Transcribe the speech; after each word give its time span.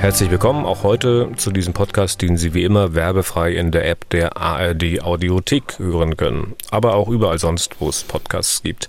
Herzlich 0.00 0.30
willkommen 0.30 0.64
auch 0.64 0.84
heute 0.84 1.32
zu 1.36 1.50
diesem 1.50 1.74
Podcast, 1.74 2.22
den 2.22 2.36
Sie 2.36 2.54
wie 2.54 2.62
immer 2.62 2.94
werbefrei 2.94 3.52
in 3.52 3.72
der 3.72 3.88
App 3.90 4.08
der 4.10 4.36
ARD 4.36 5.02
Audiothek 5.02 5.80
hören 5.80 6.16
können, 6.16 6.54
aber 6.70 6.94
auch 6.94 7.08
überall 7.08 7.40
sonst, 7.40 7.80
wo 7.80 7.88
es 7.88 8.04
Podcasts 8.04 8.62
gibt. 8.62 8.88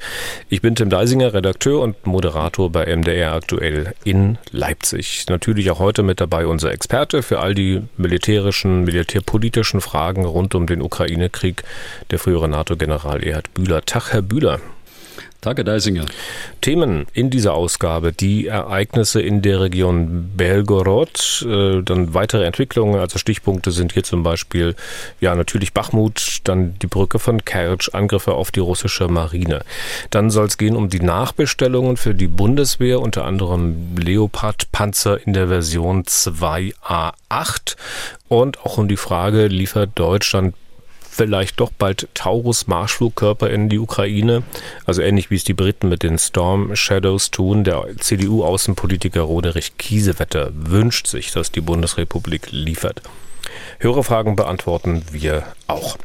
Ich 0.49 0.61
bin 0.61 0.75
Tim 0.75 0.91
Deisinger, 0.91 1.33
Redakteur 1.33 1.81
und 1.81 2.05
Moderator 2.05 2.71
bei 2.71 2.95
MDR 2.95 3.33
aktuell 3.33 3.95
in 4.03 4.37
Leipzig. 4.51 5.25
Natürlich 5.29 5.71
auch 5.71 5.79
heute 5.79 6.03
mit 6.03 6.21
dabei 6.21 6.45
unser 6.45 6.71
Experte 6.71 7.23
für 7.23 7.39
all 7.39 7.55
die 7.55 7.81
militärischen, 7.97 8.83
militärpolitischen 8.83 9.81
Fragen 9.81 10.25
rund 10.25 10.53
um 10.53 10.67
den 10.67 10.79
Ukraine-Krieg, 10.79 11.63
der 12.11 12.19
frühere 12.19 12.47
NATO-General 12.47 13.23
Erhard 13.23 13.51
Bühler. 13.55 13.83
Tag, 13.83 14.13
Herr 14.13 14.21
Bühler. 14.21 14.59
Danke, 15.41 15.63
Deisinger. 15.63 16.05
Themen 16.59 17.05
in 17.13 17.29
dieser 17.29 17.53
Ausgabe, 17.53 18.11
die 18.11 18.47
Ereignisse 18.47 19.21
in 19.21 19.41
der 19.41 19.61
Region 19.61 20.31
Belgorod, 20.35 21.45
äh, 21.47 21.81
dann 21.81 22.13
weitere 22.13 22.43
Entwicklungen, 22.43 22.99
also 22.99 23.17
Stichpunkte 23.17 23.71
sind 23.71 23.93
hier 23.93 24.03
zum 24.03 24.21
Beispiel, 24.21 24.75
ja, 25.21 25.33
natürlich 25.35 25.71
Bachmut, 25.71 26.39
dann 26.43 26.77
die 26.79 26.87
Brücke 26.87 27.19
von 27.19 27.45
Kertsch, 27.45 27.89
Angriffe 27.93 28.33
auf 28.33 28.51
die 28.51 28.59
russische 28.59 29.07
Marine. 29.07 29.61
Dann 30.09 30.29
soll 30.29 30.47
es 30.47 30.57
gehen 30.57 30.75
um 30.75 30.89
die 30.89 30.99
Nachbestellungen 30.99 31.95
für 31.95 32.13
die 32.13 32.27
Bundeswehr, 32.27 32.99
unter 32.99 33.23
anderem 33.23 33.95
Leopard-Panzer 33.95 35.25
in 35.25 35.31
der 35.31 35.47
Version 35.47 36.03
2A8 36.03 37.77
und 38.27 38.59
auch 38.65 38.77
um 38.77 38.89
die 38.89 38.97
Frage, 38.97 39.47
liefert 39.47 39.91
Deutschland 39.95 40.53
vielleicht 41.09 41.59
doch 41.59 41.71
bald 41.71 42.07
Taurus-Marschflugkörper 42.13 43.49
in 43.49 43.69
die 43.69 43.79
Ukraine. 43.79 44.43
Also 44.85 45.01
ähnlich 45.01 45.29
wie 45.31 45.35
es 45.35 45.43
die 45.43 45.53
Briten 45.53 45.89
mit 45.89 46.03
den 46.03 46.17
Storm 46.17 46.75
Shadows 46.75 47.31
tun. 47.31 47.63
Der 47.63 47.85
CDU-Außenpolitiker 47.97 49.21
Roderich 49.21 49.77
Kiesewetter 49.77 50.51
wünscht 50.53 51.07
sich, 51.07 51.31
dass 51.31 51.51
die 51.51 51.61
Bundesrepublik 51.61 52.51
liefert. 52.51 53.01
Hörerfragen 53.79 54.35
beantworten 54.35 55.03
wir 55.11 55.43
auch. 55.67 55.97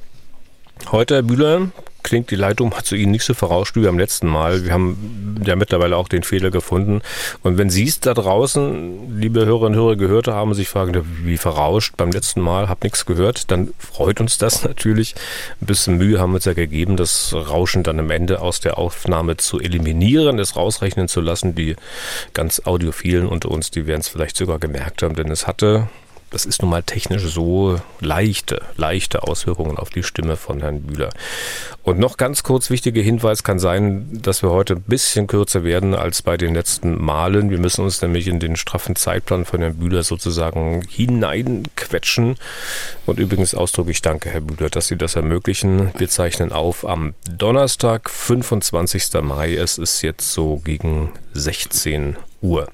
Heute, 0.92 1.14
Herr 1.14 1.22
Bühler, 1.22 1.68
klingt 2.02 2.30
die 2.30 2.36
Leitung 2.36 2.72
zu 2.84 2.94
Ihnen 2.94 3.12
nicht 3.12 3.24
so 3.24 3.34
verrauscht 3.34 3.74
wie 3.74 3.84
beim 3.84 3.98
letzten 3.98 4.28
Mal. 4.28 4.64
Wir 4.64 4.72
haben 4.72 5.40
ja 5.44 5.56
mittlerweile 5.56 5.96
auch 5.96 6.08
den 6.08 6.22
Fehler 6.22 6.50
gefunden. 6.50 7.00
Und 7.42 7.58
wenn 7.58 7.70
Sie 7.70 7.84
es 7.84 8.00
da 8.00 8.14
draußen, 8.14 9.18
liebe 9.18 9.46
Hörerinnen 9.46 9.78
und 9.78 9.84
Hörer, 9.84 9.96
gehört 9.96 10.28
haben, 10.28 10.54
sich 10.54 10.68
fragen, 10.68 11.04
wie 11.24 11.38
verrauscht 11.38 11.96
beim 11.96 12.10
letzten 12.10 12.42
Mal, 12.42 12.68
hab 12.68 12.84
nichts 12.84 13.06
gehört, 13.06 13.50
dann 13.50 13.72
freut 13.78 14.20
uns 14.20 14.38
das 14.38 14.62
natürlich. 14.64 15.14
Ein 15.60 15.66
bisschen 15.66 15.96
Mühe 15.96 16.20
haben 16.20 16.30
wir 16.30 16.36
uns 16.36 16.44
ja 16.44 16.52
gegeben, 16.52 16.96
das 16.96 17.34
Rauschen 17.34 17.82
dann 17.82 17.98
am 17.98 18.10
Ende 18.10 18.40
aus 18.40 18.60
der 18.60 18.78
Aufnahme 18.78 19.38
zu 19.38 19.58
eliminieren, 19.58 20.38
es 20.38 20.56
rausrechnen 20.56 21.08
zu 21.08 21.22
lassen. 21.22 21.54
Die 21.54 21.74
ganz 22.34 22.62
Audiophilen 22.66 23.26
unter 23.26 23.50
uns, 23.50 23.70
die 23.70 23.86
werden 23.86 24.00
es 24.00 24.08
vielleicht 24.08 24.36
sogar 24.36 24.58
gemerkt 24.58 25.02
haben, 25.02 25.16
denn 25.16 25.30
es 25.30 25.46
hatte 25.46 25.88
das 26.34 26.46
ist 26.46 26.62
nun 26.62 26.70
mal 26.72 26.82
technisch 26.82 27.22
so 27.22 27.80
leichte, 28.00 28.60
leichte 28.76 29.22
Auswirkungen 29.22 29.78
auf 29.78 29.90
die 29.90 30.02
Stimme 30.02 30.36
von 30.36 30.60
Herrn 30.60 30.82
Bühler. 30.82 31.10
Und 31.84 32.00
noch 32.00 32.16
ganz 32.16 32.42
kurz 32.42 32.70
wichtiger 32.70 33.02
Hinweis 33.02 33.44
kann 33.44 33.60
sein, 33.60 34.08
dass 34.10 34.42
wir 34.42 34.50
heute 34.50 34.74
ein 34.74 34.82
bisschen 34.82 35.28
kürzer 35.28 35.62
werden 35.62 35.94
als 35.94 36.22
bei 36.22 36.36
den 36.36 36.54
letzten 36.54 37.00
Malen. 37.00 37.50
Wir 37.50 37.58
müssen 37.58 37.84
uns 37.84 38.02
nämlich 38.02 38.26
in 38.26 38.40
den 38.40 38.56
straffen 38.56 38.96
Zeitplan 38.96 39.44
von 39.44 39.60
Herrn 39.60 39.76
Bühler 39.76 40.02
sozusagen 40.02 40.82
hineinquetschen. 40.88 42.34
Und 43.06 43.20
übrigens 43.20 43.54
ausdrücklich 43.54 44.02
danke, 44.02 44.28
Herr 44.30 44.40
Bühler, 44.40 44.70
dass 44.70 44.88
Sie 44.88 44.96
das 44.96 45.14
ermöglichen. 45.14 45.92
Wir 45.96 46.08
zeichnen 46.08 46.50
auf 46.50 46.84
am 46.84 47.14
Donnerstag, 47.30 48.10
25. 48.10 49.22
Mai. 49.22 49.54
Es 49.54 49.78
ist 49.78 50.02
jetzt 50.02 50.32
so 50.32 50.56
gegen 50.56 51.12
16 51.34 52.16
Uhr. 52.42 52.66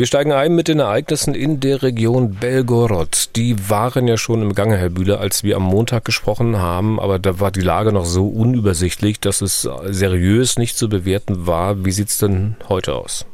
Wir 0.00 0.06
steigen 0.06 0.32
ein 0.32 0.54
mit 0.54 0.68
den 0.68 0.78
Ereignissen 0.78 1.34
in 1.34 1.60
der 1.60 1.82
Region 1.82 2.30
Belgorod. 2.36 3.36
Die 3.36 3.68
waren 3.68 4.08
ja 4.08 4.16
schon 4.16 4.40
im 4.40 4.54
Gange, 4.54 4.78
Herr 4.78 4.88
Bühler, 4.88 5.20
als 5.20 5.44
wir 5.44 5.56
am 5.56 5.64
Montag 5.64 6.06
gesprochen 6.06 6.56
haben, 6.56 6.98
aber 6.98 7.18
da 7.18 7.38
war 7.38 7.50
die 7.50 7.60
Lage 7.60 7.92
noch 7.92 8.06
so 8.06 8.26
unübersichtlich, 8.26 9.20
dass 9.20 9.42
es 9.42 9.68
seriös 9.90 10.56
nicht 10.56 10.78
zu 10.78 10.88
bewerten 10.88 11.46
war. 11.46 11.84
Wie 11.84 11.90
sieht 11.90 12.08
es 12.08 12.16
denn 12.16 12.56
heute 12.70 12.94
aus? 12.94 13.26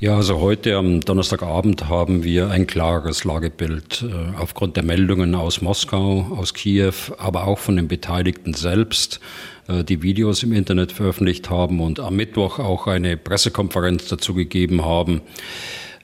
Ja, 0.00 0.14
also 0.14 0.38
heute 0.38 0.76
am 0.76 1.00
Donnerstagabend 1.00 1.88
haben 1.88 2.22
wir 2.22 2.50
ein 2.50 2.68
klares 2.68 3.24
Lagebild 3.24 4.04
äh, 4.08 4.38
aufgrund 4.38 4.76
der 4.76 4.84
Meldungen 4.84 5.34
aus 5.34 5.60
Moskau, 5.60 6.24
aus 6.38 6.54
Kiew, 6.54 6.92
aber 7.18 7.48
auch 7.48 7.58
von 7.58 7.74
den 7.74 7.88
Beteiligten 7.88 8.54
selbst, 8.54 9.18
äh, 9.66 9.82
die 9.82 10.00
Videos 10.00 10.44
im 10.44 10.52
Internet 10.52 10.92
veröffentlicht 10.92 11.50
haben 11.50 11.80
und 11.80 11.98
am 11.98 12.14
Mittwoch 12.14 12.60
auch 12.60 12.86
eine 12.86 13.16
Pressekonferenz 13.16 14.06
dazu 14.06 14.34
gegeben 14.34 14.84
haben. 14.84 15.20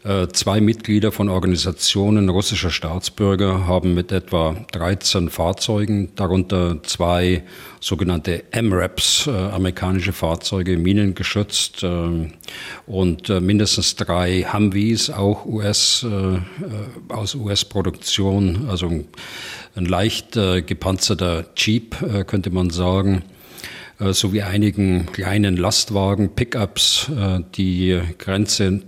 Äh, 0.05 0.29
zwei 0.29 0.61
Mitglieder 0.61 1.13
von 1.13 1.31
Organisationen 1.31 2.29
russischer 2.29 2.69
Staatsbürger 2.69 3.67
haben 3.67 3.95
mit 3.95 4.13
etwa 4.13 4.55
13 4.73 5.31
Fahrzeugen, 5.31 6.15
darunter 6.15 6.83
zwei 6.83 7.43
sogenannte 7.81 8.45
MRAPs, 8.55 9.29
äh, 9.29 9.31
amerikanische 9.31 10.13
Fahrzeuge, 10.13 10.77
minengeschützt 10.77 11.85
äh, 11.85 12.31
und 12.87 13.31
äh, 13.31 13.41
mindestens 13.41 13.97
drei 13.97 14.45
Humvees, 14.53 15.09
auch 15.09 15.47
US, 15.47 16.07
aus 17.09 17.35
US-Produktion, 17.35 18.67
also 18.69 19.05
ein 19.75 19.87
leicht 19.87 20.33
gepanzerter 20.33 21.47
Jeep, 21.57 21.97
könnte 22.27 22.51
man 22.51 22.71
sagen 22.71 23.23
sowie 23.99 24.43
einigen 24.43 25.07
kleinen 25.07 25.57
Lastwagen, 25.57 26.35
Pickups, 26.35 27.11
die 27.57 28.01
Grenze 28.19 28.83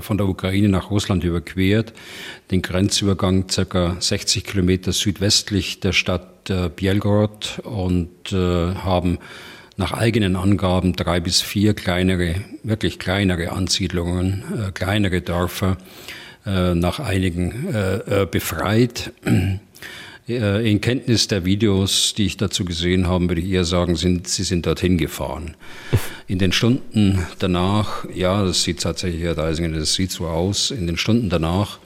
von 0.00 0.18
der 0.18 0.28
Ukraine 0.28 0.68
nach 0.68 0.90
Russland 0.90 1.24
überquert, 1.24 1.92
den 2.50 2.62
Grenzübergang 2.62 3.48
circa 3.50 3.96
60 3.98 4.44
Kilometer 4.44 4.92
südwestlich 4.92 5.80
der 5.80 5.92
Stadt 5.92 6.50
äh, 6.50 6.68
Bielgorod 6.68 7.60
und 7.64 8.32
äh, 8.32 8.36
haben 8.36 9.18
nach 9.76 9.92
eigenen 9.92 10.36
Angaben 10.36 10.94
drei 10.94 11.20
bis 11.20 11.40
vier 11.40 11.74
kleinere, 11.74 12.36
wirklich 12.62 12.98
kleinere 12.98 13.52
Ansiedlungen, 13.52 14.44
kleinere 14.74 15.22
Dörfer 15.22 15.78
nach 16.44 17.00
einigen 17.00 17.68
befreit. 18.30 19.12
In 20.28 20.80
Kenntnis 20.80 21.26
der 21.26 21.44
Videos, 21.44 22.14
die 22.16 22.26
ich 22.26 22.36
dazu 22.36 22.64
gesehen 22.64 23.08
habe, 23.08 23.28
würde 23.28 23.40
ich 23.40 23.50
eher 23.50 23.64
sagen, 23.64 23.96
sind, 23.96 24.28
sie 24.28 24.44
sind 24.44 24.66
dorthin 24.66 24.96
gefahren. 24.96 25.56
In 26.28 26.38
den 26.38 26.52
Stunden 26.52 27.26
danach, 27.40 28.04
ja, 28.14 28.44
das 28.44 28.62
sieht 28.62 28.80
tatsächlich, 28.80 29.22
Herr 29.22 29.34
Deisinger, 29.34 29.76
das 29.76 29.94
sieht 29.94 30.12
so 30.12 30.26
aus, 30.26 30.70
in 30.70 30.86
den 30.86 30.96
Stunden 30.96 31.28
danach 31.28 31.78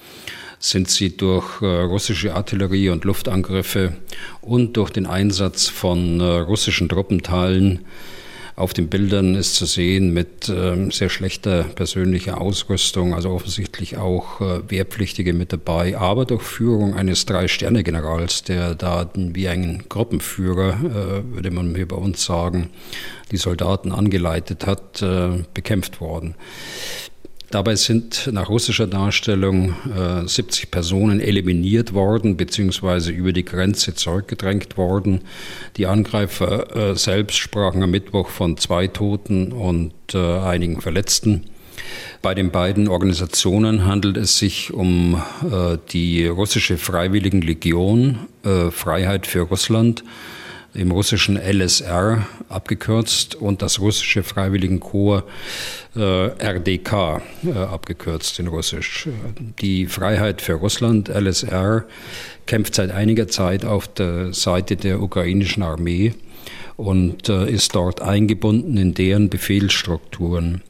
sind 0.59 0.89
sie 0.91 1.17
durch 1.17 1.63
äh, 1.63 1.67
russische 1.67 2.35
Artillerie 2.35 2.91
und 2.91 3.05
Luftangriffe 3.05 3.97
und 4.41 4.77
durch 4.77 4.91
den 4.91 5.07
Einsatz 5.07 5.69
von 5.69 6.21
äh, 6.21 6.25
russischen 6.25 6.89
Truppenteilen 6.89 7.81
auf 8.57 8.73
den 8.73 8.89
Bildern 8.89 9.35
ist 9.35 9.55
zu 9.55 9.67
sehen 9.67 10.15
mit 10.15 10.49
ähm, 10.49 10.91
sehr 10.91 11.11
schlechter 11.11 11.65
persönlicher 11.65 12.41
Ausrüstung, 12.41 13.15
also 13.15 13.31
offensichtlich 13.31 13.99
auch 13.99 14.41
äh, 14.41 14.71
Wehrpflichtige 14.71 15.35
mit 15.35 15.53
dabei, 15.53 15.99
aber 15.99 16.25
durch 16.25 16.43
Führung 16.43 16.95
eines 16.95 17.27
Drei-Sterne-Generals, 17.27 18.45
der 18.45 18.75
da 18.75 19.11
wie 19.15 19.49
ein 19.49 19.85
Gruppenführer, 19.91 20.73
äh, 20.73 21.35
würde 21.35 21.51
man 21.51 21.75
hier 21.75 21.87
bei 21.87 21.97
uns 21.97 22.25
sagen, 22.25 22.71
die 23.31 23.37
Soldaten 23.37 23.93
angeleitet 23.93 24.67
hat, 24.67 25.03
äh, 25.03 25.45
bekämpft 25.53 26.01
worden. 26.01 26.35
Dabei 27.51 27.77
sind 27.77 28.29
nach 28.33 28.49
russischer 28.49 28.89
Darstellung 28.89 29.77
äh, 29.97 30.27
70 30.27 30.71
Personen 30.71 31.21
eliminiert 31.21 31.95
worden 31.95 32.37
bzw. 32.37 33.13
über 33.13 33.33
die 33.33 33.45
Grenze 33.45 33.95
zurückgedrängt 33.95 34.77
worden. 34.77 35.21
Die 35.77 35.87
Angreifer 35.87 36.75
äh, 36.75 36.97
selbst 36.97 37.37
sprachen 37.37 37.85
am 37.85 37.93
Mittwoch 37.93 38.31
von 38.31 38.57
zwei 38.57 38.89
Toten 38.89 39.53
und 39.53 39.93
äh, 40.13 40.39
einigen 40.41 40.81
Verletzten. 40.81 41.45
Bei 42.21 42.35
den 42.35 42.51
beiden 42.51 42.89
Organisationen 42.89 43.85
handelt 43.85 44.17
es 44.17 44.39
sich 44.39 44.73
um 44.73 45.23
äh, 45.45 45.79
die 45.93 46.27
russische 46.27 46.79
Freiwilligenlegion 46.79 48.27
äh, 48.45 48.71
Freiheit 48.73 49.27
für 49.27 49.43
Russland 49.43 50.03
im 50.77 50.91
russischen 50.91 51.37
LSR 51.37 52.27
abgekürzt 52.49 53.35
und 53.35 53.63
das 53.63 53.81
russische 53.81 54.23
Freiwilligenkorps 54.23 55.25
äh, 55.97 56.27
RDK 56.39 57.23
äh, 57.45 57.53
abgekürzt 57.53 58.39
in 58.39 58.49
Russisch. 58.49 59.09
Die 59.61 59.87
Freiheit 59.87 60.43
für 60.43 60.55
Russland, 60.55 61.09
LSR, 61.09 61.85
kämpft 62.47 62.75
seit 62.75 62.91
einiger 62.91 63.29
Zeit 63.29 63.65
auf 63.65 63.89
der 63.89 64.33
Seite 64.35 64.77
der 64.77 65.01
ukrainischen 65.01 65.63
Armee 65.63 66.15
und 66.77 67.29
äh, 67.29 67.51
ist 67.51 67.75
dort 67.75 68.03
eingebunden 68.03 68.77
in 68.77 68.95
deren 68.95 69.31
Befehlsstrukturen. 69.31 70.63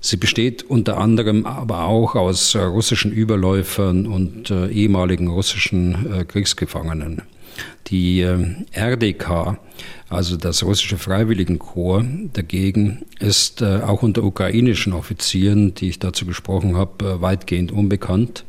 Sie 0.00 0.16
besteht 0.18 0.62
unter 0.62 0.98
anderem 0.98 1.46
aber 1.46 1.86
auch 1.86 2.14
aus 2.14 2.54
russischen 2.54 3.10
Überläufern 3.10 4.06
und 4.06 4.48
ehemaligen 4.52 5.26
russischen 5.26 6.24
Kriegsgefangenen. 6.28 7.22
Die 7.88 8.20
äh, 8.20 8.38
RDK, 8.72 9.58
also 10.08 10.36
das 10.36 10.62
russische 10.62 10.98
Freiwilligenkorps 10.98 12.06
dagegen, 12.32 13.02
ist 13.20 13.62
äh, 13.62 13.80
auch 13.82 14.02
unter 14.02 14.24
ukrainischen 14.24 14.92
Offizieren, 14.92 15.74
die 15.74 15.88
ich 15.88 15.98
dazu 15.98 16.26
gesprochen 16.26 16.76
habe, 16.76 17.04
äh, 17.04 17.20
weitgehend 17.20 17.72
unbekannt. 17.72 18.44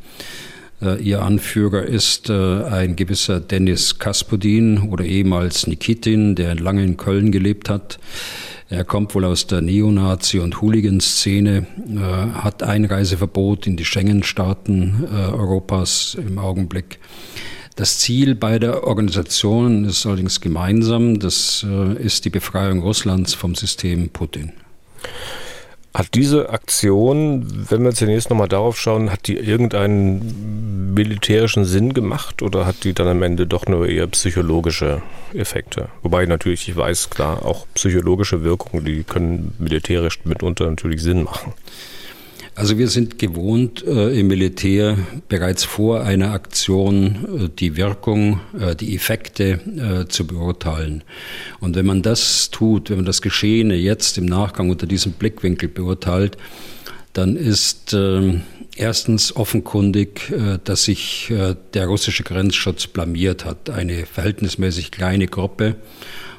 Ihr 1.02 1.22
Anführer 1.22 1.82
ist 1.82 2.30
ein 2.30 2.94
gewisser 2.94 3.40
Dennis 3.40 3.98
Kaspodin 3.98 4.90
oder 4.90 5.04
ehemals 5.04 5.66
Nikitin, 5.66 6.36
der 6.36 6.54
lange 6.54 6.84
in 6.84 6.96
Köln 6.96 7.32
gelebt 7.32 7.68
hat. 7.68 7.98
Er 8.70 8.84
kommt 8.84 9.14
wohl 9.14 9.24
aus 9.24 9.46
der 9.46 9.62
Neonazi- 9.62 10.40
und 10.40 10.60
Hooligan-Szene, 10.60 11.66
äh, 11.88 12.00
hat 12.34 12.62
Einreiseverbot 12.62 13.66
in 13.66 13.78
die 13.78 13.86
Schengen-Staaten 13.86 15.06
äh, 15.10 15.32
Europas 15.32 16.18
im 16.20 16.38
Augenblick. 16.38 16.98
Das 17.78 18.00
Ziel 18.00 18.34
beider 18.34 18.82
Organisationen 18.82 19.84
ist 19.84 20.04
allerdings 20.04 20.40
gemeinsam. 20.40 21.20
Das 21.20 21.64
äh, 21.64 21.92
ist 22.02 22.24
die 22.24 22.30
Befreiung 22.30 22.80
Russlands 22.80 23.34
vom 23.34 23.54
System 23.54 24.08
Putin. 24.08 24.52
Hat 25.94 26.08
diese 26.14 26.50
Aktion, 26.50 27.46
wenn 27.70 27.84
wir 27.84 27.92
zunächst 27.92 28.30
nochmal 28.30 28.48
darauf 28.48 28.80
schauen, 28.80 29.12
hat 29.12 29.28
die 29.28 29.36
irgendeinen 29.36 30.92
militärischen 30.92 31.64
Sinn 31.64 31.94
gemacht 31.94 32.42
oder 32.42 32.66
hat 32.66 32.82
die 32.82 32.94
dann 32.94 33.06
am 33.06 33.22
Ende 33.22 33.46
doch 33.46 33.66
nur 33.66 33.86
eher 33.86 34.08
psychologische 34.08 35.00
Effekte? 35.32 35.88
Wobei 36.02 36.26
natürlich, 36.26 36.68
ich 36.68 36.76
weiß, 36.76 37.10
klar, 37.10 37.46
auch 37.46 37.64
psychologische 37.74 38.42
Wirkungen, 38.42 38.84
die 38.84 39.04
können 39.04 39.54
militärisch 39.60 40.18
mitunter 40.24 40.68
natürlich 40.68 41.00
Sinn 41.00 41.22
machen. 41.22 41.52
Also 42.58 42.76
wir 42.76 42.88
sind 42.88 43.20
gewohnt, 43.20 43.86
äh, 43.86 44.18
im 44.18 44.26
Militär 44.26 44.98
bereits 45.28 45.62
vor 45.62 46.02
einer 46.02 46.32
Aktion 46.32 47.44
äh, 47.44 47.48
die 47.56 47.76
Wirkung, 47.76 48.40
äh, 48.58 48.74
die 48.74 48.96
Effekte 48.96 49.60
äh, 49.76 50.08
zu 50.08 50.26
beurteilen. 50.26 51.04
Und 51.60 51.76
wenn 51.76 51.86
man 51.86 52.02
das 52.02 52.50
tut, 52.50 52.90
wenn 52.90 52.96
man 52.96 53.06
das 53.06 53.22
Geschehene 53.22 53.76
jetzt 53.76 54.18
im 54.18 54.26
Nachgang 54.26 54.70
unter 54.70 54.88
diesem 54.88 55.12
Blickwinkel 55.12 55.68
beurteilt, 55.68 56.36
dann 57.12 57.36
ist 57.36 57.94
ähm, 57.94 58.42
erstens 58.74 59.36
offenkundig, 59.36 60.28
äh, 60.32 60.58
dass 60.64 60.82
sich 60.82 61.30
äh, 61.30 61.54
der 61.74 61.86
russische 61.86 62.24
Grenzschutz 62.24 62.88
blamiert 62.88 63.44
hat. 63.44 63.70
Eine 63.70 64.04
verhältnismäßig 64.04 64.90
kleine 64.90 65.28
Gruppe 65.28 65.76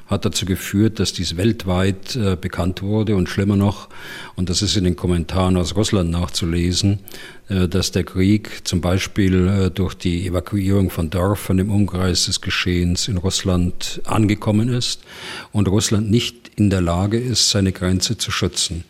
hat 0.09 0.25
dazu 0.25 0.45
geführt, 0.45 0.99
dass 0.99 1.13
dies 1.13 1.37
weltweit 1.37 2.15
äh, 2.15 2.35
bekannt 2.35 2.81
wurde 2.81 3.15
und 3.15 3.29
schlimmer 3.29 3.55
noch, 3.55 3.89
und 4.35 4.49
das 4.49 4.61
ist 4.61 4.75
in 4.75 4.83
den 4.83 4.95
Kommentaren 4.95 5.55
aus 5.55 5.75
Russland 5.75 6.09
nachzulesen, 6.09 6.99
äh, 7.47 7.67
dass 7.67 7.91
der 7.91 8.03
Krieg 8.03 8.67
zum 8.67 8.81
Beispiel 8.81 9.47
äh, 9.47 9.69
durch 9.69 9.93
die 9.93 10.25
Evakuierung 10.25 10.89
von 10.89 11.11
Dörfern 11.11 11.59
im 11.59 11.69
Umkreis 11.69 12.25
des 12.25 12.41
Geschehens 12.41 13.07
in 13.07 13.17
Russland 13.17 14.01
angekommen 14.05 14.69
ist 14.69 15.01
und 15.51 15.67
Russland 15.67 16.09
nicht 16.09 16.51
in 16.55 16.71
der 16.71 16.81
Lage 16.81 17.19
ist, 17.19 17.51
seine 17.51 17.71
Grenze 17.71 18.17
zu 18.17 18.31
schützen. 18.31 18.83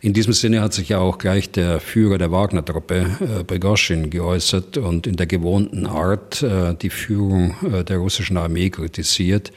In 0.00 0.12
diesem 0.14 0.32
Sinne 0.32 0.60
hat 0.60 0.74
sich 0.74 0.88
ja 0.88 0.98
auch 0.98 1.18
gleich 1.18 1.50
der 1.50 1.78
Führer 1.78 2.18
der 2.18 2.32
Wagner-Truppe, 2.32 3.06
äh, 3.20 3.44
Prigozhin, 3.44 4.10
geäußert 4.10 4.76
und 4.76 5.06
in 5.06 5.16
der 5.16 5.26
gewohnten 5.26 5.86
Art 5.86 6.42
äh, 6.42 6.74
die 6.74 6.90
Führung 6.90 7.54
äh, 7.62 7.84
der 7.84 7.98
russischen 7.98 8.36
Armee 8.36 8.70
kritisiert. 8.70 9.52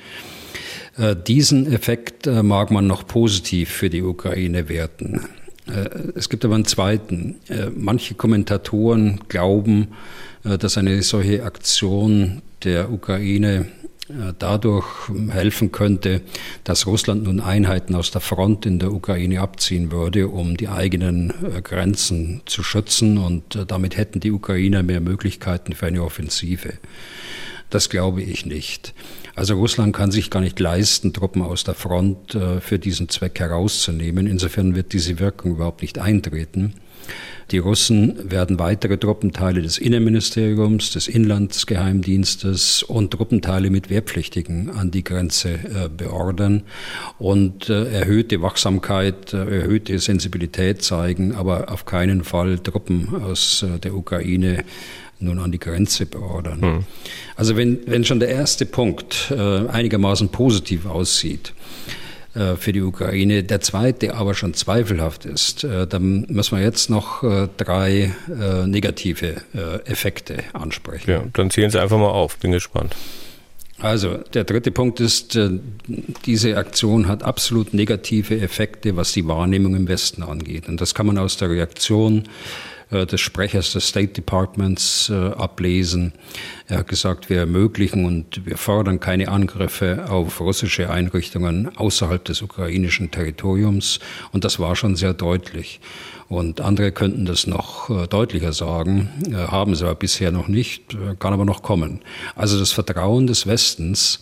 Äh, 0.98 1.16
diesen 1.16 1.72
Effekt 1.72 2.28
äh, 2.28 2.44
mag 2.44 2.72
man 2.72 2.88
noch 2.88 3.06
positiv 3.06 3.70
für 3.70 3.90
die 3.90 4.02
Ukraine 4.02 4.70
werten. 4.70 5.28
Äh, 5.68 5.90
es 6.16 6.30
gibt 6.30 6.46
aber 6.46 6.56
einen 6.56 6.66
zweiten. 6.66 7.36
Manche 7.76 8.14
Kommentatoren 8.16 9.20
glauben, 9.28 9.90
dass 10.44 10.78
eine 10.78 11.02
solche 11.02 11.44
Aktion 11.44 12.44
der 12.64 12.92
Ukraine 12.92 13.66
dadurch 14.38 14.86
helfen 15.30 15.72
könnte, 15.72 16.22
dass 16.64 16.86
Russland 16.86 17.24
nun 17.24 17.40
Einheiten 17.40 17.96
aus 17.96 18.12
der 18.12 18.22
Front 18.22 18.68
in 18.68 18.78
der 18.78 18.94
Ukraine 18.94 19.42
abziehen 19.42 19.92
würde, 19.92 20.28
um 20.28 20.56
die 20.56 20.70
eigenen 20.70 21.34
Grenzen 21.64 22.42
zu 22.46 22.62
schützen. 22.62 23.18
Und 23.18 23.66
damit 23.68 23.98
hätten 23.98 24.20
die 24.20 24.30
Ukrainer 24.30 24.84
mehr 24.84 25.02
Möglichkeiten 25.02 25.74
für 25.74 25.88
eine 25.88 26.04
Offensive. 26.04 26.74
Das 27.72 27.90
glaube 27.90 28.22
ich 28.22 28.46
nicht. 28.46 28.94
Also 29.36 29.56
Russland 29.56 29.94
kann 29.94 30.12
sich 30.12 30.30
gar 30.30 30.40
nicht 30.40 30.60
leisten, 30.60 31.12
Truppen 31.12 31.42
aus 31.42 31.66
der 31.66 31.74
Front 31.74 32.36
äh, 32.36 32.62
für 32.62 32.80
diesen 32.80 33.10
Zweck 33.10 33.40
herauszunehmen. 33.40 34.28
Insofern 34.28 34.76
wird 34.76 34.94
diese 34.94 35.20
Wirkung 35.20 35.52
überhaupt 35.52 35.82
nicht 35.82 36.00
eintreten. 36.00 36.74
Die 37.52 37.60
Russen 37.60 38.32
werden 38.32 38.58
weitere 38.58 38.98
Truppenteile 38.98 39.62
des 39.62 39.78
Innenministeriums, 39.78 40.92
des 40.92 41.08
Inlandsgeheimdienstes 41.08 42.82
und 42.82 43.12
Truppenteile 43.12 43.70
mit 43.70 43.92
Wehrpflichtigen 43.92 44.72
an 44.72 44.90
die 44.90 45.04
Grenze 45.04 45.52
äh, 45.52 45.90
beordern 45.96 46.64
und 47.20 47.70
äh, 47.70 47.92
erhöhte 47.92 48.42
Wachsamkeit, 48.42 49.34
erhöhte 49.34 50.00
Sensibilität 50.00 50.82
zeigen, 50.82 51.36
aber 51.36 51.72
auf 51.72 51.86
keinen 51.86 52.24
Fall 52.24 52.58
Truppen 52.58 53.14
aus 53.14 53.64
der 53.84 53.94
Ukraine 53.94 54.64
nun 55.20 55.40
an 55.40 55.52
die 55.52 55.60
Grenze 55.60 56.06
beordern. 56.06 56.60
Mhm. 56.60 56.84
Also 57.36 57.56
wenn, 57.56 57.80
wenn 57.88 58.04
schon 58.04 58.20
der 58.20 58.30
erste 58.30 58.66
Punkt 58.66 59.32
äh, 59.32 59.68
einigermaßen 59.68 60.30
positiv 60.30 60.86
aussieht, 60.86 61.54
äh, 62.36 62.58
für 62.58 62.74
die 62.74 62.82
Ukraine. 62.82 63.44
Der 63.44 63.62
zweite 63.62 64.14
aber 64.14 64.34
schon 64.34 64.54
zweifelhaft 64.54 65.24
ist, 65.24 65.64
äh, 65.64 65.88
dann 65.88 66.26
müssen 66.28 66.58
wir 66.58 66.64
jetzt 66.64 66.90
noch 66.90 67.24
äh, 67.24 67.48
drei 67.56 68.12
negative 68.66 69.36
Effekte 69.86 70.44
ansprechen. 70.54 71.10
Ja, 71.10 71.24
dann 71.34 71.50
zählen 71.50 71.70
Sie 71.70 71.80
einfach 71.80 71.98
mal 71.98 72.10
auf, 72.10 72.38
bin 72.38 72.52
gespannt. 72.52 72.96
Also 73.80 74.18
der 74.34 74.44
dritte 74.44 74.72
Punkt 74.72 75.00
ist, 75.00 75.38
diese 76.26 76.58
Aktion 76.58 77.08
hat 77.08 77.24
absolut 77.24 77.74
negative 77.74 78.40
Effekte, 78.40 78.96
was 78.96 79.12
die 79.12 79.28
Wahrnehmung 79.28 79.76
im 79.76 79.88
Westen 79.88 80.24
angeht. 80.24 80.68
Und 80.68 80.82
das 80.82 80.94
kann 80.96 81.06
man 81.06 81.18
aus 81.18 81.38
der 81.38 81.50
Reaktion 81.50 82.24
äh, 82.24 82.75
des 82.92 83.22
Sprechers 83.22 83.74
des 83.74 83.88
State 83.88 84.14
Departments 84.14 85.10
äh, 85.10 85.14
ablesen. 85.14 86.14
Er 86.68 86.80
hat 86.80 86.88
gesagt, 86.88 87.30
wir 87.30 87.40
ermöglichen 87.40 88.06
und 88.06 88.46
wir 88.46 88.58
fordern 88.58 89.00
keine 89.00 89.30
Angriffe 89.30 90.06
auf 90.10 90.40
russische 90.40 90.90
Einrichtungen 90.90 91.76
außerhalb 91.78 92.24
des 92.24 92.42
ukrainischen 92.42 93.12
Territoriums. 93.12 94.00
Und 94.32 94.44
das 94.44 94.60
war 94.60 94.76
schon 94.76 94.96
sehr 94.96 95.14
deutlich. 95.14 95.80
Und 96.28 96.62
andere 96.62 96.92
könnten 96.92 97.26
das 97.26 97.48
noch 97.48 97.90
äh, 97.90 98.08
deutlicher 98.08 98.54
sagen, 98.54 99.10
haben 99.34 99.76
sie 99.76 99.84
aber 99.84 99.96
bisher 99.96 100.32
noch 100.32 100.48
nicht, 100.48 100.98
kann 101.20 101.34
aber 101.34 101.46
noch 101.46 101.62
kommen. 101.62 102.02
Also 102.36 102.58
das 102.60 102.72
Vertrauen 102.72 103.28
des 103.28 103.48
Westens 103.48 104.22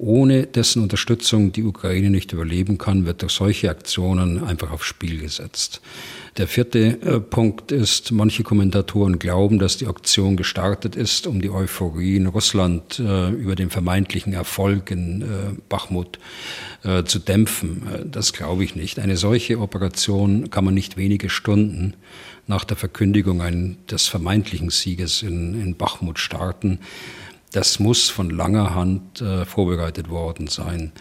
ohne 0.00 0.46
dessen 0.46 0.82
Unterstützung 0.82 1.52
die 1.52 1.62
Ukraine 1.62 2.08
nicht 2.08 2.32
überleben 2.32 2.78
kann, 2.78 3.04
wird 3.04 3.20
durch 3.20 3.32
solche 3.32 3.68
Aktionen 3.68 4.42
einfach 4.42 4.70
aufs 4.70 4.86
Spiel 4.86 5.20
gesetzt. 5.20 5.82
Der 6.36 6.46
vierte 6.46 7.00
äh, 7.00 7.20
Punkt 7.20 7.72
ist, 7.72 8.12
manche 8.12 8.42
Kommentatoren 8.42 9.18
glauben, 9.18 9.58
dass 9.58 9.76
die 9.76 9.86
Aktion 9.86 10.36
gestartet 10.36 10.96
ist, 10.96 11.26
um 11.26 11.40
die 11.40 11.50
Euphorie 11.50 12.16
in 12.16 12.26
Russland 12.26 12.98
äh, 12.98 13.30
über 13.30 13.56
den 13.56 13.70
vermeintlichen 13.70 14.32
Erfolg 14.32 14.90
in 14.90 15.22
äh, 15.22 15.26
Bachmut 15.68 16.18
zu 17.04 17.18
dämpfen. 17.18 17.82
Das 18.10 18.32
glaube 18.32 18.64
ich 18.64 18.74
nicht. 18.74 19.00
Eine 19.00 19.18
solche 19.18 19.60
Operation 19.60 20.48
kann 20.48 20.64
man 20.64 20.72
nicht 20.72 20.96
wenige 20.96 21.28
Stunden 21.28 21.92
nach 22.46 22.64
der 22.64 22.78
Verkündigung 22.78 23.76
des 23.90 24.06
vermeintlichen 24.06 24.70
Sieges 24.70 25.22
in, 25.22 25.76
Bachmut 25.76 26.18
starten. 26.18 26.78
Das 27.52 27.80
muss 27.80 28.08
von 28.08 28.30
langer 28.30 28.74
Hand 28.74 29.20
äh, 29.20 29.44
vorbereitet 29.44 30.08
worden 30.08 30.46
sein. 30.46 30.92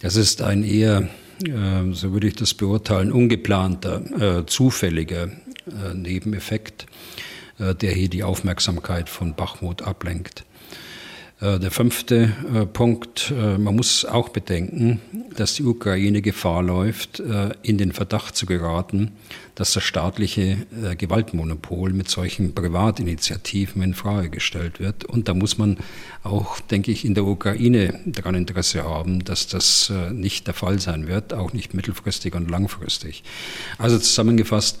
Das 0.00 0.16
ist 0.16 0.42
ein 0.42 0.62
eher 0.64 1.08
so 1.40 2.12
würde 2.12 2.26
ich 2.26 2.34
das 2.34 2.54
beurteilen, 2.54 3.12
ungeplanter, 3.12 4.40
äh, 4.40 4.46
zufälliger 4.46 5.24
äh, 5.24 5.94
Nebeneffekt, 5.94 6.86
der 7.58 7.90
hier 7.90 8.08
die 8.08 8.22
Aufmerksamkeit 8.22 9.08
von 9.08 9.34
Bachmut 9.34 9.82
ablenkt. 9.82 10.44
Der 11.40 11.72
fünfte 11.72 12.32
Punkt, 12.72 13.32
man 13.36 13.74
muss 13.74 14.04
auch 14.04 14.28
bedenken, 14.28 15.00
dass 15.34 15.54
die 15.54 15.64
Ukraine 15.64 16.22
Gefahr 16.22 16.62
läuft, 16.62 17.20
in 17.64 17.76
den 17.76 17.90
Verdacht 17.90 18.36
zu 18.36 18.46
geraten, 18.46 19.10
dass 19.58 19.72
das 19.72 19.82
staatliche 19.82 20.56
äh, 20.84 20.94
Gewaltmonopol 20.94 21.92
mit 21.92 22.08
solchen 22.08 22.54
Privatinitiativen 22.54 23.82
in 23.82 23.92
Frage 23.92 24.30
gestellt 24.30 24.78
wird. 24.78 25.04
Und 25.04 25.26
da 25.26 25.34
muss 25.34 25.58
man 25.58 25.78
auch, 26.22 26.60
denke 26.60 26.92
ich, 26.92 27.04
in 27.04 27.14
der 27.14 27.24
Ukraine 27.24 27.98
daran 28.06 28.36
Interesse 28.36 28.84
haben, 28.84 29.24
dass 29.24 29.48
das 29.48 29.90
äh, 29.90 30.12
nicht 30.12 30.46
der 30.46 30.54
Fall 30.54 30.78
sein 30.78 31.08
wird, 31.08 31.34
auch 31.34 31.52
nicht 31.52 31.74
mittelfristig 31.74 32.36
und 32.36 32.48
langfristig. 32.48 33.24
Also 33.78 33.98
zusammengefasst, 33.98 34.78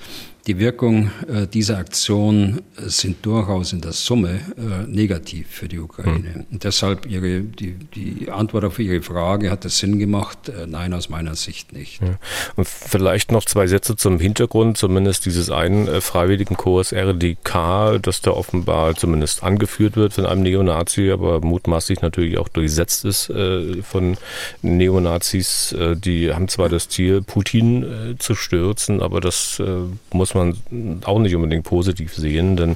die 0.48 0.58
Wirkung 0.58 1.10
äh, 1.28 1.46
dieser 1.46 1.76
Aktion 1.76 2.62
sind 2.76 3.24
durchaus 3.26 3.74
in 3.74 3.82
der 3.82 3.92
Summe 3.92 4.40
äh, 4.56 4.86
negativ 4.86 5.46
für 5.50 5.68
die 5.68 5.78
Ukraine. 5.78 6.30
Mhm. 6.36 6.46
Und 6.50 6.64
deshalb 6.64 7.04
ihre, 7.04 7.42
die, 7.42 7.74
die 7.74 8.30
Antwort 8.30 8.64
auf 8.64 8.78
Ihre 8.78 9.02
Frage, 9.02 9.50
hat 9.50 9.66
es 9.66 9.78
Sinn 9.78 9.98
gemacht? 9.98 10.48
Äh, 10.48 10.66
nein, 10.66 10.94
aus 10.94 11.10
meiner 11.10 11.34
Sicht 11.34 11.74
nicht. 11.74 12.00
Ja. 12.00 12.18
Und 12.56 12.66
vielleicht 12.66 13.30
noch 13.30 13.44
zwei 13.44 13.66
Sätze 13.66 13.96
zum 13.96 14.18
Hintergrund, 14.18 14.67
zumindest 14.74 15.26
dieses 15.26 15.50
einen 15.50 15.88
äh, 15.88 16.00
freiwilligen 16.00 16.56
Kurs 16.56 16.92
RDK, 16.92 17.98
das 18.00 18.20
da 18.20 18.30
offenbar 18.30 18.94
zumindest 18.94 19.42
angeführt 19.42 19.96
wird 19.96 20.14
von 20.14 20.26
einem 20.26 20.42
Neonazi, 20.42 21.10
aber 21.10 21.40
mutmaßlich 21.40 22.00
natürlich 22.00 22.38
auch 22.38 22.48
durchsetzt 22.48 23.04
ist 23.04 23.30
äh, 23.30 23.82
von 23.82 24.16
Neonazis. 24.62 25.72
Äh, 25.72 25.96
die 25.96 26.32
haben 26.32 26.48
zwar 26.48 26.68
das 26.68 26.88
Ziel, 26.88 27.22
Putin 27.22 27.82
äh, 27.82 28.18
zu 28.18 28.34
stürzen, 28.34 29.02
aber 29.02 29.20
das 29.20 29.60
äh, 29.60 29.66
muss 30.12 30.34
man 30.34 30.56
auch 31.04 31.18
nicht 31.18 31.34
unbedingt 31.34 31.64
positiv 31.64 32.14
sehen, 32.14 32.56
denn 32.56 32.72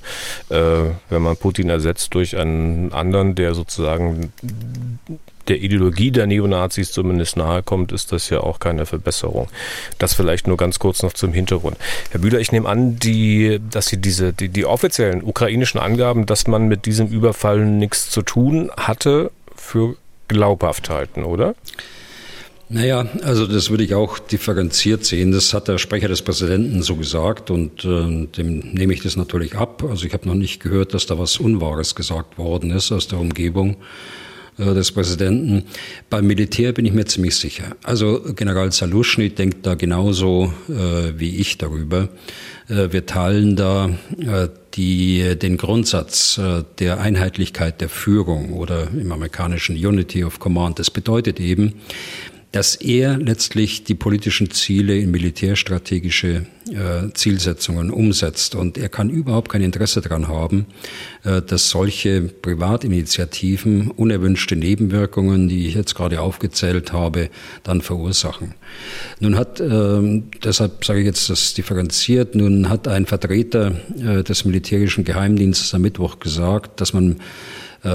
äh, 0.49 0.91
wenn 1.11 1.23
man 1.23 1.37
Putin 1.37 1.71
ersetzt 1.71 2.15
durch 2.15 2.37
einen 2.37 2.93
anderen, 2.93 3.35
der 3.35 3.55
sozusagen 3.55 4.33
der 5.49 5.61
Ideologie 5.61 6.11
der 6.11 6.27
Neonazis 6.27 6.93
zumindest 6.93 7.37
nahe 7.37 7.63
kommt, 7.63 7.93
ist 7.93 8.13
das 8.13 8.31
ja 8.31 8.41
auch 8.41 8.61
keine 8.61 8.87
Verbesserung. 8.87 9.49
Das 9.99 10.15
vielleicht 10.15 10.47
nur 10.47 10.57
ganz 10.57 10.79
kurz 10.79 11.03
noch 11.03 11.13
zum 11.13 11.33
Hintergrund. 11.33 11.77
Herr 12.11 12.21
Bühler, 12.21 12.41
ich 12.41 12.53
nehme 12.53 12.69
an, 12.69 12.99
die, 12.99 13.61
dass 13.71 13.87
Sie 13.87 13.97
diese, 13.97 14.33
die, 14.33 14.49
die 14.49 14.67
offiziellen 14.67 15.23
ukrainischen 15.23 15.81
Angaben, 15.81 16.27
dass 16.27 16.47
man 16.47 16.69
mit 16.69 16.87
diesem 16.87 17.09
Überfall 17.09 17.65
nichts 17.65 18.11
zu 18.11 18.23
tun 18.23 18.71
hatte, 18.77 19.31
für 19.57 19.97
glaubhaft 20.29 20.91
halten, 20.91 21.25
oder? 21.25 21.55
Naja, 22.69 23.07
also 23.23 23.47
das 23.47 23.69
würde 23.69 23.85
ich 23.85 23.95
auch 23.95 24.19
differenziert 24.19 25.05
sehen. 25.05 25.31
Das 25.31 25.53
hat 25.53 25.69
der 25.69 25.77
Sprecher 25.77 26.09
des 26.09 26.23
Präsidenten 26.23 26.83
so 26.83 26.97
gesagt 26.97 27.51
und 27.51 27.85
äh, 27.85 28.27
dem 28.27 28.61
nehme 28.73 28.95
ich 28.95 29.03
das 29.03 29.15
natürlich 29.17 29.57
ab. 29.57 29.85
Also 29.87 30.07
ich 30.07 30.15
habe 30.15 30.27
noch 30.27 30.35
nicht 30.35 30.63
gehört, 30.63 30.95
dass 30.95 31.05
da 31.05 31.19
was 31.19 31.37
Unwahres 31.37 31.95
gesagt 31.95 32.39
worden 32.39 32.71
ist 32.71 32.91
aus 32.91 33.09
der 33.09 33.19
Umgebung 33.19 33.77
des 34.59 34.93
Präsidenten. 34.93 35.65
Beim 36.11 36.27
Militär 36.27 36.73
bin 36.73 36.85
ich 36.85 36.93
mir 36.93 37.07
ziemlich 37.07 37.37
sicher. 37.37 37.77
Also 37.83 38.23
General 38.37 38.71
Saluschny 38.71 39.31
denkt 39.31 39.67
da 39.67 39.75
genauso 39.75 40.53
äh, 40.69 41.19
wie 41.19 41.37
ich 41.37 41.59
darüber. 41.59 42.09
Äh, 42.69 42.93
wir 42.93 43.07
teilen 43.07 43.57
da 43.57 43.91
äh, 44.19 44.49
die, 44.75 45.37
den 45.37 45.57
Grundsatz 45.57 46.39
äh, 46.39 46.65
der 46.79 47.01
Einheitlichkeit 47.01 47.81
der 47.81 47.89
Führung 47.89 48.53
oder 48.53 48.89
im 48.91 49.13
amerikanischen 49.13 49.77
Unity 49.77 50.25
of 50.25 50.39
Command. 50.39 50.79
Das 50.79 50.91
bedeutet 50.91 51.41
eben, 51.41 51.75
dass 52.53 52.77
er 52.77 53.17
letztlich 53.17 53.85
die 53.85 53.95
politischen 53.95 54.51
Ziele 54.51 54.99
in 54.99 55.11
militärstrategische 55.11 56.47
äh, 56.71 57.13
Zielsetzungen 57.15 57.91
umsetzt. 57.91 58.55
Und 58.55 58.77
er 58.77 58.91
kann 58.91 59.09
überhaupt 59.09 59.51
kein 59.51 59.63
Interesse 59.63 60.03
daran 60.03 60.29
haben, 60.29 60.67
äh, 61.25 61.41
dass 61.41 61.71
solche 61.71 62.21
Privatinitiativen 62.21 63.91
unerwünschte 63.91 64.55
Nebenwirkungen, 64.55 65.49
die 65.49 65.67
ich 65.67 65.75
jetzt 65.75 65.95
gerade 65.95 66.21
aufgezählt 66.21 66.93
habe, 66.93 67.31
dann 67.63 67.81
verursachen. 67.81 68.55
Nun 69.19 69.37
hat, 69.37 69.59
äh, 69.59 70.23
deshalb 70.45 70.85
sage 70.85 71.01
ich 71.01 71.07
jetzt 71.07 71.31
das 71.31 71.55
differenziert, 71.55 72.35
nun 72.35 72.69
hat 72.69 72.87
ein 72.87 73.07
Vertreter 73.07 73.73
äh, 73.99 74.23
des 74.23 74.45
militärischen 74.45 75.05
Geheimdienstes 75.05 75.73
am 75.73 75.83
Mittwoch 75.83 76.21
gesagt, 76.21 76.83
dass 76.83 76.93
man 76.93 77.17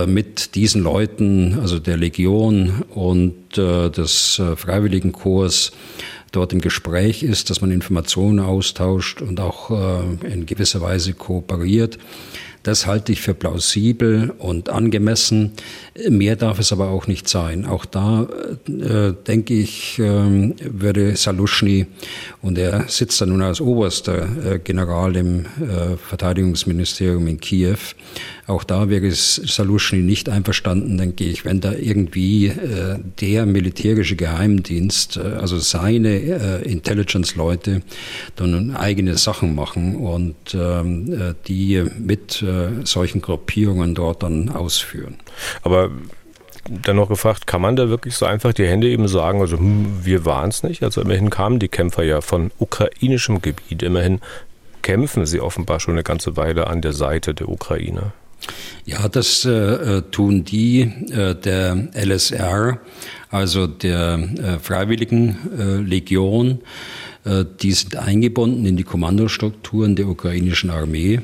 mit 0.06 0.56
diesen 0.56 0.84
Leuten, 0.84 1.60
also 1.62 1.80
der 1.80 1.98
Legion 1.98 2.84
und 2.94 3.58
äh, 3.58 3.90
des 3.90 4.40
äh, 4.40 4.56
Freiwilligenkorps, 4.56 5.72
dort 6.34 6.52
im 6.52 6.60
Gespräch 6.60 7.24
ist, 7.24 7.50
dass 7.50 7.62
man 7.62 7.72
Informationen 7.72 8.40
austauscht 8.40 9.22
und 9.22 9.40
auch 9.40 9.72
in 10.24 10.46
gewisser 10.46 10.82
Weise 10.82 11.14
kooperiert. 11.14 11.98
Das 12.68 12.86
halte 12.86 13.14
ich 13.14 13.22
für 13.22 13.34
plausibel 13.34 14.34
und 14.40 14.68
angemessen. 14.68 15.54
Mehr 16.10 16.36
darf 16.36 16.60
es 16.60 16.74
aber 16.74 16.90
auch 16.90 17.08
nicht 17.08 17.30
sein. 17.30 17.66
Auch 17.66 17.86
da 17.86 18.28
äh, 18.68 19.14
denke 19.26 19.54
ich, 19.54 19.98
äh, 20.00 20.54
würde 20.60 21.16
Saluschny, 21.16 21.86
und 22.42 22.58
er 22.58 22.90
sitzt 22.90 23.22
da 23.22 23.26
nun 23.26 23.42
als 23.42 23.62
oberster 23.62 24.28
äh, 24.56 24.60
General 24.60 25.16
im 25.16 25.46
äh, 25.46 25.96
Verteidigungsministerium 25.96 27.28
in 27.28 27.40
Kiew, 27.40 27.78
auch 28.48 28.64
da 28.64 28.90
wäre 28.90 29.12
Saluschny 29.12 30.00
nicht 30.00 30.30
einverstanden, 30.30 30.98
denke 30.98 31.26
ich, 31.26 31.44
wenn 31.44 31.60
da 31.60 31.74
irgendwie 31.74 32.48
äh, 32.48 32.98
der 33.20 33.46
militärische 33.46 34.16
Geheimdienst, 34.16 35.18
äh, 35.18 35.20
also 35.20 35.60
seine 35.60 36.10
äh, 36.10 36.62
Intelligence-Leute, 36.64 37.82
dann 38.38 38.76
eigene 38.76 39.18
Sachen 39.18 39.54
machen 39.54 39.98
und 39.98 40.36
ähm, 40.54 41.12
äh, 41.12 41.34
die 41.48 41.84
mit 42.00 42.42
äh, 42.42 42.86
solchen 42.86 43.22
Gruppierungen 43.22 43.96
dort 43.96 44.24
dann 44.24 44.50
ausführen. 44.50 45.18
Aber 45.64 45.92
dann 46.84 46.96
noch 46.96 47.10
gefragt, 47.10 47.48
kann 47.48 47.62
man 47.62 47.76
da 47.76 47.90
wirklich 47.90 48.16
so 48.16 48.26
einfach 48.26 48.54
die 48.54 48.66
Hände 48.66 48.88
eben 48.88 49.08
sagen, 49.10 49.42
also 49.42 49.58
hm, 49.58 50.06
wir 50.06 50.26
waren 50.26 50.50
es 50.50 50.64
nicht? 50.64 50.84
Also 50.84 51.02
immerhin 51.02 51.30
kamen 51.30 51.60
die 51.60 51.70
Kämpfer 51.70 52.04
ja 52.04 52.22
von 52.22 52.52
ukrainischem 52.60 53.42
Gebiet, 53.42 53.84
immerhin 53.84 54.22
kämpfen 54.84 55.26
sie 55.26 55.42
offenbar 55.42 55.82
schon 55.82 55.96
eine 55.96 56.04
ganze 56.04 56.38
Weile 56.38 56.68
an 56.68 56.82
der 56.82 56.94
Seite 56.94 57.34
der 57.34 57.50
Ukraine. 57.50 58.14
Ja, 58.86 59.10
das 59.10 59.44
äh, 59.46 59.52
äh, 59.52 60.02
tun 60.12 60.44
die 60.46 60.82
äh, 60.82 61.36
der 61.36 61.90
LSR, 61.94 62.80
also 63.30 63.68
der 63.68 64.20
äh, 64.38 64.60
Freiwilligen 64.60 65.38
äh, 65.58 65.78
Legion. 65.82 66.60
Äh, 67.26 67.44
die 67.62 67.74
sind 67.74 67.98
eingebunden 67.98 68.66
in 68.66 68.78
die 68.78 68.84
Kommandostrukturen 68.84 69.96
der 69.96 70.08
ukrainischen 70.08 70.70
Armee. 70.70 71.20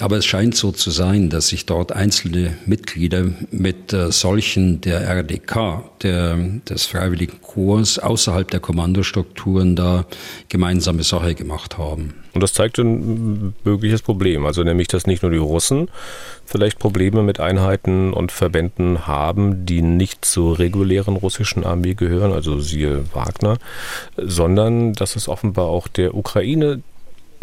Aber 0.00 0.16
es 0.16 0.26
scheint 0.26 0.54
so 0.54 0.72
zu 0.72 0.90
sein, 0.90 1.30
dass 1.30 1.48
sich 1.48 1.66
dort 1.66 1.92
einzelne 1.92 2.56
Mitglieder 2.66 3.26
mit 3.50 3.92
äh, 3.92 4.12
solchen 4.12 4.80
der 4.80 5.00
RDK, 5.08 5.82
der, 6.02 6.36
des 6.68 6.86
Freiwilligen 6.86 7.40
Korps, 7.42 7.98
außerhalb 7.98 8.50
der 8.50 8.60
Kommandostrukturen 8.60 9.76
da 9.76 10.04
gemeinsame 10.48 11.02
Sache 11.02 11.34
gemacht 11.34 11.78
haben. 11.78 12.14
Und 12.34 12.42
das 12.42 12.52
zeigt 12.52 12.78
ein 12.78 13.54
mögliches 13.64 14.02
Problem. 14.02 14.46
Also 14.46 14.62
nämlich, 14.62 14.88
dass 14.88 15.06
nicht 15.06 15.22
nur 15.22 15.32
die 15.32 15.38
Russen 15.38 15.88
vielleicht 16.44 16.78
Probleme 16.78 17.22
mit 17.22 17.40
Einheiten 17.40 18.12
und 18.12 18.30
Verbänden 18.30 19.06
haben, 19.06 19.66
die 19.66 19.82
nicht 19.82 20.24
zur 20.24 20.58
regulären 20.58 21.16
russischen 21.16 21.64
Armee 21.64 21.94
gehören, 21.94 22.32
also 22.32 22.60
siehe 22.60 23.04
Wagner, 23.12 23.58
sondern 24.16 24.92
dass 24.92 25.16
es 25.16 25.28
offenbar 25.28 25.66
auch 25.66 25.88
der 25.88 26.14
Ukraine 26.14 26.82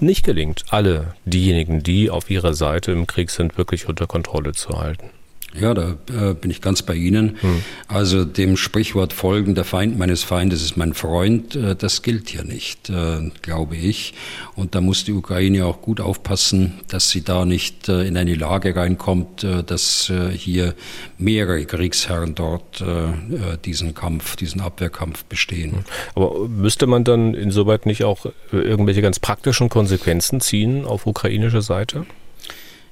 nicht 0.01 0.25
gelingt, 0.25 0.65
alle 0.69 1.15
diejenigen, 1.25 1.83
die 1.83 2.09
auf 2.09 2.29
ihrer 2.29 2.53
Seite 2.53 2.91
im 2.91 3.07
Krieg 3.07 3.29
sind, 3.29 3.57
wirklich 3.57 3.87
unter 3.87 4.07
Kontrolle 4.07 4.53
zu 4.53 4.79
halten. 4.79 5.09
Ja, 5.59 5.73
da 5.73 5.95
äh, 6.09 6.33
bin 6.33 6.51
ich 6.51 6.61
ganz 6.61 6.81
bei 6.81 6.95
Ihnen. 6.95 7.37
Hm. 7.39 7.61
Also 7.87 8.25
dem 8.25 8.57
Sprichwort 8.57 9.13
folgen, 9.13 9.55
der 9.55 9.63
Feind 9.63 9.97
meines 9.97 10.23
Feindes 10.23 10.61
ist 10.61 10.75
mein 10.75 10.93
Freund, 10.93 11.55
äh, 11.55 11.75
das 11.75 12.01
gilt 12.01 12.29
hier 12.29 12.43
nicht, 12.43 12.89
äh, 12.89 13.31
glaube 13.41 13.77
ich. 13.77 14.13
Und 14.55 14.75
da 14.75 14.81
muss 14.81 15.05
die 15.05 15.13
Ukraine 15.13 15.65
auch 15.65 15.81
gut 15.81 16.01
aufpassen, 16.01 16.73
dass 16.89 17.09
sie 17.09 17.23
da 17.23 17.45
nicht 17.45 17.87
äh, 17.87 18.05
in 18.05 18.17
eine 18.17 18.35
Lage 18.35 18.75
reinkommt, 18.75 19.43
äh, 19.43 19.63
dass 19.63 20.09
äh, 20.09 20.31
hier 20.31 20.75
mehrere 21.17 21.63
Kriegsherren 21.65 22.35
dort 22.35 22.83
diesen 23.63 23.93
Kampf, 23.93 24.35
diesen 24.35 24.61
Abwehrkampf 24.61 25.25
bestehen. 25.25 25.71
Hm. 25.71 25.83
Aber 26.15 26.47
müsste 26.47 26.87
man 26.87 27.03
dann 27.03 27.33
insoweit 27.33 27.85
nicht 27.85 28.03
auch 28.03 28.25
irgendwelche 28.51 29.01
ganz 29.01 29.19
praktischen 29.19 29.69
Konsequenzen 29.69 30.41
ziehen 30.41 30.85
auf 30.85 31.05
ukrainischer 31.05 31.61
Seite? 31.61 32.05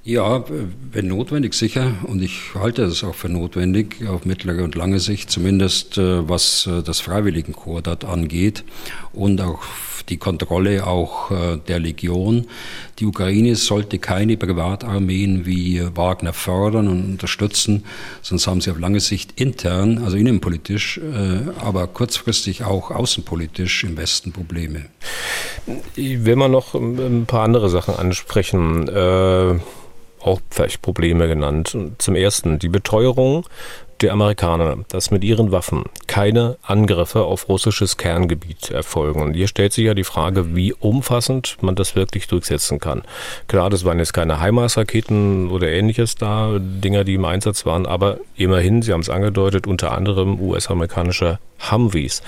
Ja, 0.06 0.44
wenn 0.92 1.08
notwendig, 1.08 1.54
sicher. 1.54 1.94
Und 2.04 2.22
ich 2.22 2.56
halte 2.56 2.84
es 2.84 3.06
auch 3.06 3.16
für 3.16 3.30
notwendig, 3.30 4.06
auf 4.06 4.26
mittlere 4.26 4.66
und 4.66 4.76
lange 4.76 5.00
Sicht, 5.00 5.32
zumindest 5.32 5.98
äh, 5.98 6.28
was 6.28 6.68
äh, 6.68 6.84
das 6.84 7.00
Freiwilligenkorps 7.00 7.84
dort 7.84 8.04
angeht 8.04 8.66
und 9.14 9.40
auch 9.40 9.62
die 10.10 10.18
Kontrolle 10.18 10.86
auch 10.86 11.32
äh, 11.32 11.58
der 11.70 11.80
Legion. 11.80 12.48
Die 13.00 13.06
Ukraine 13.06 13.56
sollte 13.56 13.98
keine 13.98 14.36
Privatarmeen 14.36 15.46
wie 15.46 15.82
Wagner 15.96 16.34
fördern 16.34 16.90
und 16.90 17.06
unterstützen, 17.06 17.86
sonst 18.22 18.46
haben 18.46 18.60
sie 18.60 18.72
auf 18.72 18.80
lange 18.80 19.00
Sicht 19.00 19.40
intern, 19.40 20.00
also 20.04 20.18
innenpolitisch, 20.18 21.00
aber 21.60 21.88
kurzfristig 21.88 22.64
auch 22.64 22.92
außenpolitisch 22.92 23.86
im 23.86 23.98
Westen 23.98 24.32
Probleme. 24.32 24.86
Ich 25.96 26.24
will 26.24 26.36
mal 26.36 26.50
noch 26.50 26.76
ein 26.76 27.26
paar 27.26 27.44
andere 27.44 27.70
Sachen 27.70 27.96
ansprechen 27.96 28.90
auch 30.24 30.42
vielleicht 30.50 30.82
Probleme 30.82 31.28
genannt. 31.28 31.78
Zum 31.98 32.16
ersten 32.16 32.60
die 32.60 32.70
Beteuerung 32.70 33.46
der 34.04 34.14
Amerikaner, 34.14 34.78
dass 34.90 35.12
mit 35.12 35.24
ihren 35.24 35.52
Waffen 35.52 35.86
keine 36.08 36.58
Angriffe 36.62 37.24
auf 37.24 37.50
russisches 37.50 37.98
Kerngebiet 37.98 38.70
erfolgen. 38.70 39.22
Und 39.22 39.34
hier 39.34 39.48
stellt 39.48 39.74
sich 39.74 39.86
ja 39.86 39.94
die 39.94 40.04
Frage, 40.04 40.56
wie 40.56 40.74
umfassend 40.74 41.58
man 41.62 41.76
das 41.76 41.96
wirklich 41.96 42.28
durchsetzen 42.28 42.80
kann. 42.80 43.04
Klar, 43.48 43.70
das 43.70 43.86
waren 43.86 44.00
jetzt 44.00 44.14
keine 44.14 44.42
HIMARS-Raketen 44.42 45.50
oder 45.50 45.70
ähnliches 45.70 46.16
da, 46.16 46.60
Dinger, 46.60 47.04
die 47.04 47.16
im 47.16 47.26
Einsatz 47.26 47.66
waren, 47.66 47.86
aber 47.86 48.20
immerhin, 48.36 48.82
Sie 48.82 48.94
haben 48.94 49.02
es 49.02 49.10
angedeutet, 49.10 49.66
unter 49.66 49.92
anderem 49.92 50.40
US-amerikanischer 50.40 51.40
Humvees. 51.72 52.22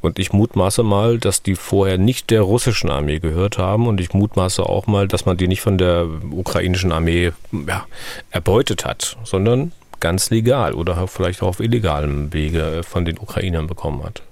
Und 0.00 0.18
ich 0.18 0.32
mutmaße 0.32 0.82
mal, 0.82 1.18
dass 1.18 1.42
die 1.42 1.54
vorher 1.54 1.98
nicht 1.98 2.30
der 2.30 2.42
russischen 2.42 2.90
Armee 2.90 3.20
gehört 3.20 3.58
haben 3.58 3.86
und 3.86 4.00
ich 4.00 4.12
mutmaße 4.12 4.64
auch 4.64 4.86
mal, 4.86 5.06
dass 5.06 5.26
man 5.26 5.36
die 5.36 5.48
nicht 5.48 5.60
von 5.60 5.78
der 5.78 6.08
ukrainischen 6.32 6.92
Armee 6.92 7.32
ja, 7.52 7.86
erbeutet 8.30 8.84
hat, 8.84 9.16
sondern 9.24 9.72
ganz 10.00 10.30
legal 10.30 10.74
oder 10.74 11.06
vielleicht 11.06 11.42
auch 11.42 11.48
auf 11.48 11.60
illegalem 11.60 12.32
Wege 12.32 12.82
von 12.82 13.04
den 13.04 13.18
Ukrainern 13.18 13.66
bekommen 13.66 14.02
hat. 14.02 14.22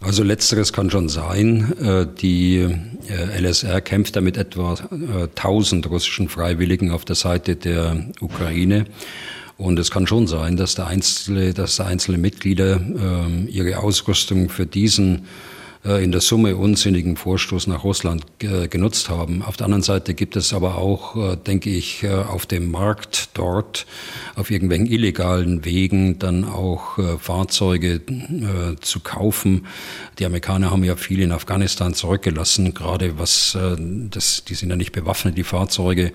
Also 0.00 0.22
letzteres 0.22 0.72
kann 0.72 0.90
schon 0.90 1.08
sein. 1.08 1.72
Äh, 1.80 2.06
die 2.20 2.58
äh, 3.08 3.40
LSR 3.40 3.80
kämpft 3.80 4.14
da 4.14 4.20
mit 4.20 4.36
etwa 4.36 4.76
1000 4.90 5.84
äh, 5.84 5.88
russischen 5.88 6.28
Freiwilligen 6.28 6.92
auf 6.92 7.04
der 7.04 7.16
Seite 7.16 7.56
der 7.56 8.06
Ukraine. 8.20 8.84
Und 9.56 9.76
es 9.80 9.90
kann 9.90 10.06
schon 10.06 10.28
sein, 10.28 10.56
dass 10.56 10.76
der 10.76 10.86
einzelne, 10.86 11.52
dass 11.52 11.76
der 11.76 11.86
einzelne 11.86 12.18
Mitglieder 12.18 12.76
ähm, 12.76 13.48
ihre 13.50 13.78
Ausrüstung 13.78 14.50
für 14.50 14.66
diesen 14.66 15.16
äh, 15.16 15.20
in 15.96 16.12
der 16.12 16.20
Summe 16.20 16.56
unsinnigen 16.56 17.16
Vorstoß 17.16 17.66
nach 17.66 17.84
Russland 17.84 18.24
genutzt 18.38 19.08
haben. 19.08 19.42
Auf 19.42 19.56
der 19.56 19.64
anderen 19.64 19.82
Seite 19.82 20.14
gibt 20.14 20.36
es 20.36 20.52
aber 20.52 20.76
auch, 20.76 21.16
äh, 21.16 21.36
denke 21.36 21.70
ich, 21.70 22.02
äh, 22.02 22.08
auf 22.08 22.46
dem 22.46 22.70
Markt 22.70 23.30
dort, 23.34 23.86
auf 24.34 24.50
irgendwelchen 24.50 24.86
illegalen 24.86 25.64
Wegen 25.64 26.18
dann 26.18 26.44
auch 26.44 26.98
Fahrzeuge 27.18 28.00
zu 28.80 29.00
kaufen. 29.00 29.66
Die 30.18 30.26
Amerikaner 30.26 30.70
haben 30.70 30.84
ja 30.84 30.96
viel 30.96 31.20
in 31.20 31.32
Afghanistan 31.32 31.94
zurückgelassen, 31.94 32.74
gerade 32.74 33.18
was, 33.18 33.56
das, 34.10 34.44
die 34.44 34.54
sind 34.54 34.70
ja 34.70 34.76
nicht 34.76 34.92
bewaffnet, 34.92 35.36
die 35.36 35.44
Fahrzeuge. 35.44 36.12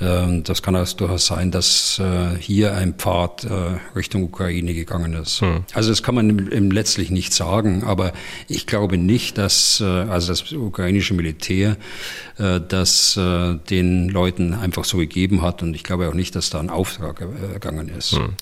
Ähm, 0.00 0.44
das 0.44 0.62
kann 0.62 0.76
also 0.76 0.96
durchaus 0.96 1.26
sein, 1.26 1.50
dass 1.50 1.98
äh, 1.98 2.36
hier 2.38 2.74
ein 2.74 2.94
Pfad 2.94 3.44
äh, 3.44 3.78
Richtung 3.96 4.22
Ukraine 4.22 4.74
gegangen 4.74 5.14
ist. 5.14 5.40
Hm. 5.40 5.64
Also 5.74 5.90
das 5.90 6.02
kann 6.02 6.14
man 6.14 6.30
letztlich 6.70 7.10
nicht 7.10 7.32
sagen, 7.32 7.82
aber 7.84 8.12
ich 8.46 8.66
glaube 8.66 8.96
nicht, 8.96 9.38
dass 9.38 9.80
äh, 9.80 9.84
also 9.84 10.28
das 10.28 10.52
ukrainische 10.52 11.14
Militär 11.14 11.76
das 12.68 13.18
den 13.18 14.08
Leuten 14.08 14.54
einfach 14.54 14.84
so 14.84 14.98
gegeben 14.98 15.42
hat 15.42 15.60
und 15.64 15.74
ich 15.74 15.82
glaube 15.82 16.08
auch 16.08 16.14
nicht, 16.14 16.36
dass 16.36 16.50
da 16.50 16.60
ein 16.60 16.70
Auftrag 16.70 17.16
gegangen 17.52 17.88
ist. 17.88 18.12
Hm. 18.12 18.34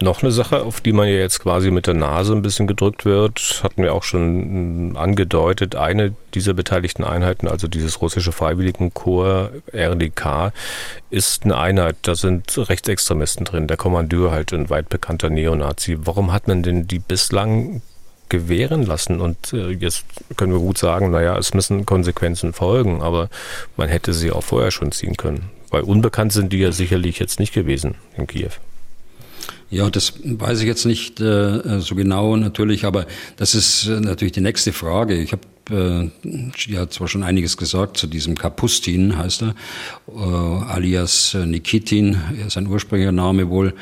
Noch 0.00 0.22
eine 0.22 0.30
Sache, 0.30 0.62
auf 0.62 0.80
die 0.80 0.92
man 0.92 1.08
ja 1.08 1.14
jetzt 1.14 1.40
quasi 1.40 1.72
mit 1.72 1.88
der 1.88 1.94
Nase 1.94 2.32
ein 2.32 2.42
bisschen 2.42 2.68
gedrückt 2.68 3.04
wird, 3.04 3.60
hatten 3.64 3.82
wir 3.82 3.94
auch 3.94 4.04
schon 4.04 4.96
angedeutet. 4.96 5.74
Eine 5.74 6.14
dieser 6.34 6.54
beteiligten 6.54 7.02
Einheiten, 7.02 7.48
also 7.48 7.66
dieses 7.66 8.00
russische 8.00 8.30
Freiwilligenkorps 8.30 9.50
RDK, 9.72 10.52
ist 11.10 11.44
eine 11.44 11.58
Einheit, 11.58 11.96
da 12.02 12.14
sind 12.14 12.56
Rechtsextremisten 12.56 13.44
drin, 13.44 13.66
der 13.66 13.76
Kommandeur 13.76 14.30
halt 14.30 14.52
ein 14.52 14.70
weit 14.70 14.88
bekannter 14.88 15.30
Neonazi. 15.30 15.98
Warum 16.00 16.32
hat 16.32 16.46
man 16.46 16.62
denn 16.62 16.86
die 16.86 17.00
bislang 17.00 17.82
gewähren 18.28 18.84
lassen. 18.84 19.20
Und 19.20 19.52
äh, 19.52 19.70
jetzt 19.70 20.04
können 20.36 20.52
wir 20.52 20.60
gut 20.60 20.78
sagen, 20.78 21.10
naja, 21.10 21.36
es 21.38 21.54
müssen 21.54 21.86
Konsequenzen 21.86 22.52
folgen, 22.52 23.02
aber 23.02 23.28
man 23.76 23.88
hätte 23.88 24.12
sie 24.12 24.30
auch 24.30 24.42
vorher 24.42 24.70
schon 24.70 24.92
ziehen 24.92 25.16
können. 25.16 25.50
Weil 25.70 25.82
unbekannt 25.82 26.32
sind 26.32 26.52
die 26.52 26.58
ja 26.58 26.72
sicherlich 26.72 27.18
jetzt 27.18 27.40
nicht 27.40 27.52
gewesen 27.52 27.94
in 28.16 28.26
Kiew. 28.26 28.50
Ja, 29.70 29.90
das 29.90 30.14
weiß 30.24 30.60
ich 30.60 30.66
jetzt 30.66 30.86
nicht 30.86 31.20
äh, 31.20 31.80
so 31.80 31.94
genau 31.94 32.36
natürlich, 32.36 32.86
aber 32.86 33.06
das 33.36 33.54
ist 33.54 33.86
äh, 33.86 34.00
natürlich 34.00 34.32
die 34.32 34.40
nächste 34.40 34.72
Frage. 34.72 35.14
Ich 35.20 35.32
habe 35.32 35.42
äh, 35.70 36.70
ja 36.72 36.88
zwar 36.88 37.06
schon 37.06 37.22
einiges 37.22 37.58
gesagt 37.58 37.98
zu 37.98 38.06
diesem 38.06 38.36
Kapustin, 38.38 39.18
heißt 39.18 39.42
er, 39.42 39.54
äh, 40.08 40.20
alias 40.20 41.34
Nikitin, 41.34 42.16
sein 42.48 42.66
ursprünglicher 42.66 43.12
Name 43.12 43.50
wohl. 43.50 43.74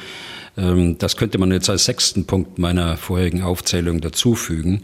Ähm, 0.57 0.99
das 0.99 1.17
könnte 1.17 1.39
man 1.39 1.53
jetzt 1.53 1.71
als 1.71 1.85
sechsten 1.85 2.25
Punkt 2.25 2.59
meiner 2.59 2.97
vorherigen 2.97 3.43
Aufzählung 3.43 4.01
dazufügen. 4.01 4.83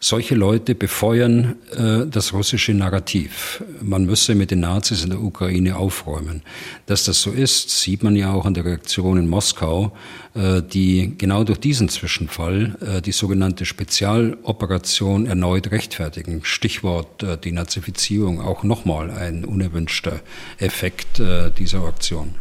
Solche 0.00 0.36
Leute 0.36 0.76
befeuern 0.76 1.56
äh, 1.76 2.06
das 2.06 2.32
russische 2.32 2.72
Narrativ. 2.72 3.64
Man 3.82 4.06
müsse 4.06 4.36
mit 4.36 4.52
den 4.52 4.60
Nazis 4.60 5.02
in 5.02 5.10
der 5.10 5.20
Ukraine 5.20 5.76
aufräumen. 5.76 6.42
Dass 6.86 7.02
das 7.02 7.20
so 7.20 7.32
ist, 7.32 7.70
sieht 7.80 8.04
man 8.04 8.14
ja 8.14 8.32
auch 8.32 8.46
an 8.46 8.54
der 8.54 8.64
Reaktion 8.64 9.18
in 9.18 9.28
Moskau, 9.28 9.92
äh, 10.34 10.62
die 10.62 11.14
genau 11.18 11.42
durch 11.42 11.58
diesen 11.58 11.88
Zwischenfall 11.88 12.76
äh, 12.80 13.02
die 13.02 13.10
sogenannte 13.10 13.66
Spezialoperation 13.66 15.26
erneut 15.26 15.72
rechtfertigen. 15.72 16.44
Stichwort 16.44 17.24
äh, 17.24 17.36
Denazifizierung, 17.36 18.40
auch 18.40 18.62
nochmal 18.62 19.10
ein 19.10 19.44
unerwünschter 19.44 20.20
Effekt 20.58 21.18
äh, 21.18 21.50
dieser 21.50 21.82
Aktion. 21.82 22.36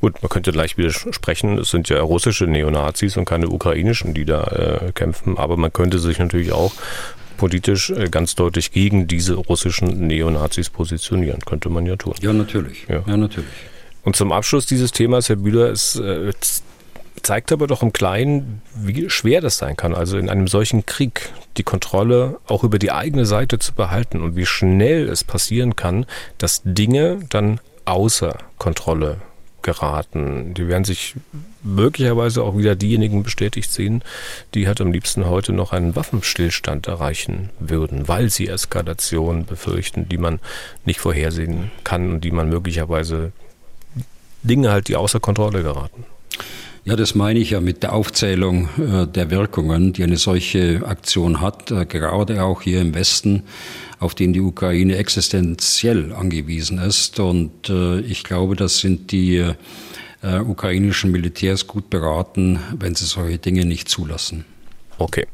Gut, 0.00 0.22
man 0.22 0.28
könnte 0.28 0.52
gleich 0.52 0.76
widersprechen, 0.76 1.58
es 1.58 1.70
sind 1.70 1.88
ja 1.88 2.00
russische 2.00 2.46
Neonazis 2.46 3.16
und 3.16 3.24
keine 3.24 3.48
ukrainischen, 3.48 4.14
die 4.14 4.24
da 4.24 4.44
äh, 4.44 4.92
kämpfen, 4.92 5.38
aber 5.38 5.56
man 5.56 5.72
könnte 5.72 5.98
sich 5.98 6.18
natürlich 6.18 6.52
auch 6.52 6.72
politisch 7.36 7.90
äh, 7.90 8.08
ganz 8.10 8.34
deutlich 8.34 8.70
gegen 8.70 9.06
diese 9.06 9.34
russischen 9.34 10.06
Neonazis 10.06 10.68
positionieren. 10.68 11.40
Könnte 11.40 11.70
man 11.70 11.86
ja 11.86 11.96
tun. 11.96 12.14
Ja, 12.20 12.32
natürlich. 12.32 12.86
Ja, 12.88 13.02
ja 13.06 13.16
natürlich. 13.16 13.48
Und 14.04 14.14
zum 14.16 14.30
Abschluss 14.30 14.66
dieses 14.66 14.92
Themas, 14.92 15.28
Herr 15.28 15.36
Bühler, 15.36 15.70
es 15.70 15.96
äh, 15.96 16.32
zeigt 17.22 17.52
aber 17.52 17.66
doch 17.66 17.82
im 17.82 17.92
Kleinen, 17.92 18.62
wie 18.74 19.08
schwer 19.10 19.40
das 19.40 19.58
sein 19.58 19.76
kann, 19.76 19.94
also 19.94 20.18
in 20.18 20.28
einem 20.28 20.48
solchen 20.48 20.86
Krieg 20.86 21.30
die 21.56 21.62
Kontrolle 21.62 22.38
auch 22.46 22.64
über 22.64 22.78
die 22.78 22.92
eigene 22.92 23.26
Seite 23.26 23.58
zu 23.58 23.74
behalten 23.74 24.20
und 24.20 24.36
wie 24.36 24.46
schnell 24.46 25.08
es 25.08 25.24
passieren 25.24 25.76
kann, 25.76 26.06
dass 26.38 26.62
Dinge 26.64 27.20
dann 27.28 27.60
außer 27.84 28.38
Kontrolle 28.58 29.20
geraten. 29.62 30.54
Die 30.54 30.68
werden 30.68 30.84
sich 30.84 31.14
möglicherweise 31.62 32.42
auch 32.42 32.56
wieder 32.56 32.76
diejenigen 32.76 33.22
bestätigt 33.22 33.70
sehen, 33.70 34.02
die 34.54 34.66
halt 34.66 34.80
am 34.80 34.92
liebsten 34.92 35.26
heute 35.26 35.52
noch 35.52 35.72
einen 35.72 35.96
Waffenstillstand 35.96 36.86
erreichen 36.86 37.50
würden, 37.58 38.08
weil 38.08 38.30
sie 38.30 38.48
Eskalationen 38.48 39.44
befürchten, 39.44 40.08
die 40.08 40.18
man 40.18 40.40
nicht 40.84 41.00
vorhersehen 41.00 41.70
kann 41.84 42.10
und 42.12 42.24
die 42.24 42.30
man 42.30 42.48
möglicherweise 42.48 43.32
Dinge 44.42 44.70
halt, 44.70 44.88
die 44.88 44.96
außer 44.96 45.20
Kontrolle 45.20 45.62
geraten. 45.62 46.04
Ja, 46.84 46.96
das 46.96 47.14
meine 47.14 47.38
ich 47.38 47.50
ja 47.50 47.60
mit 47.60 47.82
der 47.82 47.92
Aufzählung 47.92 48.68
äh, 48.78 49.06
der 49.06 49.30
Wirkungen, 49.30 49.92
die 49.92 50.02
eine 50.02 50.16
solche 50.16 50.82
Aktion 50.86 51.42
hat, 51.42 51.70
äh, 51.70 51.84
gerade 51.84 52.42
auch 52.42 52.62
hier 52.62 52.80
im 52.80 52.94
Westen 52.94 53.42
auf 54.00 54.14
den 54.14 54.32
die 54.32 54.40
Ukraine 54.40 54.96
existenziell 54.96 56.12
angewiesen 56.12 56.78
ist. 56.78 57.20
Und 57.20 57.68
äh, 57.68 58.00
ich 58.00 58.24
glaube, 58.24 58.56
das 58.56 58.78
sind 58.78 59.12
die 59.12 59.36
äh, 60.22 60.38
ukrainischen 60.40 61.12
Militärs 61.12 61.66
gut 61.66 61.90
beraten, 61.90 62.58
wenn 62.76 62.94
sie 62.94 63.04
solche 63.04 63.38
Dinge 63.38 63.64
nicht 63.66 63.88
zulassen. 63.88 64.44
Okay. 64.98 65.26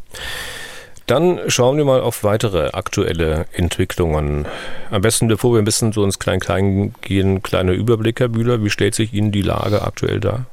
Dann 1.06 1.38
schauen 1.46 1.76
wir 1.76 1.84
mal 1.84 2.00
auf 2.00 2.24
weitere 2.24 2.70
aktuelle 2.70 3.46
Entwicklungen. 3.52 4.46
Am 4.90 5.02
besten, 5.02 5.28
bevor 5.28 5.54
wir 5.54 5.60
ein 5.60 5.64
bisschen 5.64 5.92
so 5.92 6.04
ins 6.04 6.18
Klein-Klein 6.18 6.94
gehen, 7.00 7.44
kleiner 7.44 7.72
Überblick, 7.72 8.18
Herr 8.18 8.28
Bühler. 8.28 8.64
Wie 8.64 8.70
stellt 8.70 8.96
sich 8.96 9.12
Ihnen 9.12 9.30
die 9.30 9.42
Lage 9.42 9.82
aktuell 9.82 10.18
dar? 10.18 10.46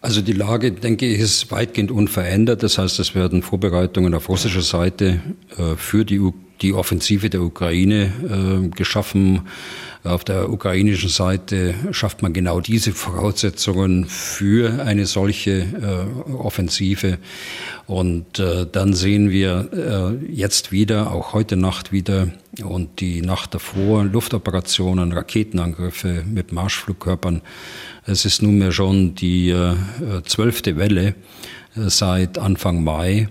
Also 0.00 0.22
die 0.22 0.32
Lage, 0.32 0.72
denke 0.72 1.04
ich, 1.04 1.20
ist 1.20 1.50
weitgehend 1.50 1.90
unverändert. 1.90 2.62
Das 2.62 2.78
heißt, 2.78 2.98
es 3.00 3.14
werden 3.14 3.42
Vorbereitungen 3.42 4.14
auf 4.14 4.30
russischer 4.30 4.62
Seite 4.62 5.20
äh, 5.58 5.76
für 5.76 6.06
die, 6.06 6.22
die 6.62 6.72
Offensive 6.72 7.30
der 7.30 7.42
Ukraine 7.42 8.12
äh, 8.28 8.68
geschaffen. 8.68 9.42
Auf 10.02 10.24
der 10.24 10.50
ukrainischen 10.50 11.10
Seite 11.10 11.74
schafft 11.90 12.22
man 12.22 12.32
genau 12.32 12.60
diese 12.60 12.92
Voraussetzungen 12.92 14.06
für 14.06 14.82
eine 14.82 15.04
solche 15.04 15.50
äh, 15.60 16.32
Offensive. 16.32 17.18
Und 17.86 18.38
äh, 18.38 18.66
dann 18.70 18.94
sehen 18.94 19.30
wir 19.30 19.68
äh, 20.24 20.32
jetzt 20.32 20.72
wieder, 20.72 21.12
auch 21.12 21.34
heute 21.34 21.56
Nacht 21.56 21.92
wieder 21.92 22.28
und 22.62 23.00
die 23.00 23.20
Nacht 23.20 23.54
davor, 23.54 24.04
Luftoperationen, 24.04 25.12
Raketenangriffe 25.12 26.24
mit 26.26 26.52
Marschflugkörpern. 26.52 27.42
Es 28.06 28.24
ist 28.24 28.42
nunmehr 28.42 28.72
schon 28.72 29.14
die 29.14 29.50
äh, 29.50 29.74
zwölfte 30.24 30.76
Welle 30.76 31.14
äh, 31.76 31.90
seit 31.90 32.38
Anfang 32.38 32.82
Mai. 32.82 33.28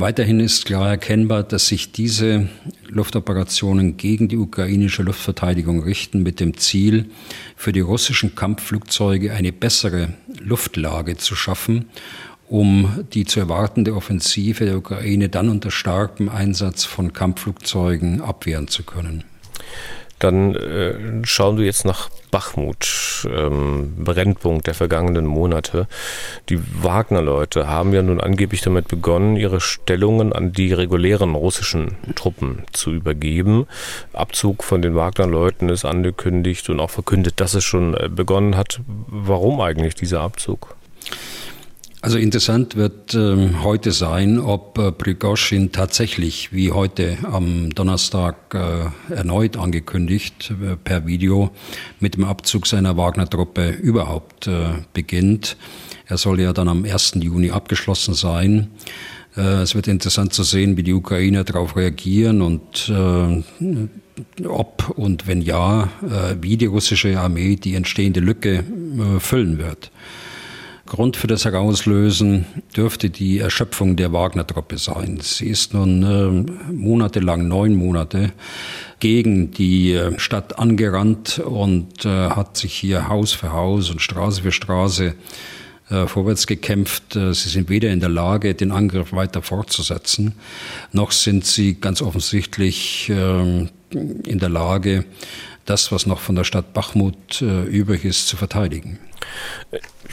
Weiterhin 0.00 0.38
ist 0.38 0.64
klar 0.64 0.90
erkennbar, 0.90 1.42
dass 1.42 1.66
sich 1.66 1.90
diese 1.90 2.48
Luftoperationen 2.86 3.96
gegen 3.96 4.28
die 4.28 4.36
ukrainische 4.36 5.02
Luftverteidigung 5.02 5.82
richten, 5.82 6.22
mit 6.22 6.38
dem 6.38 6.56
Ziel, 6.56 7.06
für 7.56 7.72
die 7.72 7.80
russischen 7.80 8.36
Kampfflugzeuge 8.36 9.32
eine 9.32 9.50
bessere 9.50 10.12
Luftlage 10.40 11.16
zu 11.16 11.34
schaffen, 11.34 11.86
um 12.48 13.06
die 13.12 13.24
zu 13.24 13.40
erwartende 13.40 13.96
Offensive 13.96 14.66
der 14.66 14.78
Ukraine 14.78 15.30
dann 15.30 15.48
unter 15.48 15.72
starkem 15.72 16.28
Einsatz 16.28 16.84
von 16.84 17.12
Kampfflugzeugen 17.12 18.20
abwehren 18.20 18.68
zu 18.68 18.84
können. 18.84 19.24
Dann 20.18 20.54
äh, 20.54 20.94
schauen 21.24 21.58
wir 21.58 21.64
jetzt 21.64 21.84
nach 21.84 22.10
Bachmut, 22.30 23.26
ähm, 23.32 23.94
Brennpunkt 23.98 24.66
der 24.66 24.74
vergangenen 24.74 25.26
Monate. 25.26 25.86
Die 26.48 26.60
Wagner-Leute 26.82 27.68
haben 27.68 27.92
ja 27.92 28.02
nun 28.02 28.20
angeblich 28.20 28.60
damit 28.60 28.88
begonnen, 28.88 29.36
ihre 29.36 29.60
Stellungen 29.60 30.32
an 30.32 30.52
die 30.52 30.72
regulären 30.72 31.34
russischen 31.34 31.96
Truppen 32.14 32.64
zu 32.72 32.92
übergeben. 32.92 33.66
Abzug 34.12 34.64
von 34.64 34.82
den 34.82 34.94
Wagner-Leuten 34.94 35.68
ist 35.68 35.84
angekündigt 35.84 36.68
und 36.70 36.80
auch 36.80 36.90
verkündet, 36.90 37.40
dass 37.40 37.54
es 37.54 37.64
schon 37.64 37.94
äh, 37.94 38.08
begonnen 38.08 38.56
hat. 38.56 38.80
Warum 38.86 39.60
eigentlich 39.60 39.94
dieser 39.94 40.20
Abzug? 40.20 40.77
Also 42.00 42.16
interessant 42.16 42.76
wird 42.76 43.14
äh, 43.14 43.54
heute 43.60 43.90
sein, 43.90 44.38
ob 44.38 44.78
äh, 44.78 44.92
Prigozhin 44.92 45.72
tatsächlich, 45.72 46.52
wie 46.52 46.70
heute 46.70 47.18
am 47.24 47.74
Donnerstag 47.74 48.54
äh, 48.54 49.12
erneut 49.12 49.56
angekündigt, 49.56 50.52
äh, 50.62 50.76
per 50.76 51.06
Video 51.06 51.50
mit 51.98 52.14
dem 52.14 52.22
Abzug 52.22 52.68
seiner 52.68 52.96
Wagner-Truppe 52.96 53.70
überhaupt 53.70 54.46
äh, 54.46 54.74
beginnt. 54.92 55.56
Er 56.06 56.18
soll 56.18 56.40
ja 56.40 56.52
dann 56.52 56.68
am 56.68 56.84
1. 56.84 57.14
Juni 57.16 57.50
abgeschlossen 57.50 58.14
sein. 58.14 58.68
Äh, 59.36 59.62
es 59.62 59.74
wird 59.74 59.88
interessant 59.88 60.32
zu 60.32 60.44
sehen, 60.44 60.76
wie 60.76 60.84
die 60.84 60.94
Ukrainer 60.94 61.42
darauf 61.42 61.74
reagieren 61.74 62.42
und 62.42 62.92
ob 64.46 64.92
und 64.96 65.26
wenn 65.26 65.42
ja, 65.42 65.90
wie 66.40 66.56
die 66.56 66.66
russische 66.66 67.18
Armee 67.18 67.56
die 67.56 67.74
entstehende 67.74 68.20
Lücke 68.20 68.64
füllen 69.20 69.58
wird. 69.58 69.90
Grund 70.88 71.16
für 71.16 71.26
das 71.26 71.44
Herauslösen 71.44 72.46
dürfte 72.76 73.10
die 73.10 73.38
Erschöpfung 73.38 73.96
der 73.96 74.12
Wagner-Truppe 74.12 74.78
sein. 74.78 75.18
Sie 75.20 75.48
ist 75.48 75.74
nun 75.74 76.02
äh, 76.02 76.72
monatelang, 76.72 77.46
neun 77.46 77.74
Monate, 77.74 78.32
gegen 78.98 79.50
die 79.50 79.92
äh, 79.92 80.18
Stadt 80.18 80.58
angerannt 80.58 81.38
und 81.38 82.04
äh, 82.04 82.30
hat 82.30 82.56
sich 82.56 82.74
hier 82.74 83.08
Haus 83.08 83.32
für 83.32 83.52
Haus 83.52 83.90
und 83.90 84.00
Straße 84.00 84.42
für 84.42 84.50
Straße 84.50 85.14
äh, 85.90 86.06
vorwärts 86.06 86.46
gekämpft. 86.46 87.16
Äh, 87.16 87.34
sie 87.34 87.50
sind 87.50 87.68
weder 87.68 87.90
in 87.90 88.00
der 88.00 88.08
Lage, 88.08 88.54
den 88.54 88.72
Angriff 88.72 89.12
weiter 89.12 89.42
fortzusetzen, 89.42 90.32
noch 90.92 91.12
sind 91.12 91.44
sie 91.44 91.74
ganz 91.74 92.00
offensichtlich 92.00 93.10
ähm, 93.10 93.68
in 93.90 94.38
der 94.38 94.48
Lage, 94.48 95.04
das, 95.66 95.92
was 95.92 96.06
noch 96.06 96.20
von 96.20 96.34
der 96.34 96.44
Stadt 96.44 96.72
Bachmut 96.72 97.42
übrig 97.42 98.06
ist, 98.06 98.26
zu 98.26 98.38
verteidigen. 98.38 98.98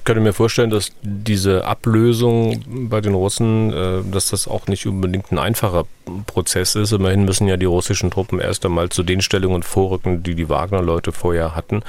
Ich 0.05 0.07
könnte 0.07 0.21
mir 0.21 0.33
vorstellen, 0.33 0.69
dass 0.69 0.91
diese 1.01 1.65
Ablösung 1.65 2.63
bei 2.89 3.01
den 3.01 3.15
Russen, 3.15 3.73
äh, 3.73 4.03
dass 4.03 4.29
das 4.29 4.47
auch 4.47 4.67
nicht 4.67 4.85
unbedingt 4.85 5.31
ein 5.31 5.39
einfacher 5.39 5.85
Prozess 6.27 6.75
ist. 6.75 6.91
Immerhin 6.91 7.25
müssen 7.25 7.47
ja 7.47 7.57
die 7.57 7.65
russischen 7.65 8.11
Truppen 8.11 8.39
erst 8.39 8.63
einmal 8.67 8.89
zu 8.89 9.01
den 9.01 9.21
Stellungen 9.21 9.63
vorrücken, 9.63 10.21
die 10.21 10.35
die 10.35 10.47
Wagner-Leute 10.47 11.11
vorher 11.11 11.55
hatten. 11.55 11.81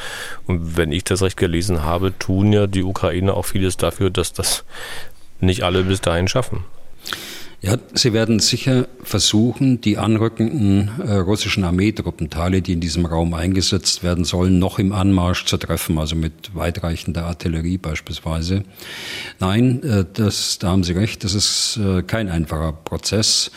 Und 0.47 0.79
wenn 0.79 0.93
ich 0.93 1.05
das 1.05 1.21
recht 1.21 1.37
gelesen 1.37 1.85
habe, 1.85 2.19
tun 2.19 2.55
ja 2.55 2.67
die 2.67 2.85
Ukrainer 2.85 3.35
auch 3.35 3.45
vieles 3.45 3.77
dafür, 3.77 4.09
dass 4.09 4.33
das 4.33 4.65
nicht 5.41 5.63
alle 5.63 5.85
bis 5.85 6.01
dahin 6.01 6.27
schaffen. 6.27 6.65
Ja, 7.63 7.79
sie 7.95 8.13
werden 8.13 8.39
sicher 8.39 8.87
versuchen, 9.03 9.81
die 9.81 9.97
anrückenden 9.97 10.91
äh, 11.01 11.15
russischen 11.15 11.65
Armeetruppenteile, 11.65 12.61
die 12.61 12.75
in 12.75 12.81
diesem 12.81 13.07
Raum 13.07 13.33
eingesetzt 13.33 14.03
werden 14.03 14.25
sollen, 14.25 14.59
noch 14.59 14.79
im 14.79 14.93
Anmarsch 14.93 15.47
zu 15.47 15.57
treffen, 15.57 15.99
also 15.99 16.17
mit 16.17 16.55
weitreichender 16.55 17.25
Artillerie 17.25 17.79
beispielsweise. 17.79 18.63
Nein, 19.41 19.83
äh, 19.83 20.05
das, 20.13 20.59
da 20.59 20.69
haben 20.69 20.85
Sie 20.85 20.93
recht, 20.93 21.25
das 21.25 21.35
ist 21.35 21.79
äh, 21.79 22.03
kein 22.03 22.29
einfacher 22.29 22.73
Prozess. 22.73 23.51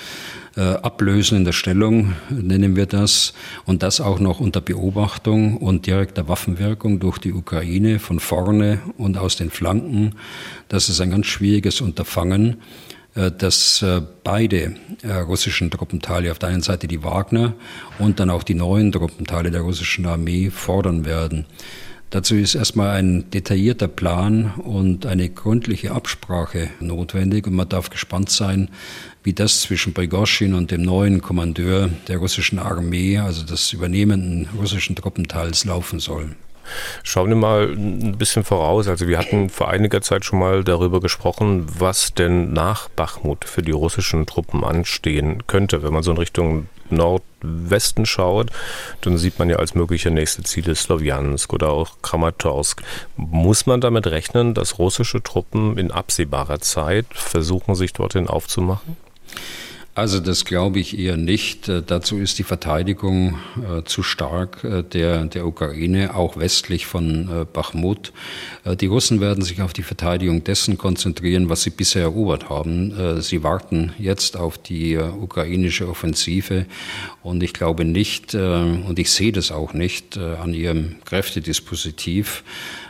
Äh, 0.55 0.61
Ablösen 0.61 1.37
in 1.37 1.45
der 1.45 1.51
Stellung 1.51 2.13
nennen 2.29 2.77
wir 2.77 2.85
das 2.85 3.33
und 3.65 3.83
das 3.83 3.99
auch 3.99 4.19
noch 4.19 4.39
unter 4.39 4.61
Beobachtung 4.61 5.57
und 5.57 5.85
direkter 5.85 6.27
Waffenwirkung 6.29 6.99
durch 6.99 7.17
die 7.17 7.33
Ukraine 7.33 7.99
von 7.99 8.19
vorne 8.19 8.79
und 8.97 9.17
aus 9.17 9.35
den 9.35 9.51
Flanken. 9.51 10.15
Das 10.69 10.87
ist 10.87 11.01
ein 11.01 11.11
ganz 11.11 11.27
schwieriges 11.27 11.81
Unterfangen. 11.81 12.57
Äh, 13.19 13.31
dass 13.31 13.81
äh, 13.81 14.01
beide 14.23 14.75
äh, 15.01 15.11
russischen 15.11 15.69
Truppenteile, 15.69 16.31
auf 16.31 16.39
der 16.39 16.49
einen 16.49 16.61
Seite 16.61 16.87
die 16.87 17.03
Wagner 17.03 17.53
und 17.97 18.19
dann 18.19 18.29
auch 18.29 18.43
die 18.43 18.53
neuen 18.53 18.91
Truppenteile 18.91 19.51
der 19.51 19.61
russischen 19.61 20.05
Armee 20.05 20.49
fordern 20.49 21.05
werden. 21.05 21.45
Dazu 22.11 22.35
ist 22.35 22.55
erstmal 22.55 22.89
ein 22.91 23.29
detaillierter 23.29 23.87
Plan 23.87 24.53
und 24.57 25.05
eine 25.05 25.29
gründliche 25.29 25.91
Absprache 25.91 26.69
notwendig 26.79 27.45
und 27.45 27.53
man 27.53 27.69
darf 27.69 27.89
gespannt 27.91 28.31
sein, 28.31 28.69
wie 29.23 29.33
das 29.33 29.61
zwischen 29.61 29.93
Prigoschin 29.93 30.53
und 30.55 30.71
dem 30.71 30.81
neuen 30.81 31.21
Kommandeur 31.21 31.89
der 32.07 32.17
russischen 32.17 32.57
Armee, 32.57 33.19
also 33.19 33.45
des 33.45 33.73
übernehmenden 33.73 34.47
russischen 34.57 34.95
Truppenteils, 34.95 35.65
laufen 35.65 35.99
soll. 35.99 36.35
Schauen 37.03 37.29
wir 37.29 37.35
mal 37.35 37.69
ein 37.69 38.17
bisschen 38.17 38.43
voraus. 38.43 38.87
Also 38.87 39.07
wir 39.07 39.17
hatten 39.17 39.49
vor 39.49 39.69
einiger 39.69 40.01
Zeit 40.01 40.25
schon 40.25 40.39
mal 40.39 40.63
darüber 40.63 40.99
gesprochen, 40.99 41.67
was 41.77 42.13
denn 42.13 42.53
nach 42.53 42.89
Bachmut 42.89 43.45
für 43.45 43.61
die 43.61 43.71
russischen 43.71 44.25
Truppen 44.25 44.63
anstehen 44.63 45.45
könnte. 45.47 45.83
Wenn 45.83 45.93
man 45.93 46.03
so 46.03 46.11
in 46.11 46.17
Richtung 46.17 46.67
Nordwesten 46.89 48.05
schaut, 48.05 48.51
dann 49.01 49.17
sieht 49.17 49.39
man 49.39 49.49
ja 49.49 49.57
als 49.57 49.75
mögliche 49.75 50.11
nächste 50.11 50.43
Ziele 50.43 50.75
Sloviansk 50.75 51.53
oder 51.53 51.69
auch 51.69 52.01
Kramatorsk. 52.01 52.81
Muss 53.15 53.65
man 53.65 53.81
damit 53.81 54.07
rechnen, 54.07 54.53
dass 54.53 54.79
russische 54.79 55.21
Truppen 55.21 55.77
in 55.77 55.91
absehbarer 55.91 56.59
Zeit 56.59 57.05
versuchen, 57.11 57.75
sich 57.75 57.93
dorthin 57.93 58.27
aufzumachen? 58.27 58.97
Also 59.99 60.21
das 60.21 60.45
glaube 60.45 60.79
ich 60.79 60.97
eher 60.97 61.17
nicht. 61.17 61.67
Äh, 61.67 61.83
dazu 61.85 62.19
ist 62.19 62.39
die 62.39 62.43
Verteidigung 62.43 63.37
äh, 63.57 63.83
zu 63.83 64.01
stark 64.01 64.63
äh, 64.63 64.81
der, 64.81 65.25
der 65.25 65.45
Ukraine, 65.45 66.15
auch 66.15 66.37
westlich 66.37 66.85
von 66.85 67.45
Bachmut. 67.51 68.13
Die 68.79 68.85
Russen 68.85 69.19
werden 69.19 69.43
sich 69.43 69.61
auf 69.61 69.73
die 69.73 69.83
Verteidigung 69.83 70.43
dessen 70.43 70.77
konzentrieren, 70.77 71.49
was 71.49 71.63
sie 71.63 71.69
bisher 71.69 72.03
erobert 72.03 72.49
haben. 72.49 73.21
Sie 73.21 73.43
warten 73.43 73.93
jetzt 73.97 74.37
auf 74.37 74.57
die 74.57 74.97
ukrainische 74.97 75.87
Offensive 75.87 76.65
und 77.21 77.43
ich 77.43 77.53
glaube 77.53 77.85
nicht, 77.85 78.35
und 78.35 78.97
ich 78.97 79.11
sehe 79.11 79.31
das 79.31 79.51
auch 79.51 79.73
nicht 79.73 80.17
an 80.17 80.53
ihrem 80.53 80.95
Kräftedispositiv, 81.05 82.43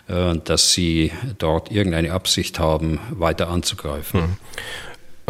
dass 0.07 0.73
sie 0.73 1.11
dort 1.37 1.71
irgendeine 1.71 2.13
Absicht 2.13 2.59
haben, 2.59 2.99
weiter 3.11 3.49
anzugreifen. 3.49 4.21
Mhm. 4.21 4.37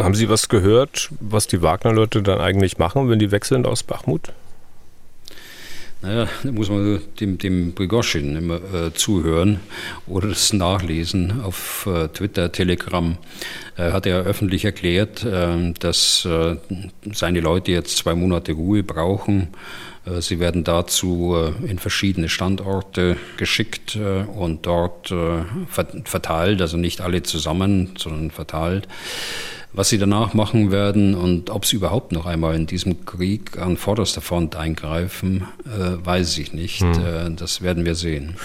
Haben 0.04 0.14
Sie 0.14 0.28
was 0.28 0.48
gehört, 0.48 1.10
was 1.20 1.46
die 1.46 1.62
Wagner-Leute 1.62 2.22
dann 2.22 2.40
eigentlich 2.40 2.78
machen, 2.78 3.08
wenn 3.08 3.18
die 3.18 3.28
sind 3.42 3.66
aus 3.66 3.82
Bachmut? 3.82 4.32
Naja, 6.02 6.28
da 6.42 6.52
muss 6.52 6.70
man 6.70 7.00
dem, 7.20 7.36
dem 7.36 7.74
Prigoschin 7.74 8.34
immer 8.34 8.56
äh, 8.56 8.94
zuhören 8.94 9.60
oder 10.06 10.28
das 10.28 10.54
nachlesen 10.54 11.42
auf 11.42 11.86
äh, 11.86 12.08
Twitter, 12.08 12.50
Telegram. 12.52 13.18
Er 13.76 13.92
hat 13.92 14.06
ja 14.06 14.20
öffentlich 14.20 14.64
erklärt, 14.64 15.24
äh, 15.24 15.74
dass 15.78 16.24
äh, 16.24 16.56
seine 17.12 17.40
Leute 17.40 17.72
jetzt 17.72 17.98
zwei 17.98 18.14
Monate 18.14 18.52
Ruhe 18.52 18.82
brauchen. 18.82 19.48
Äh, 20.06 20.22
sie 20.22 20.40
werden 20.40 20.64
dazu 20.64 21.36
äh, 21.36 21.70
in 21.70 21.78
verschiedene 21.78 22.30
Standorte 22.30 23.18
geschickt 23.36 23.98
und 24.36 24.64
dort 24.64 25.12
verteilt, 26.04 26.62
also 26.62 26.76
nicht 26.78 27.02
alle 27.02 27.22
zusammen, 27.22 27.94
sondern 27.98 28.30
verteilt. 28.30 28.88
Was 29.72 29.88
sie 29.88 29.98
danach 29.98 30.34
machen 30.34 30.72
werden 30.72 31.14
und 31.14 31.50
ob 31.50 31.64
sie 31.64 31.76
überhaupt 31.76 32.10
noch 32.10 32.26
einmal 32.26 32.56
in 32.56 32.66
diesem 32.66 33.04
Krieg 33.04 33.56
an 33.56 33.76
vorderster 33.76 34.20
Front 34.20 34.56
eingreifen, 34.56 35.46
äh, 35.64 36.04
weiß 36.04 36.38
ich 36.38 36.52
nicht. 36.52 36.80
Hm. 36.80 36.92
Äh, 36.92 37.30
das 37.36 37.62
werden 37.62 37.84
wir 37.84 37.94
sehen. 37.94 38.36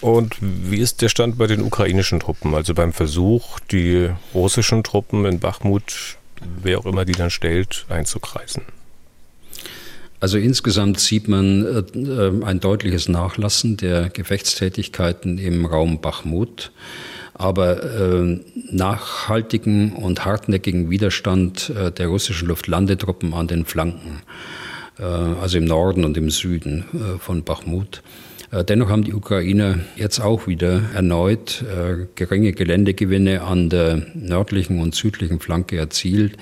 Und 0.00 0.36
wie 0.40 0.78
ist 0.78 1.02
der 1.02 1.10
Stand 1.10 1.38
bei 1.38 1.46
den 1.46 1.60
ukrainischen 1.60 2.20
Truppen? 2.20 2.54
Also 2.54 2.74
beim 2.74 2.92
Versuch, 2.92 3.60
die 3.60 4.08
russischen 4.34 4.82
Truppen 4.82 5.26
in 5.26 5.40
Bachmut, 5.40 6.16
wer 6.62 6.78
auch 6.78 6.86
immer 6.86 7.04
die 7.04 7.12
dann 7.12 7.30
stellt, 7.30 7.86
einzukreisen? 7.88 8.62
Also 10.20 10.38
insgesamt 10.38 11.00
sieht 11.00 11.28
man 11.28 11.66
äh, 11.66 11.98
äh 11.98 12.44
ein 12.44 12.60
deutliches 12.60 13.08
Nachlassen 13.08 13.76
der 13.76 14.08
Gefechtstätigkeiten 14.08 15.36
im 15.38 15.66
Raum 15.66 16.00
Bachmut 16.00 16.72
aber 17.42 17.82
äh, 17.82 18.40
nachhaltigen 18.70 19.92
und 19.92 20.24
hartnäckigen 20.24 20.90
Widerstand 20.90 21.70
äh, 21.70 21.90
der 21.90 22.06
russischen 22.06 22.48
Luftlandetruppen 22.48 23.34
an 23.34 23.48
den 23.48 23.64
Flanken, 23.64 24.22
äh, 24.98 25.02
also 25.02 25.58
im 25.58 25.64
Norden 25.64 26.04
und 26.04 26.16
im 26.16 26.30
Süden 26.30 26.84
äh, 26.94 27.18
von 27.18 27.42
Bachmut. 27.42 28.02
Äh, 28.52 28.64
dennoch 28.64 28.90
haben 28.90 29.02
die 29.02 29.14
Ukrainer 29.14 29.80
jetzt 29.96 30.20
auch 30.20 30.46
wieder 30.46 30.82
erneut 30.94 31.62
äh, 31.62 32.06
geringe 32.14 32.52
Geländegewinne 32.52 33.42
an 33.42 33.68
der 33.70 34.02
nördlichen 34.14 34.80
und 34.80 34.94
südlichen 34.94 35.40
Flanke 35.40 35.76
erzielt, 35.76 36.36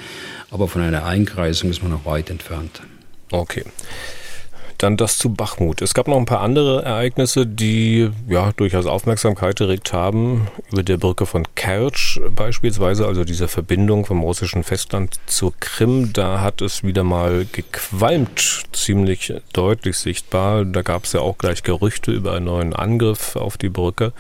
aber 0.51 0.69
von 0.69 0.83
einer 0.83 1.07
Einkreisung 1.07 1.71
ist 1.71 1.83
man 1.83 1.93
noch 1.93 2.05
weit 2.05 2.29
entfernt. 2.29 2.83
Okay. 3.31 3.65
Dann 4.81 4.97
das 4.97 5.19
zu 5.19 5.29
Bachmut. 5.29 5.83
Es 5.83 5.93
gab 5.93 6.09
noch 6.09 6.17
ein 6.17 6.25
paar 6.25 6.41
andere 6.41 6.83
Ereignisse, 6.83 7.47
die 7.47 8.09
ja 8.27 8.51
durchaus 8.53 8.87
Aufmerksamkeit 8.87 9.61
erregt 9.61 9.93
haben. 9.93 10.49
Über 10.73 10.83
der 10.83 10.97
Brücke 10.97 11.27
von 11.27 11.47
Kertsch 11.55 12.19
beispielsweise, 12.35 13.07
also 13.07 13.25
diese 13.25 13.47
Verbindung 13.47 14.07
vom 14.07 14.23
russischen 14.23 14.65
Festland 14.65 15.21
zur 15.27 15.53
Krim. 15.61 16.15
Da 16.15 16.41
hat 16.41 16.63
es 16.63 16.83
wieder 16.83 17.05
mal 17.05 17.45
gequalmt, 17.53 18.63
ziemlich 18.73 19.35
deutlich 19.53 19.99
sichtbar. 19.99 20.65
Da 20.65 20.81
gab 20.81 21.05
es 21.05 21.13
ja 21.13 21.21
auch 21.21 21.37
gleich 21.37 21.63
Gerüchte 21.63 22.11
über 22.11 22.33
einen 22.33 22.47
neuen 22.47 22.73
Angriff 22.73 23.37
auf 23.37 23.59
die 23.59 23.69
Brücke. 23.69 24.15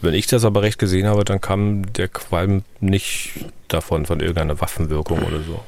Wenn 0.00 0.14
ich 0.14 0.28
das 0.28 0.44
aber 0.44 0.62
recht 0.62 0.78
gesehen 0.78 1.08
habe, 1.08 1.24
dann 1.24 1.40
kam 1.40 1.92
der 1.92 2.06
Qualm 2.06 2.62
nicht 2.78 3.32
davon, 3.66 4.06
von 4.06 4.20
irgendeiner 4.20 4.60
Waffenwirkung 4.60 5.24
oder 5.24 5.40
so. 5.40 5.60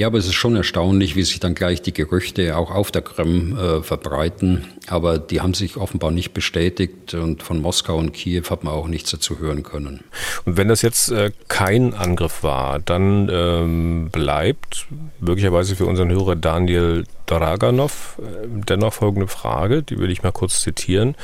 Ja, 0.00 0.06
aber 0.06 0.16
es 0.16 0.24
ist 0.24 0.32
schon 0.32 0.56
erstaunlich, 0.56 1.14
wie 1.14 1.22
sich 1.24 1.40
dann 1.40 1.54
gleich 1.54 1.82
die 1.82 1.92
Gerüchte 1.92 2.56
auch 2.56 2.70
auf 2.70 2.90
der 2.90 3.02
Krim 3.02 3.54
äh, 3.58 3.82
verbreiten. 3.82 4.64
Aber 4.90 5.18
die 5.18 5.40
haben 5.40 5.54
sich 5.54 5.76
offenbar 5.76 6.10
nicht 6.10 6.34
bestätigt 6.34 7.14
und 7.14 7.42
von 7.42 7.62
Moskau 7.62 7.96
und 7.96 8.12
Kiew 8.12 8.42
hat 8.50 8.64
man 8.64 8.74
auch 8.74 8.88
nichts 8.88 9.12
dazu 9.12 9.38
hören 9.38 9.62
können. 9.62 10.04
Und 10.44 10.56
wenn 10.56 10.68
das 10.68 10.82
jetzt 10.82 11.10
äh, 11.10 11.30
kein 11.48 11.94
Angriff 11.94 12.42
war, 12.42 12.80
dann 12.80 13.30
ähm, 13.32 14.08
bleibt 14.10 14.86
möglicherweise 15.20 15.76
für 15.76 15.86
unseren 15.86 16.10
Hörer 16.10 16.36
Daniel 16.36 17.04
Draganov 17.30 18.18
äh, 18.18 18.46
dennoch 18.48 18.94
folgende 18.94 19.28
Frage, 19.28 19.82
die 19.82 19.98
will 19.98 20.10
ich 20.10 20.22
mal 20.22 20.32
kurz 20.32 20.60
zitieren. 20.60 21.14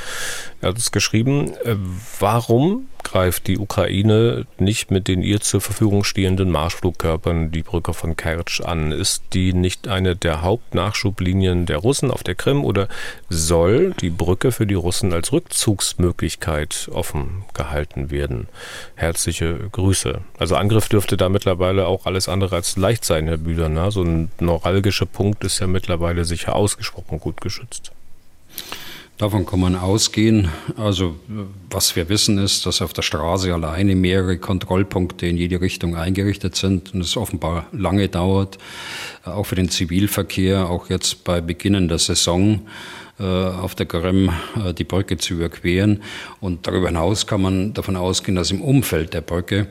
Er 0.61 0.69
hat 0.71 0.79
es 0.79 0.93
geschrieben, 0.93 1.53
äh, 1.65 1.75
warum 2.21 2.87
greift 3.03 3.47
die 3.47 3.59
Ukraine 3.59 4.47
nicht 4.59 4.91
mit 4.91 5.09
den 5.09 5.23
ihr 5.23 5.41
zur 5.41 5.61
Verfügung 5.61 6.05
stehenden 6.05 6.51
Marschflugkörpern 6.51 7.53
die 7.53 7.63
Brücke 7.63 7.95
von 7.95 8.17
Kertsch 8.17 8.61
an? 8.61 8.93
Ist 8.93 9.25
die 9.33 9.53
nicht 9.53 9.89
eine 9.89 10.17
der 10.17 10.43
Hauptnachschublinien 10.43 11.67
der 11.67 11.79
Russen 11.79 12.11
auf 12.11 12.23
der 12.23 12.35
Krim 12.35 12.65
oder 12.65 12.89
soll 13.29 13.56
die 14.01 14.11
Brücke 14.11 14.53
für 14.53 14.67
die 14.67 14.75
Russen 14.75 15.13
als 15.13 15.33
Rückzugsmöglichkeit 15.33 16.89
offen 16.93 17.45
gehalten 17.55 18.11
werden? 18.11 18.49
Herzliche 18.95 19.59
Grüße. 19.73 20.21
Also 20.39 20.57
Angriff 20.57 20.89
dürfte 20.89 21.17
da 21.17 21.29
mittlerweile 21.29 21.87
auch 21.87 22.07
alles 22.07 22.29
andere 22.29 22.57
als 22.57 22.77
leicht 22.77 23.05
sein, 23.05 23.27
Herr 23.27 23.39
Bühler. 23.39 23.69
Ne? 23.69 23.91
So 23.91 24.03
ein 24.03 24.31
neuralgischer 24.41 25.07
Punkt 25.07 25.45
ist 25.45 25.59
ja 25.59 25.67
mittlerweile 25.67 26.25
sicher 26.25 26.55
ausgesprochen 26.55 27.19
gut 27.21 27.41
geschützt. 27.41 27.93
Davon 29.19 29.47
kann 29.47 29.61
man 29.61 29.77
ausgehen. 29.77 30.51
Also 30.77 31.17
was 31.71 31.97
wir 31.97 32.11
wissen 32.11 32.37
ist, 32.37 32.67
dass 32.67 32.83
auf 32.83 32.93
der 32.93 33.01
Straße 33.01 33.53
alleine 33.53 33.97
mehrere 33.97 34.37
Kontrollpunkte 34.37 35.27
in 35.27 35.39
jede 35.39 35.63
Richtung 35.63 35.97
eingerichtet 35.97 36.55
sind 36.55 36.93
und 36.93 37.01
es 37.01 37.17
offenbar 37.17 37.67
lange 37.73 38.09
dauert, 38.09 38.59
auch 39.25 39.45
für 39.45 39.55
den 39.55 39.71
Zivilverkehr, 39.71 40.69
auch 40.69 40.91
jetzt 40.91 41.25
bei 41.25 41.41
Beginn 41.41 41.89
der 41.89 41.99
Saison 41.99 42.61
auf 43.23 43.75
der 43.75 43.87
Krim 43.87 44.31
äh, 44.57 44.75
die 44.75 44.85
Brücke 44.85 45.17
zu 45.17 45.35
überqueren. 45.35 46.03
Und 46.41 46.67
darüber 46.67 46.89
hinaus 46.89 47.27
kann 47.27 47.43
man 47.43 47.75
davon 47.75 47.97
ausgehen, 47.97 48.37
dass 48.37 48.51
im 48.51 48.61
Umfeld 48.61 49.15
der 49.15 49.23
Brücke 49.23 49.69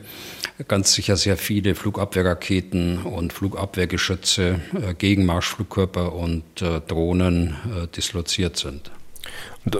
ganz 0.68 0.94
sicher 0.94 1.16
sehr 1.16 1.36
viele 1.36 1.74
Flugabwehrraketen 1.74 3.02
und 3.02 3.32
Flugabwehrgeschütze, 3.32 4.60
äh, 4.74 4.94
Gegenmarschflugkörper 4.94 6.12
und 6.14 6.44
Drohnen 6.88 7.56
disloziert 7.94 8.56
sind. 8.56 8.90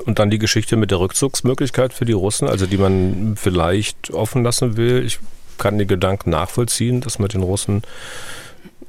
Und 0.04 0.18
dann 0.18 0.30
die 0.30 0.38
Geschichte 0.38 0.76
mit 0.76 0.90
der 0.90 1.00
Rückzugsmöglichkeit 1.00 1.92
für 1.92 2.04
die 2.04 2.12
Russen, 2.12 2.48
also 2.48 2.66
die 2.66 2.76
man 2.76 3.36
vielleicht 3.36 4.10
offen 4.10 4.42
lassen 4.42 4.76
will. 4.76 5.04
Ich 5.04 5.18
kann 5.58 5.78
den 5.78 5.88
Gedanken 5.88 6.30
nachvollziehen, 6.30 7.00
dass 7.00 7.18
man 7.18 7.28
den 7.28 7.42
Russen 7.42 7.82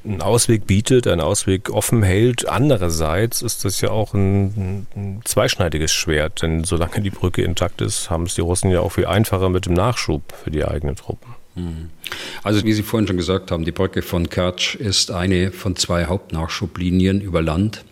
einen 0.08 0.22
Ausweg 0.22 0.66
bietet, 0.68 1.08
einen 1.08 1.22
Ausweg 1.22 1.70
offen 1.70 2.04
hält. 2.04 2.48
Andererseits 2.48 3.42
ist 3.42 3.66
das 3.66 3.82
ja 3.82 3.90
auch 3.90 4.14
ein, 4.14 4.88
ein, 4.96 5.22
zweischneidiges 5.26 5.92
Schwert, 5.92 6.42
denn 6.42 6.64
solange 6.64 7.02
die 7.02 7.10
Brücke 7.10 7.42
intakt 7.42 7.82
ist, 7.82 8.10
haben 8.10 8.24
es 8.24 8.36
die 8.36 8.42
Russen 8.42 8.72
ja 8.72 8.80
auch 8.80 8.94
viel 8.94 9.06
einfacher 9.06 9.50
mit 9.50 9.66
dem 9.66 9.74
Nachschub 9.74 10.22
für 10.44 10.52
die 10.52 10.66
eigenen 10.66 10.96
Truppen. 10.96 11.36
Hm. 11.56 11.90
Also 12.44 12.64
wie 12.64 12.74
Sie 12.74 12.84
vorhin 12.84 13.08
schon 13.08 13.18
gesagt 13.18 13.52
haben, 13.52 13.66
die 13.66 13.72
Brücke 13.72 14.02
von 14.02 14.30
Kertsch 14.30 14.76
ist 14.76 15.12
eine 15.12 15.52
von 15.52 15.76
zwei 15.76 16.06
Hauptnachschublinien 16.06 17.20
über 17.22 17.42
Land. 17.42 17.84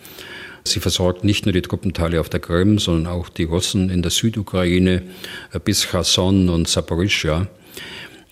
Sie 0.64 0.80
versorgt 0.80 1.24
nicht 1.24 1.46
nur 1.46 1.54
die 1.54 1.62
Truppenteile 1.62 2.20
auf 2.20 2.30
der 2.30 2.40
Krim, 2.40 2.80
sondern 2.80 3.14
auch 3.14 3.30
die 3.30 3.44
Russen 3.44 3.90
in 3.90 4.02
der 4.02 4.10
Südukraine 4.12 5.04
äh, 5.52 5.60
bis 5.60 5.88
Cherson 5.88 6.50
und 6.50 6.68
Saporischja. 6.68 7.48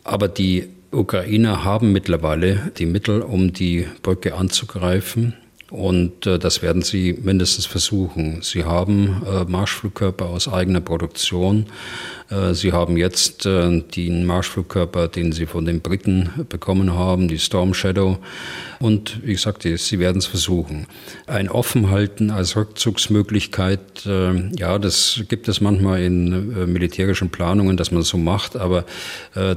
Aber 0.04 0.28
die 0.28 0.69
Ukrainer 0.93 1.63
haben 1.63 1.91
mittlerweile 1.91 2.71
die 2.77 2.86
Mittel, 2.86 3.21
um 3.21 3.53
die 3.53 3.88
Brücke 4.01 4.36
anzugreifen. 4.36 5.34
Und 5.74 6.28
äh, 6.28 6.38
das 6.38 6.62
werden 6.62 6.84
sie 6.84 7.18
mindestens 7.20 7.66
versuchen. 7.66 8.44
Sie 8.44 8.64
haben 8.64 9.24
äh, 9.26 9.44
Marschflugkörper 9.46 10.28
aus 10.28 10.48
eigener 10.48 10.82
Produktion. 10.82 11.66
Äh, 12.30 12.54
sie 12.54 12.74
haben 12.74 12.96
jetzt 12.96 13.48
äh, 13.48 13.82
den 13.82 14.24
Marschflugkörper, 14.28 15.08
den 15.08 15.32
sie 15.32 15.48
von 15.48 15.66
den 15.66 15.82
Briten 15.82 16.46
bekommen 16.48 16.94
haben, 16.94 17.28
die 17.28 17.40
Storm 17.40 17.74
Shadow. 17.74 18.20
Und 18.80 19.26
wie 19.26 19.34
gesagt, 19.34 19.64
sie 19.64 19.98
werden 19.98 20.20
es 20.20 20.28
versuchen. 20.28 20.86
Ein 21.26 21.50
Offenhalten 21.50 22.30
als 22.30 22.56
Rückzugsmöglichkeit, 22.56 24.06
äh, 24.06 24.52
ja, 24.56 24.78
das 24.78 25.24
gibt 25.28 25.48
es 25.48 25.60
manchmal 25.60 26.04
in 26.04 26.72
militärischen 26.72 27.32
Planungen, 27.32 27.78
dass 27.78 27.90
man 27.90 28.04
so 28.04 28.18
macht. 28.18 28.58
Aber 28.58 28.86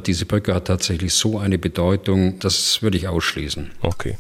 diese 0.07 0.25
Brücke 0.25 0.55
hat 0.55 0.67
tatsächlich 0.67 1.13
so 1.13 1.39
eine 1.39 1.59
Bedeutung, 1.59 2.39
das 2.39 2.81
würde 2.81 2.97
ich 2.97 3.09
ausschließen. 3.09 3.73
Okay. 3.83 4.17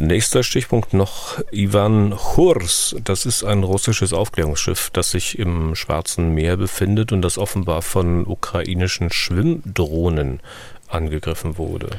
Nächster 0.00 0.44
Stichpunkt 0.44 0.94
noch 0.94 1.40
Ivan 1.50 2.14
Hurs. 2.16 2.94
Das 3.02 3.26
ist 3.26 3.42
ein 3.42 3.64
russisches 3.64 4.12
Aufklärungsschiff, 4.12 4.90
das 4.90 5.10
sich 5.10 5.38
im 5.38 5.74
Schwarzen 5.74 6.34
Meer 6.34 6.56
befindet 6.56 7.10
und 7.10 7.22
das 7.22 7.36
offenbar 7.36 7.82
von 7.82 8.24
ukrainischen 8.24 9.10
Schwimmdrohnen 9.10 10.40
angegriffen 10.86 11.58
wurde. 11.58 11.98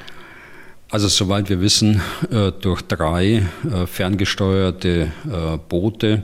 Also 0.89 1.07
soweit 1.07 1.49
wir 1.49 1.59
wissen, 1.59 2.01
äh, 2.31 2.51
durch 2.51 2.81
drei 2.83 3.43
äh, 3.69 3.85
ferngesteuerte 3.85 5.11
äh, 5.25 5.57
Boote. 5.67 6.23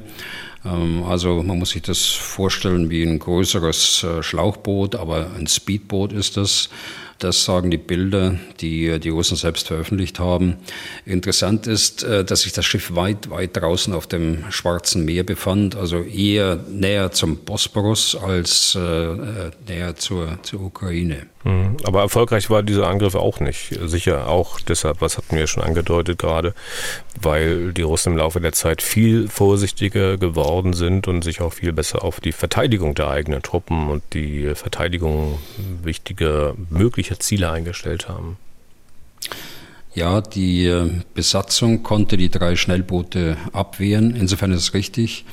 Ähm, 0.64 1.04
also 1.04 1.44
man 1.44 1.60
muss 1.60 1.72
sich 1.72 1.82
das 1.82 2.06
vorstellen 2.06 2.90
wie 2.90 3.04
ein 3.04 3.20
größeres 3.20 4.06
Schlauchboot, 4.22 4.96
aber 4.96 5.32
ein 5.38 5.48
Speedboot 5.48 6.14
ist 6.14 6.38
das 6.38 6.70
das 7.20 7.46
sagen 7.46 7.72
die 7.72 7.78
Bilder, 7.78 8.38
die 8.60 9.00
die 9.00 9.10
Russen 9.10 9.38
selbst 9.38 9.68
veröffentlicht 9.68 10.20
haben. 10.20 10.58
Interessant 11.06 11.68
ist, 11.68 12.04
äh, 12.04 12.24
dass 12.24 12.42
sich 12.42 12.54
das 12.54 12.66
Schiff 12.66 12.96
weit, 12.96 13.30
weit 13.30 13.56
draußen 13.56 13.94
auf 13.94 14.08
dem 14.08 14.44
Schwarzen 14.52 15.06
Meer 15.06 15.24
befand, 15.24 15.76
also 15.76 16.02
eher 16.02 16.58
näher 16.70 17.12
zum 17.12 17.38
Bosporus 17.38 18.16
als 18.16 18.76
äh, 18.76 18.80
äh, 18.80 19.52
näher 19.68 19.96
zur, 19.96 20.40
zur 20.44 20.62
Ukraine. 20.62 21.28
Mhm. 21.46 21.78
Aber 21.84 22.02
erfolgreich 22.02 22.50
war 22.50 22.64
dieser 22.64 22.88
Angriff 22.88 23.14
auch 23.14 23.40
nicht. 23.40 23.80
Sicher 23.86 24.28
auch 24.28 24.60
deshalb, 24.60 25.00
was 25.00 25.18
hatten 25.18 25.38
wir 25.38 25.46
schon 25.46 25.64
angedeutet 25.64 26.18
gerade, 26.18 26.56
weil 27.22 27.72
die 27.72 27.84
Russen 27.84 28.14
im 28.14 28.18
Laufe 28.18 28.42
der 28.42 28.52
Zeit 28.52 28.82
viel 28.82 29.30
vorsichtiger 29.30 30.18
geworden 30.18 30.74
sind 30.74 31.08
und 31.08 31.24
sich 31.24 31.42
auch 31.42 31.54
viel 31.54 31.72
besser 31.72 32.04
auf 32.04 32.20
die 32.20 32.32
Verteidigung 32.32 32.96
der 32.96 33.10
eigenen 33.10 33.44
Truppen 33.44 33.90
und 33.90 34.02
die 34.14 34.56
Verteidigung 34.56 35.38
wichtiger 35.84 36.56
möglicher 36.72 37.20
Ziele 37.20 37.52
eingestellt 37.52 38.10
haben. 38.10 38.38
Ja, 39.94 40.22
die 40.22 40.66
äh, 40.66 40.90
Besatzung 41.14 41.84
konnte 41.84 42.18
die 42.18 42.30
drei 42.30 42.56
Schnellboote 42.56 43.38
abwehren. 43.54 44.16
Insofern 44.16 44.52
ist 44.52 44.62
es 44.62 44.74
richtig 44.74 45.26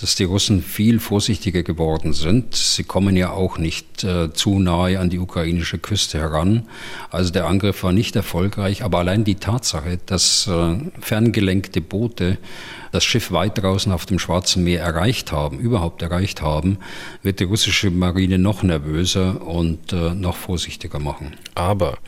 dass 0.00 0.14
die 0.14 0.24
Russen 0.24 0.62
viel 0.62 1.00
vorsichtiger 1.00 1.62
geworden 1.62 2.12
sind. 2.12 2.54
Sie 2.54 2.84
kommen 2.84 3.16
ja 3.16 3.30
auch 3.30 3.58
nicht 3.58 4.04
äh, 4.04 4.32
zu 4.32 4.58
nahe 4.60 4.98
an 5.00 5.10
die 5.10 5.18
ukrainische 5.18 5.78
Küste 5.78 6.18
heran. 6.18 6.68
Also 7.10 7.32
der 7.32 7.46
Angriff 7.46 7.82
war 7.82 7.92
nicht 7.92 8.14
erfolgreich, 8.14 8.84
aber 8.84 8.98
allein 8.98 9.24
die 9.24 9.34
Tatsache, 9.34 9.98
dass 10.06 10.46
äh, 10.46 10.76
ferngelenkte 11.00 11.80
Boote 11.80 12.38
das 12.92 13.04
Schiff 13.04 13.32
weit 13.32 13.58
draußen 13.58 13.92
auf 13.92 14.06
dem 14.06 14.18
Schwarzen 14.18 14.64
Meer 14.64 14.82
erreicht 14.82 15.32
haben, 15.32 15.58
überhaupt 15.58 16.02
erreicht 16.02 16.42
haben, 16.42 16.78
wird 17.22 17.40
die 17.40 17.44
russische 17.44 17.90
Marine 17.90 18.38
noch 18.38 18.62
nervöser 18.62 19.46
und 19.46 19.92
äh, 19.92 20.14
noch 20.14 20.36
vorsichtiger 20.36 20.98
machen. 20.98 21.36
Aber 21.54 21.98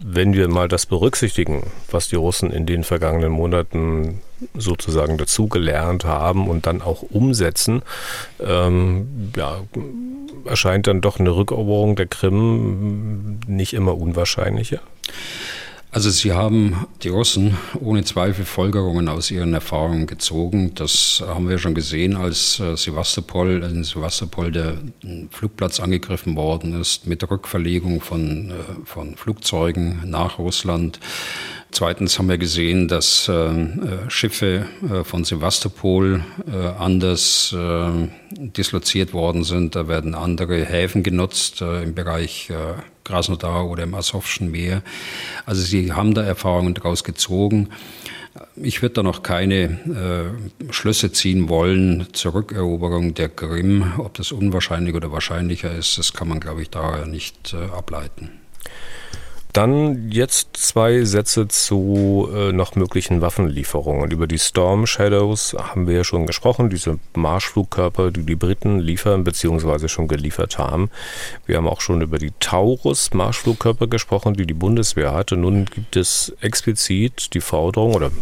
wenn 0.00 0.34
wir 0.34 0.48
mal 0.48 0.68
das 0.68 0.86
berücksichtigen, 0.86 1.64
was 1.90 2.08
die 2.08 2.16
Russen 2.16 2.50
in 2.50 2.66
den 2.66 2.84
vergangenen 2.84 3.32
Monaten 3.32 4.20
sozusagen 4.54 5.18
dazugelernt 5.18 6.04
haben 6.04 6.48
und 6.48 6.66
dann 6.66 6.82
auch 6.82 7.02
umsetzen, 7.02 7.82
ähm, 8.40 9.32
ja, 9.36 9.60
erscheint 10.44 10.86
dann 10.86 11.00
doch 11.00 11.18
eine 11.18 11.34
Rückeroberung 11.34 11.96
der 11.96 12.06
Krim 12.06 13.40
nicht 13.46 13.74
immer 13.74 13.96
unwahrscheinlicher. 13.96 14.80
Also 15.90 16.10
Sie 16.10 16.32
haben 16.32 16.86
die 17.02 17.08
Russen 17.08 17.56
ohne 17.80 18.04
Zweifel 18.04 18.44
Folgerungen 18.44 19.08
aus 19.08 19.30
ihren 19.30 19.54
Erfahrungen 19.54 20.06
gezogen. 20.06 20.74
Das 20.74 21.24
haben 21.26 21.48
wir 21.48 21.56
schon 21.58 21.74
gesehen, 21.74 22.14
als 22.14 22.60
äh, 22.60 22.76
Sevastopol, 22.76 23.62
in 23.62 23.84
Sevastopol 23.84 24.52
der 24.52 24.74
Flugplatz 25.30 25.80
angegriffen 25.80 26.36
worden 26.36 26.78
ist 26.78 27.06
mit 27.06 27.28
Rückverlegung 27.28 28.02
von, 28.02 28.50
äh, 28.50 28.54
von 28.84 29.16
Flugzeugen 29.16 30.02
nach 30.04 30.38
Russland. 30.38 31.00
Zweitens 31.70 32.18
haben 32.18 32.28
wir 32.28 32.38
gesehen, 32.38 32.88
dass 32.88 33.28
äh, 33.28 33.50
Schiffe 34.08 34.66
äh, 34.90 35.04
von 35.04 35.24
Sevastopol 35.24 36.22
äh, 36.50 36.66
anders 36.78 37.54
äh, 37.56 38.08
disloziert 38.30 39.14
worden 39.14 39.42
sind. 39.42 39.74
Da 39.74 39.88
werden 39.88 40.14
andere 40.14 40.64
Häfen 40.66 41.02
genutzt 41.02 41.62
äh, 41.62 41.82
im 41.82 41.94
Bereich 41.94 42.50
äh, 42.50 42.74
Krasnodar 43.08 43.66
oder 43.68 43.84
im 43.84 43.94
Asowschen 43.94 44.50
Meer. 44.50 44.82
Also 45.46 45.62
sie 45.62 45.92
haben 45.92 46.14
da 46.14 46.22
Erfahrungen 46.22 46.74
daraus 46.74 47.04
gezogen. 47.04 47.70
Ich 48.54 48.82
würde 48.82 48.96
da 48.96 49.02
noch 49.02 49.22
keine 49.22 50.34
äh, 50.68 50.72
Schlüsse 50.72 51.10
ziehen 51.10 51.48
wollen 51.48 52.06
zur 52.12 52.34
Rückeroberung 52.34 53.14
der 53.14 53.30
Krim. 53.30 53.94
Ob 53.98 54.14
das 54.14 54.30
unwahrscheinlich 54.30 54.94
oder 54.94 55.10
wahrscheinlicher 55.10 55.74
ist, 55.74 55.98
das 55.98 56.12
kann 56.12 56.28
man, 56.28 56.38
glaube 56.38 56.62
ich, 56.62 56.70
daher 56.70 57.06
nicht 57.06 57.54
äh, 57.54 57.74
ableiten. 57.74 58.30
Dann 59.58 60.12
jetzt 60.12 60.50
zwei 60.56 61.02
Sätze 61.02 61.48
zu 61.48 62.30
äh, 62.32 62.52
noch 62.52 62.76
möglichen 62.76 63.20
Waffenlieferungen. 63.20 64.08
Über 64.12 64.28
die 64.28 64.38
Storm 64.38 64.86
Shadows 64.86 65.56
haben 65.58 65.88
wir 65.88 65.96
ja 65.96 66.04
schon 66.04 66.26
gesprochen, 66.26 66.70
diese 66.70 67.00
Marschflugkörper, 67.16 68.12
die 68.12 68.22
die 68.22 68.36
Briten 68.36 68.78
liefern 68.78 69.24
bzw. 69.24 69.88
schon 69.88 70.06
geliefert 70.06 70.58
haben. 70.58 70.92
Wir 71.44 71.56
haben 71.56 71.66
auch 71.66 71.80
schon 71.80 72.02
über 72.02 72.18
die 72.18 72.30
Taurus 72.38 73.12
Marschflugkörper 73.12 73.88
gesprochen, 73.88 74.34
die 74.34 74.46
die 74.46 74.54
Bundeswehr 74.54 75.10
hatte. 75.10 75.36
Nun 75.36 75.64
gibt 75.64 75.96
es 75.96 76.32
explizit 76.40 77.34
die 77.34 77.40
Forderung 77.40 77.96
oder 77.96 78.12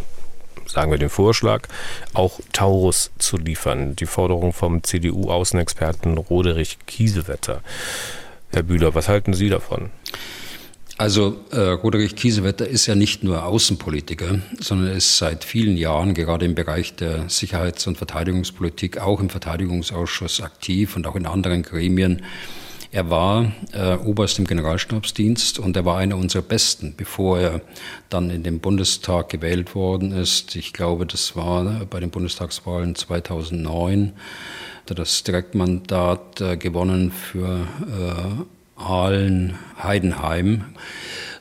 sagen 0.66 0.90
wir 0.90 0.96
den 0.96 1.10
Vorschlag, 1.10 1.68
auch 2.14 2.40
Taurus 2.54 3.10
zu 3.18 3.36
liefern. 3.36 3.94
Die 3.94 4.06
Forderung 4.06 4.54
vom 4.54 4.82
CDU-Außenexperten 4.82 6.16
Roderich 6.16 6.78
Kiesewetter. 6.86 7.60
Herr 8.54 8.62
Bühler, 8.62 8.94
was 8.94 9.10
halten 9.10 9.34
Sie 9.34 9.50
davon? 9.50 9.90
Also 10.98 11.36
äh, 11.50 11.60
Roderich 11.60 12.16
Kiesewetter 12.16 12.66
ist 12.66 12.86
ja 12.86 12.94
nicht 12.94 13.22
nur 13.22 13.44
Außenpolitiker, 13.44 14.40
sondern 14.58 14.96
ist 14.96 15.18
seit 15.18 15.44
vielen 15.44 15.76
Jahren 15.76 16.14
gerade 16.14 16.46
im 16.46 16.54
Bereich 16.54 16.96
der 16.96 17.28
Sicherheits- 17.28 17.86
und 17.86 17.98
Verteidigungspolitik 17.98 18.98
auch 18.98 19.20
im 19.20 19.28
Verteidigungsausschuss 19.28 20.40
aktiv 20.40 20.96
und 20.96 21.06
auch 21.06 21.14
in 21.14 21.26
anderen 21.26 21.62
Gremien. 21.62 22.22
Er 22.92 23.10
war 23.10 23.52
äh, 23.72 23.96
Oberst 23.96 24.38
im 24.38 24.46
Generalstabsdienst 24.46 25.58
und 25.58 25.76
er 25.76 25.84
war 25.84 25.98
einer 25.98 26.16
unserer 26.16 26.40
Besten, 26.40 26.94
bevor 26.96 27.40
er 27.40 27.60
dann 28.08 28.30
in 28.30 28.42
den 28.42 28.60
Bundestag 28.60 29.28
gewählt 29.28 29.74
worden 29.74 30.12
ist. 30.12 30.56
Ich 30.56 30.72
glaube, 30.72 31.04
das 31.04 31.36
war 31.36 31.84
bei 31.90 32.00
den 32.00 32.08
Bundestagswahlen 32.08 32.94
2009. 32.94 34.14
Hat 34.80 34.90
er 34.90 34.94
das 34.94 35.24
Direktmandat 35.24 36.40
äh, 36.40 36.56
gewonnen 36.56 37.10
für 37.10 37.66
äh, 37.82 38.55
Aalen, 38.76 39.58
Heidenheim. 39.82 40.64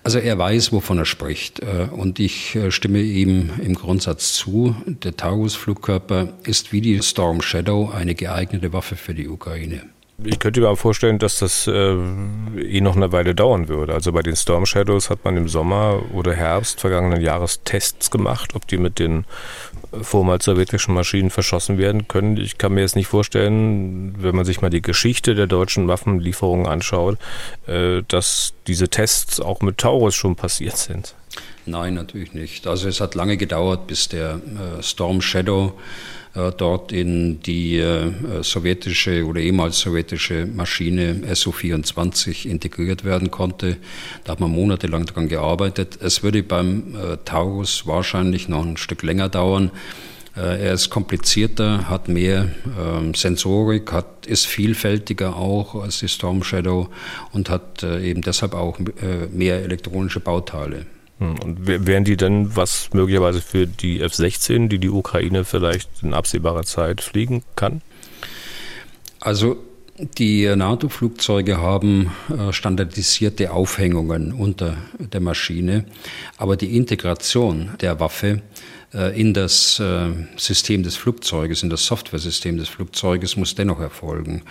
Also 0.03 0.19
er 0.19 0.37
weiß, 0.37 0.71
wovon 0.71 0.99
er 0.99 1.05
spricht. 1.05 1.61
Äh, 1.61 1.87
und 1.91 2.19
ich 2.19 2.55
äh, 2.55 2.71
stimme 2.71 2.99
ihm 2.99 3.49
im 3.61 3.73
Grundsatz 3.73 4.33
zu. 4.33 4.75
Der 4.85 5.17
Taurus-Flugkörper 5.17 6.33
ist 6.43 6.71
wie 6.71 6.81
die 6.81 7.01
Storm 7.01 7.41
Shadow 7.41 7.89
eine 7.89 8.15
geeignete 8.15 8.71
Waffe 8.71 8.95
für 8.95 9.15
die 9.15 9.27
Ukraine. 9.27 9.81
Ich 10.23 10.39
könnte 10.39 10.61
mir 10.61 10.69
auch 10.69 10.77
vorstellen, 10.77 11.19
dass 11.19 11.39
das 11.39 11.67
äh, 11.67 11.71
eh 11.91 12.79
noch 12.79 12.95
eine 12.95 13.11
Weile 13.11 13.35
dauern 13.35 13.67
würde. 13.67 13.93
Also 13.93 14.13
bei 14.13 14.21
den 14.21 14.35
Storm 14.35 14.65
Shadows 14.65 15.09
hat 15.09 15.25
man 15.25 15.35
im 15.35 15.49
Sommer 15.49 16.01
oder 16.13 16.33
Herbst 16.33 16.79
vergangenen 16.79 17.19
Jahres 17.19 17.61
Tests 17.65 18.11
gemacht, 18.11 18.55
ob 18.55 18.65
die 18.65 18.77
mit 18.77 18.97
den 18.97 19.25
vormals 20.01 20.45
sowjetischen 20.45 20.93
Maschinen 20.93 21.31
verschossen 21.31 21.77
werden 21.77 22.07
können. 22.07 22.37
Ich 22.37 22.57
kann 22.57 22.73
mir 22.73 22.81
jetzt 22.81 22.95
nicht 22.95 23.07
vorstellen, 23.07 24.15
wenn 24.17 24.35
man 24.35 24.45
sich 24.45 24.61
mal 24.61 24.69
die 24.69 24.81
Geschichte 24.81 25.35
der 25.35 25.47
deutschen 25.47 25.89
Waffenlieferungen 25.89 26.65
anschaut, 26.65 27.17
äh, 27.67 28.01
dass 28.07 28.53
diese 28.67 28.87
Tests 28.87 29.41
auch 29.41 29.59
mit 29.61 29.79
Taurus 29.79 30.15
schon 30.15 30.37
passiert 30.37 30.77
sind. 30.77 31.13
Nein, 31.65 31.95
natürlich 31.95 32.33
nicht. 32.33 32.67
Also 32.67 32.87
es 32.87 33.01
hat 33.01 33.15
lange 33.15 33.35
gedauert, 33.35 33.87
bis 33.87 34.07
der 34.07 34.35
äh, 34.79 34.81
Storm 34.81 35.21
Shadow 35.21 35.73
äh, 35.73 35.81
dort 36.35 36.91
in 36.91 37.39
die 37.41 37.77
äh, 37.77 38.11
sowjetische 38.41 39.25
oder 39.25 39.39
ehemals 39.39 39.79
sowjetische 39.79 40.45
Maschine 40.45 41.21
SU-24 41.33 42.47
integriert 42.47 43.05
werden 43.05 43.31
konnte. 43.31 43.77
Da 44.23 44.33
hat 44.33 44.39
man 44.39 44.51
monatelang 44.51 45.05
daran 45.05 45.29
gearbeitet. 45.29 45.99
Es 46.01 46.23
würde 46.23 46.43
beim 46.43 46.95
äh, 46.95 47.17
Taurus 47.23 47.87
wahrscheinlich 47.87 48.49
noch 48.49 48.65
ein 48.65 48.77
Stück 48.77 49.03
länger 49.03 49.29
dauern. 49.29 49.71
Er 50.37 50.73
ist 50.73 50.89
komplizierter, 50.89 51.87
hat 51.87 52.09
mehr 52.09 52.49
ähm, 52.77 53.13
Sensorik, 53.13 53.93
hat, 53.93 54.25
ist 54.25 54.45
vielfältiger 54.45 55.37
auch 55.37 55.75
als 55.75 55.99
die 55.99 56.09
Storm 56.09 56.43
Shadow 56.43 56.89
und 57.31 57.49
hat 57.49 57.83
äh, 57.83 58.03
eben 58.03 58.21
deshalb 58.21 58.53
auch 58.53 58.77
äh, 58.77 59.27
mehr 59.31 59.63
elektronische 59.63 60.19
Bauteile. 60.19 60.87
Hm, 61.19 61.39
und 61.39 61.67
wären 61.67 62.03
die 62.03 62.17
denn 62.17 62.55
was 62.55 62.89
möglicherweise 62.93 63.41
für 63.41 63.67
die 63.67 64.01
F-16, 64.01 64.67
die 64.67 64.79
die 64.79 64.89
Ukraine 64.89 65.45
vielleicht 65.45 65.89
in 66.03 66.13
absehbarer 66.13 66.63
Zeit 66.63 67.01
fliegen 67.01 67.43
kann? 67.55 67.81
Also 69.19 69.57
die 69.97 70.53
NATO-Flugzeuge 70.53 71.57
haben 71.57 72.11
äh, 72.29 72.51
standardisierte 72.51 73.51
Aufhängungen 73.51 74.33
unter 74.33 74.75
der 74.99 75.21
Maschine, 75.21 75.85
aber 76.37 76.57
die 76.57 76.75
Integration 76.75 77.71
der 77.79 77.97
Waffe 78.01 78.41
äh, 78.93 79.19
in 79.19 79.33
das 79.33 79.79
äh, 79.79 80.09
System 80.35 80.83
des 80.83 80.97
Flugzeuges, 80.97 81.63
in 81.63 81.69
das 81.69 81.85
Softwaresystem 81.85 82.57
des 82.57 82.67
Flugzeuges 82.67 83.37
muss 83.37 83.55
dennoch 83.55 83.79
erfolgen. 83.79 84.41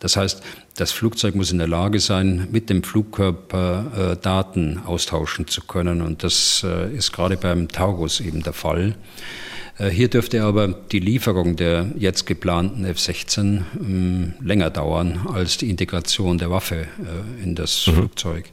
Das 0.00 0.16
heißt, 0.16 0.42
das 0.80 0.92
Flugzeug 0.92 1.34
muss 1.34 1.50
in 1.50 1.58
der 1.58 1.68
Lage 1.68 2.00
sein, 2.00 2.48
mit 2.50 2.70
dem 2.70 2.82
Flugkörper 2.82 4.12
äh, 4.12 4.22
Daten 4.22 4.80
austauschen 4.84 5.46
zu 5.46 5.62
können. 5.62 6.02
Und 6.02 6.22
das 6.22 6.64
ist 6.94 7.12
gerade 7.12 7.36
beim 7.36 7.68
Taurus 7.68 8.20
eben 8.20 8.42
der 8.42 8.52
Fall. 8.52 8.94
Hier 9.92 10.08
dürfte 10.08 10.42
aber 10.42 10.66
die 10.66 10.98
Lieferung 10.98 11.54
der 11.54 11.86
jetzt 11.96 12.26
geplanten 12.26 12.84
F-16 12.84 13.62
ähm, 13.78 14.32
länger 14.40 14.70
dauern 14.70 15.28
als 15.32 15.56
die 15.56 15.70
Integration 15.70 16.36
der 16.36 16.50
Waffe 16.50 16.88
in 17.44 17.54
das 17.54 17.86
mhm. 17.86 17.92
Flugzeug. 17.92 18.50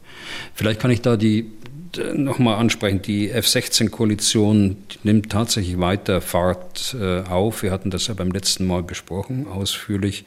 Vielleicht 0.54 0.80
kann 0.80 0.92
ich 0.92 1.02
da 1.02 1.18
die 1.18 1.52
nochmal 1.98 2.56
ansprechen, 2.56 3.02
die 3.02 3.30
F-16-Koalition 3.30 4.78
nimmt 5.04 5.32
tatsächlich 5.32 5.80
weiter 5.80 6.22
Fahrt 6.22 6.96
äh, 7.00 7.22
auf. 7.22 7.64
Wir 7.64 7.72
hatten 7.72 7.90
das 7.90 8.08
ja 8.08 8.14
beim 8.14 8.32
letzten 8.32 8.66
Mal 8.66 8.84
besprochen, 8.84 9.48
ausführlich. 9.48 10.26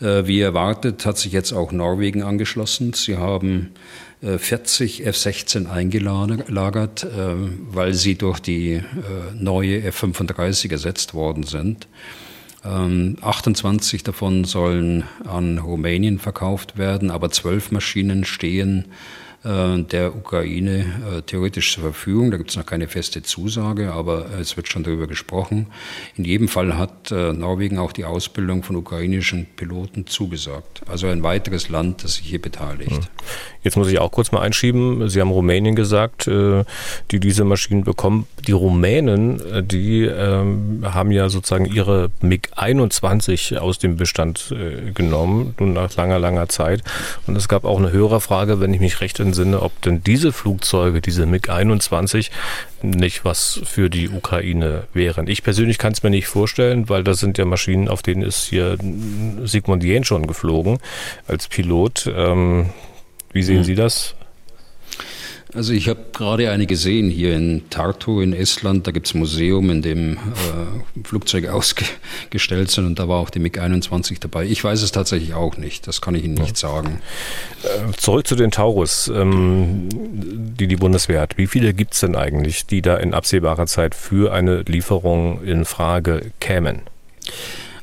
Äh, 0.00 0.26
wie 0.26 0.40
erwartet 0.40 1.06
hat 1.06 1.18
sich 1.18 1.32
jetzt 1.32 1.52
auch 1.52 1.72
Norwegen 1.72 2.22
angeschlossen. 2.22 2.92
Sie 2.92 3.16
haben 3.16 3.70
40 4.20 5.00
äh, 5.00 5.08
F-16 5.10 5.70
eingelagert, 5.70 7.06
weil 7.70 7.94
sie 7.94 8.16
durch 8.16 8.40
die 8.40 8.82
neue 9.34 9.82
F-35 9.84 10.72
ersetzt 10.72 11.14
worden 11.14 11.44
sind. 11.44 11.86
28 12.64 14.00
ähm, 14.00 14.04
davon 14.04 14.44
sollen 14.44 15.04
an 15.24 15.58
Rumänien 15.58 16.18
verkauft 16.18 16.76
werden, 16.76 17.12
aber 17.12 17.30
zwölf 17.30 17.70
Maschinen 17.70 18.24
stehen 18.24 18.86
äh, 18.86 19.27
der 19.44 20.16
Ukraine 20.16 20.84
äh, 21.18 21.22
theoretisch 21.22 21.72
zur 21.72 21.84
Verfügung. 21.84 22.32
Da 22.32 22.38
gibt 22.38 22.50
es 22.50 22.56
noch 22.56 22.66
keine 22.66 22.88
feste 22.88 23.22
Zusage, 23.22 23.92
aber 23.92 24.26
es 24.40 24.56
wird 24.56 24.68
schon 24.68 24.82
darüber 24.82 25.06
gesprochen. 25.06 25.68
In 26.16 26.24
jedem 26.24 26.48
Fall 26.48 26.76
hat 26.76 27.12
äh, 27.12 27.32
Norwegen 27.32 27.78
auch 27.78 27.92
die 27.92 28.04
Ausbildung 28.04 28.64
von 28.64 28.74
ukrainischen 28.74 29.46
Piloten 29.54 30.06
zugesagt. 30.06 30.82
Also 30.88 31.06
ein 31.06 31.22
weiteres 31.22 31.68
Land, 31.68 32.02
das 32.02 32.14
sich 32.14 32.26
hier 32.26 32.42
beteiligt. 32.42 32.90
Hm. 32.90 33.06
Jetzt 33.62 33.76
muss 33.76 33.88
ich 33.88 33.98
auch 33.98 34.10
kurz 34.10 34.32
mal 34.32 34.40
einschieben. 34.40 35.08
Sie 35.08 35.20
haben 35.20 35.30
Rumänien 35.30 35.74
gesagt, 35.74 36.26
die 36.26 37.20
diese 37.20 37.44
Maschinen 37.44 37.84
bekommen. 37.84 38.26
Die 38.46 38.52
Rumänen, 38.52 39.42
die 39.66 40.04
ähm, 40.04 40.84
haben 40.84 41.10
ja 41.10 41.28
sozusagen 41.28 41.66
ihre 41.66 42.10
MiG-21 42.22 43.58
aus 43.58 43.78
dem 43.78 43.96
Bestand 43.96 44.54
genommen, 44.94 45.54
nun 45.58 45.74
nach 45.74 45.94
langer, 45.96 46.18
langer 46.18 46.48
Zeit. 46.48 46.82
Und 47.26 47.36
es 47.36 47.48
gab 47.48 47.64
auch 47.64 47.78
eine 47.78 47.92
höhere 47.92 48.20
Frage, 48.20 48.60
wenn 48.60 48.72
ich 48.72 48.80
mich 48.80 49.00
recht 49.00 49.20
entsinne, 49.28 49.48
Sinne, 49.52 49.62
ob 49.62 49.80
denn 49.82 50.02
diese 50.02 50.32
Flugzeuge, 50.32 51.00
diese 51.00 51.26
MiG-21, 51.26 52.30
nicht 52.82 53.24
was 53.24 53.60
für 53.64 53.88
die 53.90 54.08
Ukraine 54.08 54.84
wären. 54.92 55.26
Ich 55.26 55.42
persönlich 55.42 55.78
kann 55.78 55.92
es 55.92 56.02
mir 56.02 56.10
nicht 56.10 56.26
vorstellen, 56.26 56.88
weil 56.88 57.04
das 57.04 57.20
sind 57.20 57.38
ja 57.38 57.44
Maschinen, 57.44 57.88
auf 57.88 58.02
denen 58.02 58.22
ist 58.22 58.44
hier 58.44 58.76
Sigmund 59.44 59.84
Jähn 59.84 60.04
schon 60.04 60.26
geflogen 60.26 60.78
als 61.26 61.48
Pilot. 61.48 62.10
Ähm, 62.14 62.70
wie 63.32 63.42
sehen 63.42 63.58
mhm. 63.58 63.64
Sie 63.64 63.74
das? 63.74 64.14
Also 65.54 65.72
ich 65.72 65.88
habe 65.88 66.00
gerade 66.12 66.50
eine 66.50 66.66
gesehen 66.66 67.08
hier 67.08 67.34
in 67.34 67.70
Tartu 67.70 68.20
in 68.20 68.34
Estland. 68.34 68.86
Da 68.86 68.90
gibt 68.90 69.06
es 69.06 69.14
ein 69.14 69.20
Museum, 69.20 69.70
in 69.70 69.80
dem 69.80 70.12
äh, 70.14 71.04
Flugzeuge 71.04 71.52
ausgestellt 71.54 72.70
sind 72.70 72.84
und 72.84 72.98
da 72.98 73.08
war 73.08 73.18
auch 73.18 73.30
die 73.30 73.38
MiG-21 73.38 74.18
dabei. 74.20 74.44
Ich 74.44 74.62
weiß 74.62 74.82
es 74.82 74.92
tatsächlich 74.92 75.32
auch 75.32 75.56
nicht. 75.56 75.86
Das 75.86 76.02
kann 76.02 76.14
ich 76.14 76.24
Ihnen 76.24 76.34
nicht 76.34 76.58
sagen. 76.58 77.00
Äh, 77.62 77.92
zurück 77.96 78.26
zu 78.26 78.36
den 78.36 78.50
Taurus, 78.50 79.08
ähm, 79.08 79.88
die 79.90 80.66
die 80.66 80.76
Bundeswehr 80.76 81.22
hat. 81.22 81.38
Wie 81.38 81.46
viele 81.46 81.72
gibt 81.72 81.94
es 81.94 82.00
denn 82.00 82.14
eigentlich, 82.14 82.66
die 82.66 82.82
da 82.82 82.96
in 82.98 83.14
absehbarer 83.14 83.66
Zeit 83.66 83.94
für 83.94 84.34
eine 84.34 84.62
Lieferung 84.62 85.42
in 85.44 85.64
Frage 85.64 86.32
kämen? 86.40 86.82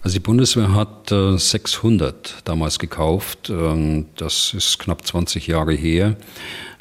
Also 0.05 0.13
die 0.17 0.19
Bundeswehr 0.19 0.71
hat 0.75 1.11
äh, 1.11 1.35
600 1.35 2.43
damals 2.43 2.77
gekauft. 2.77 3.49
Ähm, 3.49 4.05
das 4.17 4.53
ist 4.53 4.77
knapp 4.77 5.03
20 5.03 5.47
Jahre 5.47 5.73
her. 5.73 6.15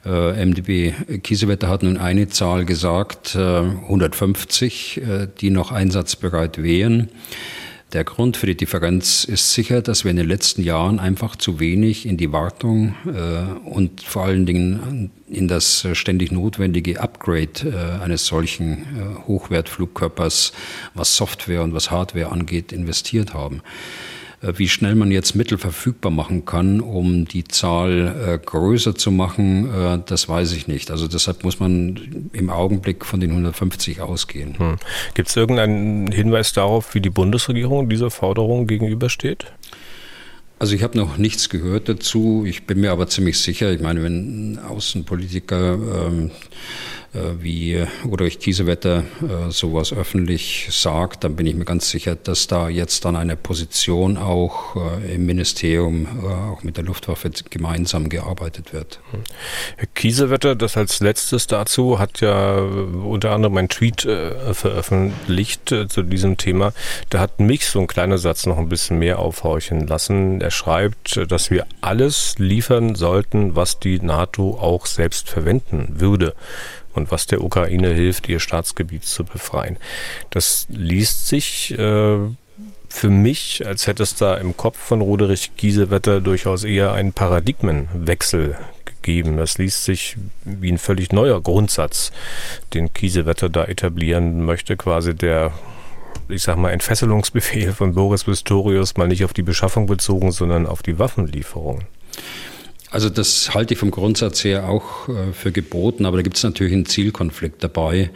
Äh, 0.04 0.44
MDB 0.44 0.92
Kiesewetter 1.22 1.68
hat 1.68 1.82
nun 1.82 1.96
eine 1.96 2.28
Zahl 2.28 2.64
gesagt, 2.64 3.36
150, 3.36 5.00
äh, 5.00 5.28
die 5.40 5.50
noch 5.50 5.72
einsatzbereit 5.72 6.62
wären. 6.62 7.08
Der 7.94 8.02
Grund 8.02 8.36
für 8.36 8.46
die 8.46 8.56
Differenz 8.56 9.22
ist 9.22 9.52
sicher, 9.52 9.80
dass 9.80 10.02
wir 10.02 10.10
in 10.10 10.16
den 10.16 10.26
letzten 10.26 10.64
Jahren 10.64 10.98
einfach 10.98 11.36
zu 11.36 11.60
wenig 11.60 12.06
in 12.06 12.16
die 12.16 12.32
Wartung 12.32 12.96
äh, 13.06 13.68
und 13.68 14.02
vor 14.02 14.24
allen 14.24 14.46
Dingen 14.46 15.12
in 15.28 15.46
das 15.46 15.86
ständig 15.92 16.32
notwendige 16.32 17.00
Upgrade 17.00 17.52
äh, 17.64 18.02
eines 18.02 18.26
solchen 18.26 18.72
äh, 18.72 19.28
Hochwertflugkörpers, 19.28 20.52
was 20.94 21.16
Software 21.16 21.62
und 21.62 21.72
was 21.72 21.92
Hardware 21.92 22.32
angeht, 22.32 22.72
investiert 22.72 23.32
haben. 23.32 23.62
Äh, 24.44 24.58
wie 24.58 24.68
schnell 24.68 24.94
man 24.94 25.10
jetzt 25.10 25.34
Mittel 25.34 25.58
verfügbar 25.58 26.12
machen 26.12 26.44
kann, 26.44 26.80
um 26.80 27.26
die 27.26 27.44
Zahl 27.44 28.14
äh, 28.26 28.38
größer 28.44 28.94
zu 28.94 29.10
machen, 29.10 29.70
äh, 29.72 29.98
das 30.04 30.28
weiß 30.28 30.52
ich 30.52 30.68
nicht. 30.68 30.90
Also 30.90 31.08
deshalb 31.08 31.44
muss 31.44 31.60
man 31.60 32.30
im 32.32 32.50
Augenblick 32.50 33.04
von 33.04 33.20
den 33.20 33.30
150 33.30 34.00
ausgehen. 34.00 34.58
Hm. 34.58 34.76
Gibt 35.14 35.28
es 35.28 35.36
irgendeinen 35.36 36.10
Hinweis 36.12 36.52
darauf, 36.52 36.94
wie 36.94 37.00
die 37.00 37.10
Bundesregierung 37.10 37.88
dieser 37.88 38.10
Forderung 38.10 38.66
gegenübersteht? 38.66 39.46
Also 40.58 40.74
ich 40.76 40.82
habe 40.82 40.96
noch 40.96 41.18
nichts 41.18 41.48
gehört 41.48 41.88
dazu. 41.88 42.44
Ich 42.46 42.64
bin 42.64 42.80
mir 42.80 42.92
aber 42.92 43.08
ziemlich 43.08 43.38
sicher, 43.38 43.72
ich 43.72 43.80
meine, 43.80 44.02
wenn 44.02 44.58
Außenpolitiker 44.58 45.74
ähm, 45.74 46.26
äh, 46.26 46.30
wie 47.40 47.84
Ulrich 48.04 48.40
Kiesewetter 48.40 49.04
äh, 49.22 49.50
sowas 49.50 49.92
öffentlich 49.92 50.68
sagt, 50.70 51.24
dann 51.24 51.36
bin 51.36 51.46
ich 51.46 51.54
mir 51.54 51.64
ganz 51.64 51.88
sicher, 51.90 52.16
dass 52.16 52.46
da 52.46 52.68
jetzt 52.68 53.04
dann 53.04 53.16
eine 53.16 53.36
Position 53.36 54.16
auch 54.16 54.76
äh, 54.76 55.14
im 55.14 55.26
Ministerium, 55.26 56.06
auch 56.24 56.62
mit 56.62 56.76
der 56.76 56.84
Luftwaffe 56.84 57.30
gemeinsam 57.50 58.08
gearbeitet 58.08 58.72
wird. 58.72 59.00
Herr 59.76 59.86
Kiesewetter, 59.94 60.56
das 60.56 60.76
als 60.76 61.00
letztes 61.00 61.46
dazu, 61.46 61.98
hat 61.98 62.20
ja 62.20 62.58
unter 62.58 63.30
anderem 63.30 63.56
einen 63.56 63.68
Tweet 63.68 64.02
veröffentlicht 64.02 65.74
zu 65.88 66.02
diesem 66.02 66.36
Thema. 66.36 66.72
Da 67.10 67.20
hat 67.20 67.40
mich 67.40 67.66
so 67.66 67.80
ein 67.80 67.86
kleiner 67.86 68.18
Satz 68.18 68.46
noch 68.46 68.58
ein 68.58 68.68
bisschen 68.68 68.98
mehr 68.98 69.18
aufhorchen 69.18 69.86
lassen. 69.86 70.40
Er 70.40 70.50
schreibt, 70.50 71.30
dass 71.30 71.50
wir 71.50 71.66
alles 71.80 72.34
liefern 72.38 72.94
sollten, 72.94 73.56
was 73.56 73.78
die 73.78 74.00
NATO 74.00 74.58
auch 74.60 74.86
selbst 74.86 75.28
verwenden 75.28 76.00
würde 76.00 76.34
und 76.94 77.10
was 77.10 77.26
der 77.26 77.42
Ukraine 77.42 77.92
hilft, 77.92 78.28
ihr 78.28 78.40
Staatsgebiet 78.40 79.04
zu 79.04 79.24
befreien. 79.24 79.76
Das 80.30 80.66
liest 80.68 81.28
sich 81.28 81.76
äh, 81.78 82.18
für 82.88 83.10
mich, 83.10 83.66
als 83.66 83.86
hätte 83.86 84.02
es 84.02 84.14
da 84.14 84.36
im 84.36 84.56
Kopf 84.56 84.78
von 84.78 85.00
Roderich 85.00 85.56
Giesewetter 85.56 86.20
durchaus 86.20 86.64
eher 86.64 86.92
einen 86.92 87.12
Paradigmenwechsel 87.12 88.56
gegeben. 88.84 89.36
Das 89.36 89.58
liest 89.58 89.84
sich 89.84 90.16
wie 90.44 90.70
ein 90.70 90.78
völlig 90.78 91.12
neuer 91.12 91.40
Grundsatz, 91.42 92.12
den 92.72 92.92
Kiesewetter 92.92 93.48
da 93.48 93.64
etablieren 93.64 94.44
möchte, 94.44 94.76
quasi 94.76 95.14
der 95.14 95.52
ich 96.28 96.42
sag 96.42 96.56
mal, 96.56 96.70
Entfesselungsbefehl 96.70 97.72
von 97.72 97.94
Boris 97.94 98.24
Pistorius 98.24 98.96
mal 98.96 99.08
nicht 99.08 99.24
auf 99.24 99.32
die 99.32 99.42
Beschaffung 99.42 99.86
bezogen, 99.86 100.32
sondern 100.32 100.66
auf 100.66 100.82
die 100.82 100.98
Waffenlieferung. 100.98 101.82
Also 102.94 103.10
das 103.10 103.52
halte 103.52 103.74
ich 103.74 103.80
vom 103.80 103.90
Grundsatz 103.90 104.44
her 104.44 104.68
auch 104.68 105.08
äh, 105.08 105.32
für 105.32 105.50
geboten, 105.50 106.06
aber 106.06 106.18
da 106.18 106.22
gibt 106.22 106.36
es 106.36 106.44
natürlich 106.44 106.72
einen 106.72 106.86
Zielkonflikt 106.86 107.64
dabei. 107.64 108.10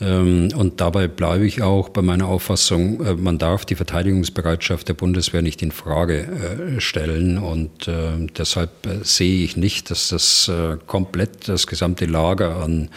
Ähm, 0.00 0.50
und 0.54 0.80
dabei 0.80 1.08
bleibe 1.08 1.44
ich 1.44 1.62
auch 1.62 1.88
bei 1.88 2.00
meiner 2.00 2.28
Auffassung, 2.28 3.04
äh, 3.04 3.14
man 3.14 3.38
darf 3.38 3.64
die 3.64 3.74
Verteidigungsbereitschaft 3.74 4.86
der 4.86 4.94
Bundeswehr 4.94 5.42
nicht 5.42 5.62
in 5.62 5.72
Frage 5.72 6.28
äh, 6.76 6.80
stellen. 6.80 7.38
Und 7.38 7.90
deshalb 8.38 8.70
sehe 9.02 9.42
ich 9.42 9.56
nicht, 9.56 9.90
dass 9.90 10.10
das 10.10 10.50
komplett 10.86 11.48
das 11.48 11.66
gesamte 11.66 12.06
Lager 12.06 12.62
an, 12.62 12.88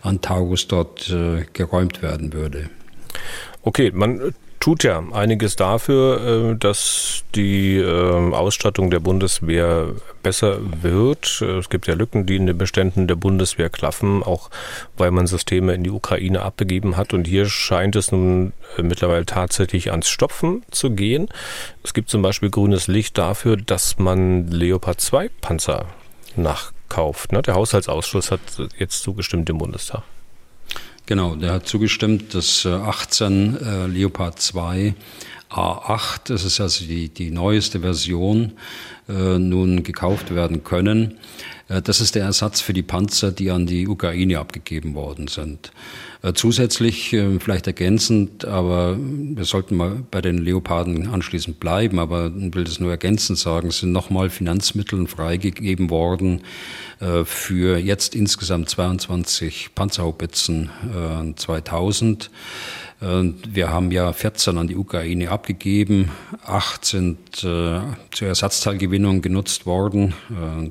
an 0.00 0.22
Taurus 0.22 0.68
dort 0.68 1.14
geräumt 1.52 2.00
werden 2.00 2.32
würde. 2.32 2.70
Okay, 3.62 3.90
man 3.92 4.32
tut 4.60 4.84
ja 4.84 5.02
einiges 5.12 5.56
dafür, 5.56 6.52
äh, 6.52 6.56
dass 6.56 7.24
die 7.34 7.76
ähm, 7.76 8.34
Ausstattung 8.34 8.90
der 8.90 9.00
Bundeswehr 9.00 9.94
besser 10.22 10.58
wird. 10.82 11.40
Es 11.40 11.68
gibt 11.68 11.86
ja 11.86 11.94
Lücken, 11.94 12.26
die 12.26 12.36
in 12.36 12.46
den 12.46 12.58
Beständen 12.58 13.06
der 13.06 13.14
Bundeswehr 13.14 13.68
klaffen, 13.70 14.22
auch 14.22 14.50
weil 14.96 15.10
man 15.10 15.26
Systeme 15.26 15.74
in 15.74 15.84
die 15.84 15.90
Ukraine 15.90 16.42
abgegeben 16.42 16.96
hat. 16.96 17.14
Und 17.14 17.26
hier 17.26 17.46
scheint 17.46 17.96
es 17.96 18.12
nun 18.12 18.52
äh, 18.76 18.82
mittlerweile 18.82 19.26
tatsächlich 19.26 19.90
ans 19.90 20.08
Stopfen 20.08 20.62
zu 20.70 20.90
gehen. 20.90 21.28
Es 21.82 21.94
gibt 21.94 22.10
zum 22.10 22.22
Beispiel 22.22 22.50
grünes 22.50 22.88
Licht 22.88 23.16
dafür, 23.18 23.56
dass 23.56 23.98
man 23.98 24.48
Leopard 24.48 25.00
2 25.00 25.30
Panzer 25.40 25.86
nachkauft. 26.36 27.32
Ne? 27.32 27.42
Der 27.42 27.54
Haushaltsausschuss 27.54 28.30
hat 28.30 28.40
jetzt 28.78 29.02
zugestimmt 29.02 29.48
im 29.50 29.58
Bundestag. 29.58 30.02
Genau, 31.08 31.36
der 31.36 31.54
hat 31.54 31.66
zugestimmt, 31.66 32.34
dass 32.34 32.66
18 32.66 33.56
äh, 33.56 33.84
äh, 33.84 33.86
Leopard 33.86 34.38
2 34.38 34.94
A8, 35.50 36.20
das 36.26 36.44
ist 36.44 36.60
also 36.60 36.84
die, 36.84 37.08
die 37.08 37.30
neueste 37.30 37.80
Version, 37.80 38.52
äh, 39.08 39.38
nun 39.38 39.84
gekauft 39.84 40.34
werden 40.34 40.64
können. 40.64 41.16
Äh, 41.68 41.82
das 41.82 42.00
ist 42.00 42.14
der 42.14 42.24
Ersatz 42.24 42.60
für 42.60 42.72
die 42.72 42.82
Panzer, 42.82 43.32
die 43.32 43.50
an 43.50 43.66
die 43.66 43.86
Ukraine 43.86 44.38
abgegeben 44.38 44.94
worden 44.94 45.28
sind. 45.28 45.70
Äh, 46.22 46.32
zusätzlich, 46.32 47.12
äh, 47.12 47.38
vielleicht 47.38 47.66
ergänzend, 47.66 48.44
aber 48.44 48.98
wir 48.98 49.44
sollten 49.44 49.76
mal 49.76 50.02
bei 50.10 50.20
den 50.20 50.38
Leoparden 50.38 51.08
anschließend 51.08 51.60
bleiben, 51.60 51.98
aber 51.98 52.32
ich 52.36 52.54
will 52.54 52.64
das 52.64 52.80
nur 52.80 52.90
ergänzend 52.90 53.38
sagen, 53.38 53.70
sind 53.70 53.92
nochmal 53.92 54.30
Finanzmittel 54.30 55.06
freigegeben 55.06 55.90
worden 55.90 56.42
für 57.24 57.78
jetzt 57.78 58.16
insgesamt 58.16 58.68
22 58.70 59.70
Panzerhaubitzen 59.74 60.68
2000. 61.36 62.30
Wir 63.00 63.70
haben 63.70 63.92
ja 63.92 64.12
14 64.12 64.58
an 64.58 64.66
die 64.66 64.74
Ukraine 64.74 65.30
abgegeben, 65.30 66.10
acht 66.44 66.84
sind 66.84 67.18
zur 67.36 67.96
Ersatzteilgewinnung 68.20 69.22
genutzt 69.22 69.64
worden. 69.64 70.14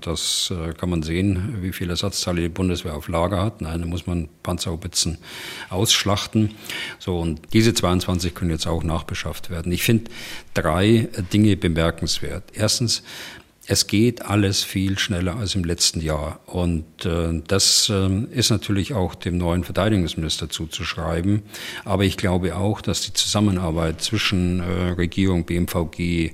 Das 0.02 0.52
äh, 0.52 0.74
kann 0.88 0.92
man 0.92 1.04
sehen, 1.04 1.58
wie 1.60 1.74
viele 1.74 1.92
Ersatzteile 1.92 2.40
die 2.40 2.48
Bundeswehr 2.48 2.96
auf 2.96 3.10
Lager 3.10 3.44
hat. 3.44 3.60
Nein, 3.60 3.82
da 3.82 3.88
muss 3.88 4.08
man 4.08 4.30
Panzerhaubitzen 4.42 5.18
ausschlachten. 5.70 6.52
So, 6.98 7.20
und 7.20 7.42
diese 7.52 7.74
22 7.74 8.34
können 8.34 8.52
jetzt 8.52 8.68
auch 8.68 8.84
nachbeschafft 8.84 9.50
werden. 9.50 9.74
Ich 9.74 9.84
finde 9.84 10.10
drei 10.54 11.10
Dinge 11.34 11.58
bemerkenswert. 11.58 12.52
Erstens, 12.54 13.04
es 13.70 13.88
geht 13.88 14.26
alles 14.26 14.64
viel 14.64 14.98
schneller 14.98 15.36
als 15.36 15.54
im 15.56 15.66
letzten 15.66 16.00
Jahr. 16.00 16.40
Und 16.46 17.06
äh, 17.06 17.42
das 17.46 17.92
äh, 17.94 18.24
ist 18.32 18.50
natürlich 18.50 18.94
auch 18.94 19.14
dem 19.14 19.38
neuen 19.38 19.66
Verteidigungsminister 19.66 20.50
zuzuschreiben. 20.50 21.44
Aber 21.84 22.06
ich 22.06 22.16
glaube 22.16 22.56
auch, 22.56 22.80
dass 22.80 23.02
die 23.02 23.12
Zusammenarbeit 23.12 24.02
zwischen 24.02 24.62
äh, 24.62 24.92
Regierung, 24.92 25.46
BMVG, 25.46 26.00
äh, 26.00 26.32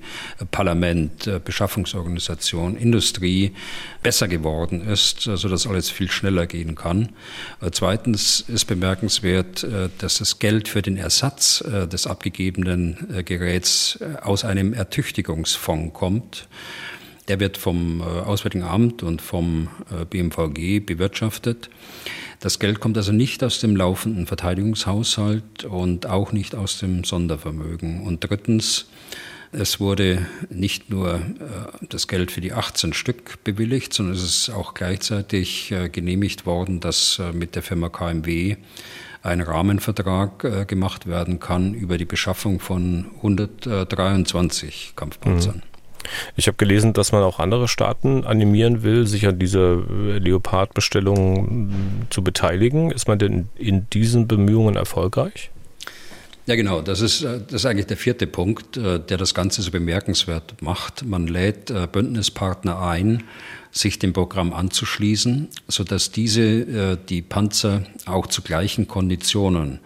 Parlament, 0.52 1.26
äh, 1.26 1.42
Beschaffungsorganisation, 1.44 2.78
Industrie 2.78 3.54
besser 4.04 4.28
geworden 4.28 4.88
ist, 4.88 5.26
äh, 5.26 5.36
sodass 5.36 5.66
alles 5.66 5.90
viel 5.90 6.12
schneller 6.12 6.46
gehen 6.46 6.76
kann. 6.76 7.10
Zweitens 7.72 8.42
ist 8.42 8.66
bemerkenswert, 8.66 9.66
dass 9.98 10.20
das 10.20 10.40
Geld 10.40 10.68
für 10.68 10.82
den 10.82 10.98
Ersatz 10.98 11.64
des 11.64 12.08
abgegebenen 12.08 13.24
Geräts 13.26 14.00
aus 14.22 14.44
einem 14.44 14.74
Ertüchtigungsfonds 14.74 15.94
kommt. 15.94 16.48
Der 17.28 17.40
wird 17.40 17.58
vom 17.58 18.02
äh, 18.02 18.04
Auswärtigen 18.04 18.64
Amt 18.64 19.02
und 19.02 19.22
vom 19.22 19.70
äh, 19.90 20.06
BMVG 20.06 20.86
bewirtschaftet. 20.86 21.70
Das 22.42 22.60
Geld 22.60 22.82
kommt 22.82 22.98
also 22.98 23.14
nicht 23.14 23.44
aus 23.44 23.60
dem 23.60 23.76
laufenden 23.76 24.28
Verteidigungshaushalt 24.28 25.64
und 25.64 26.06
auch 26.06 26.34
nicht 26.34 26.56
aus 26.56 26.80
dem 26.80 27.06
Sondervermögen. 27.06 28.02
Und 28.02 28.30
drittens, 28.30 28.88
es 29.54 29.80
wurde 29.80 30.26
nicht 30.50 30.90
nur 30.90 31.16
äh, 31.16 31.86
das 31.88 32.10
Geld 32.10 32.32
für 32.32 32.42
die 32.42 32.52
18 32.52 32.92
Stück 32.92 33.42
bewilligt, 33.46 33.94
sondern 33.94 34.16
es 34.16 34.24
ist 34.24 34.50
auch 34.50 34.74
gleichzeitig 34.74 35.74
genehmigt 35.94 36.46
worden, 36.46 36.82
dass 36.82 37.22
mit 37.32 37.56
der 37.56 37.62
Firma 37.62 37.88
KMW 37.88 38.58
ein 39.22 39.40
Rahmenvertrag 39.40 40.68
gemacht 40.68 41.08
werden 41.08 41.40
kann 41.40 41.74
über 41.74 41.98
die 41.98 42.04
Beschaffung 42.04 42.60
von 42.60 43.06
123 43.22 44.94
Kampfpanzern. 44.98 45.58
Mhm. 45.66 45.73
Ich 46.36 46.48
habe 46.48 46.58
gelesen, 46.58 46.94
dass 46.94 47.12
man 47.12 47.24
auch 47.24 47.40
andere 47.40 47.68
Staaten 47.68 48.24
animieren 48.24 48.84
will, 48.84 49.08
sich 49.08 49.28
an 49.28 49.40
dieser 49.40 49.78
Leopard-Bestellung 50.20 52.06
zu 52.10 52.24
beteiligen. 52.24 52.92
Ist 52.92 53.08
man 53.08 53.20
denn 53.20 53.50
in 53.56 53.88
diesen 53.92 54.28
Bemühungen 54.28 54.76
erfolgreich? 54.76 55.52
Ja, 56.46 56.56
genau. 56.56 56.82
Das 56.82 57.00
ist, 57.00 57.24
äh, 57.24 57.40
das 57.40 57.62
ist 57.62 57.66
eigentlich 57.66 57.88
der 57.88 57.98
vierte 57.98 58.28
Punkt, 58.28 58.76
äh, 58.76 59.00
der 59.00 59.18
das 59.18 59.34
Ganze 59.34 59.62
so 59.62 59.72
bemerkenswert 59.72 60.62
macht. 60.62 61.06
Man 61.06 61.28
lädt 61.28 61.70
äh, 61.70 61.88
Bündnispartner 61.90 62.82
ein, 62.82 63.24
sich 63.72 63.98
dem 63.98 64.14
Programm 64.14 64.54
anzuschließen, 64.54 65.48
sodass 65.68 66.12
diese 66.12 66.96
die 67.10 67.24
Panzer 67.24 67.82
auch 68.06 68.28
zu 68.28 68.44
gleichen 68.44 68.88
Konditionen 68.88 69.80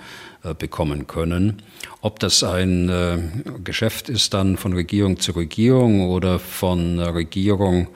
bekommen 0.59 1.07
können. 1.07 1.61
Ob 2.01 2.19
das 2.19 2.43
ein 2.43 2.89
äh, 2.89 3.17
Geschäft 3.63 4.07
ist 4.07 4.33
dann 4.33 4.57
von 4.57 4.73
Regierung 4.73 5.19
zu 5.19 5.31
Regierung 5.31 6.07
oder 6.07 6.39
von 6.39 6.99
Regierung 6.99 7.87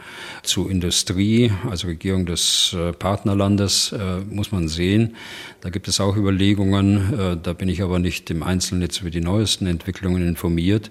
zu 0.43 0.67
Industrie, 0.67 1.51
also 1.69 1.87
Regierung 1.87 2.25
des 2.25 2.75
äh, 2.77 2.93
Partnerlandes, 2.93 3.91
äh, 3.91 4.19
muss 4.29 4.51
man 4.51 4.67
sehen. 4.67 5.15
Da 5.61 5.69
gibt 5.69 5.87
es 5.87 5.99
auch 5.99 6.17
Überlegungen. 6.17 7.19
Äh, 7.19 7.37
da 7.41 7.53
bin 7.53 7.69
ich 7.69 7.81
aber 7.83 7.99
nicht 7.99 8.29
im 8.31 8.43
Einzelnen 8.43 8.81
jetzt 8.81 9.01
über 9.01 9.11
die 9.11 9.21
neuesten 9.21 9.67
Entwicklungen 9.67 10.27
informiert. 10.27 10.89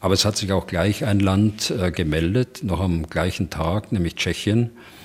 Aber 0.00 0.14
es 0.14 0.24
hat 0.24 0.36
sich 0.36 0.52
auch 0.52 0.66
gleich 0.66 1.04
ein 1.04 1.20
Land 1.20 1.70
äh, 1.70 1.90
gemeldet, 1.90 2.60
noch 2.62 2.80
am 2.80 3.06
gleichen 3.06 3.50
Tag, 3.50 3.90
nämlich 3.90 4.16
Tschechien 4.16 4.66
äh, 4.66 4.99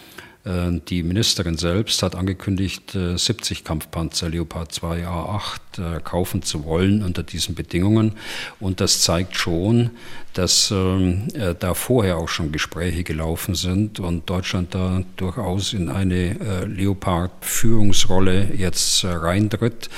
die 0.45 1.01
Ministerin 1.01 1.57
selbst 1.57 2.03
hat 2.03 2.13
angekündigt, 2.13 2.91
70 2.91 3.59
äh, 3.59 3.63
Kampfpanzer 3.63 4.29
Leopard 4.29 4.71
2 4.71 5.07
A8 5.07 5.97
äh, 5.97 5.99
kaufen 6.01 6.43
zu 6.43 6.65
wollen 6.65 7.03
unter 7.03 7.23
diesen 7.23 7.55
Bedingungen. 7.55 8.11
Und 8.59 8.79
das 8.79 9.01
zeigt 9.01 9.35
schon, 9.35 9.89
dass 10.33 10.69
ähm, 10.69 11.29
da 11.59 11.73
vorher 11.73 12.17
auch 12.17 12.29
schon 12.29 12.51
Gespräche 12.51 13.03
gelaufen 13.03 13.55
sind 13.55 13.99
und 13.99 14.29
Deutschland 14.29 14.75
da 14.75 15.01
durchaus 15.15 15.73
in 15.73 15.89
eine 15.89 16.65
Leopard-Führungsrolle 16.67 18.53
jetzt 18.55 19.05
reintritt, 19.05 19.89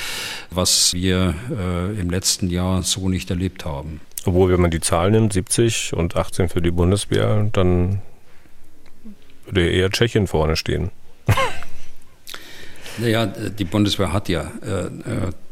was 0.52 0.94
wir 0.94 1.34
im 2.00 2.12
letzten 2.12 2.52
Jahr 2.52 2.84
so 2.84 3.10
nicht 3.10 3.32
erlebt 3.32 3.66
haben. 3.66 4.00
Obwohl, 4.26 4.52
wenn 4.52 4.62
man 4.62 4.72
die 4.72 4.80
Zahlen 4.80 5.14
nimmt, 5.14 5.34
70 5.34 5.94
und 5.94 6.16
18 6.16 6.50
für 6.50 6.62
die 6.62 6.72
Bundeswehr, 6.72 7.50
dann 7.52 8.02
würde 9.48 9.70
eher 9.70 9.90
Tschechien 9.90 10.28
vorne 10.28 10.56
stehen. 10.56 10.92
Naja, 13.00 13.28
die 13.28 13.66
Bundeswehr 13.66 14.12
hat 14.12 14.28
ja 14.28 14.52
äh, 14.62 14.90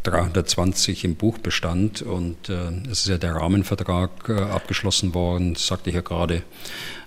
320 0.02 1.06
im 1.06 1.16
Buchbestand 1.16 2.02
und 2.02 2.50
äh, 2.50 2.72
es 2.90 3.02
ist 3.02 3.08
ja 3.08 3.20
der 3.20 3.36
Rahmenvertrag 3.36 4.10
äh, 4.30 4.34
abgeschlossen 4.34 5.14
worden, 5.14 5.54
sagte 5.54 5.92
ich 5.92 5.96
ja 5.96 6.02
gerade. 6.02 6.42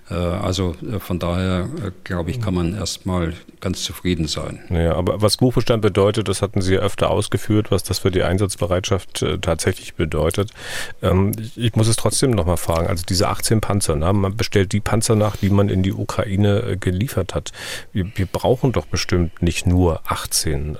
Äh, 0.09 0.13
also 0.13 0.75
äh, 0.81 0.99
von 0.99 1.19
daher, 1.19 1.67
äh, 1.85 1.91
glaube 2.03 2.31
ich, 2.31 2.39
kann 2.39 2.53
man 2.53 2.73
erstmal 2.73 3.33
ganz 3.61 3.83
zufrieden 3.83 4.27
sein. 4.27 4.59
Ja, 4.69 4.95
aber 4.95 5.21
was 5.21 5.37
Buchbestand 5.37 5.81
bedeutet, 5.81 6.27
das 6.27 6.41
hatten 6.41 6.61
Sie 6.61 6.75
ja 6.75 6.79
öfter 6.79 7.09
ausgeführt, 7.09 7.71
was 7.71 7.83
das 7.83 7.99
für 7.99 8.11
die 8.11 8.23
Einsatzbereitschaft 8.23 9.25
tatsächlich 9.41 9.95
bedeutet. 9.95 10.51
Ähm, 11.01 11.31
ich 11.55 11.75
muss 11.75 11.87
es 11.87 11.95
trotzdem 11.95 12.31
nochmal 12.31 12.57
fragen. 12.57 12.87
Also 12.87 13.03
diese 13.07 13.27
18 13.27 13.61
Panzer, 13.61 13.95
ne? 13.95 14.11
man 14.13 14.35
bestellt 14.35 14.71
die 14.71 14.79
Panzer 14.79 15.15
nach, 15.15 15.37
die 15.37 15.49
man 15.49 15.69
in 15.69 15.83
die 15.83 15.93
Ukraine 15.93 16.77
geliefert 16.79 17.35
hat. 17.35 17.51
Wir, 17.91 18.05
wir 18.15 18.25
brauchen 18.25 18.71
doch 18.71 18.85
bestimmt 18.85 19.41
nicht 19.41 19.65
nur 19.65 20.01
18. 20.05 20.77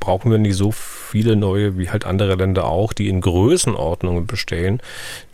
brauchen 0.00 0.30
wir 0.30 0.38
nicht 0.38 0.56
so 0.56 0.72
viele 0.72 1.36
neue 1.36 1.78
wie 1.78 1.90
halt 1.90 2.04
andere 2.04 2.34
Länder 2.34 2.66
auch, 2.66 2.92
die 2.92 3.08
in 3.08 3.20
Größenordnungen 3.20 4.26
bestellen, 4.26 4.80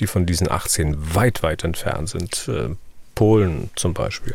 die 0.01 0.07
von 0.07 0.27
diesen 0.27 0.51
18 0.51 1.15
weit, 1.15 1.43
weit 1.43 1.65
entfernt 1.65 2.09
sind. 2.09 2.49
Äh, 2.49 2.75
Polen 3.15 3.71
zum 3.77 3.95
Beispiel. 3.95 4.35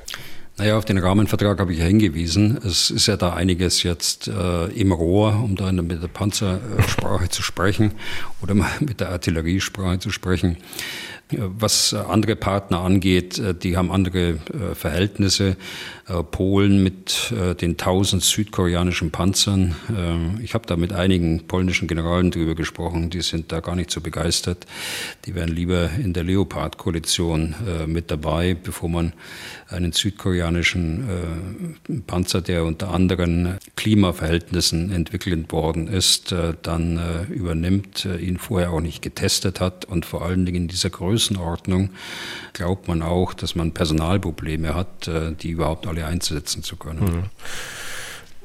Naja, 0.60 0.78
auf 0.78 0.84
den 0.84 0.98
Rahmenvertrag 0.98 1.58
habe 1.62 1.72
ich 1.72 1.80
ja 1.80 1.86
hingewiesen. 1.86 2.60
Es 2.66 2.92
ist 2.92 3.08
ja 3.08 3.16
da 3.16 3.32
einiges 3.34 3.82
jetzt 3.84 4.28
äh, 4.28 4.66
im 4.66 4.92
Rohr, 4.92 5.42
um 5.42 5.56
da 5.56 5.72
mit 5.72 6.04
der 6.04 6.10
Panzersprache 6.10 7.30
zu 7.30 7.42
sprechen 7.42 7.94
oder 8.42 8.56
mit 8.82 9.00
der 9.00 9.08
Artilleriesprache 9.08 10.00
zu 10.00 10.10
sprechen. 10.12 10.58
Was 11.32 11.94
andere 11.94 12.36
Partner 12.36 12.80
angeht, 12.80 13.38
äh, 13.38 13.54
die 13.54 13.78
haben 13.78 13.92
andere 13.92 14.30
äh, 14.30 14.74
Verhältnisse. 14.74 15.58
Äh, 16.08 16.24
Polen 16.24 16.82
mit 16.84 17.32
den 17.62 17.78
tausend 17.78 18.24
südkoreanischen 18.24 19.12
Panzern. 19.12 19.76
Ich 20.42 20.54
habe 20.54 20.66
da 20.66 20.76
mit 20.76 20.94
einigen 20.94 21.46
polnischen 21.48 21.88
Generalen 21.88 22.32
drüber 22.32 22.56
gesprochen, 22.56 23.10
die 23.10 23.22
sind 23.22 23.52
da 23.52 23.60
gar 23.60 23.76
nicht 23.76 23.92
so 23.92 24.02
begeistert. 24.02 24.66
Die 25.26 25.36
wären 25.36 25.50
lieber 25.50 25.90
in 25.92 26.14
der 26.14 26.24
Leopard-Koalition 26.24 27.56
mit 27.86 28.10
dabei, 28.10 28.56
bevor 28.56 28.90
man 28.90 29.14
einen 29.68 29.92
südkoreanischen 29.92 31.78
Panzer, 32.08 32.42
der 32.42 32.64
unter 32.64 32.92
anderen 32.92 33.58
Klimaverhältnissen 33.76 34.92
entwickelt 34.92 35.52
worden 35.52 35.88
ist, 35.88 36.34
dann 36.64 37.28
übernimmt, 37.30 38.08
ihn 38.20 38.38
vorher 38.38 38.72
auch 38.72 38.82
nicht 38.82 39.02
getestet 39.02 39.60
hat 39.60 39.86
und 39.86 40.06
vor 40.06 40.24
allen 40.24 40.46
Dingen 40.46 40.64
in 40.64 40.68
dieser 40.68 40.90
Größe 40.90 41.19
Größenordnung 41.20 41.90
glaubt 42.54 42.88
man 42.88 43.02
auch, 43.02 43.34
dass 43.34 43.56
man 43.56 43.74
Personalprobleme 43.74 44.74
hat, 44.74 45.08
äh, 45.08 45.34
die 45.34 45.50
überhaupt 45.50 45.86
alle 45.86 46.06
einsetzen 46.06 46.64
zu 46.64 46.78
können. 46.78 47.00
Mhm. 47.00 47.24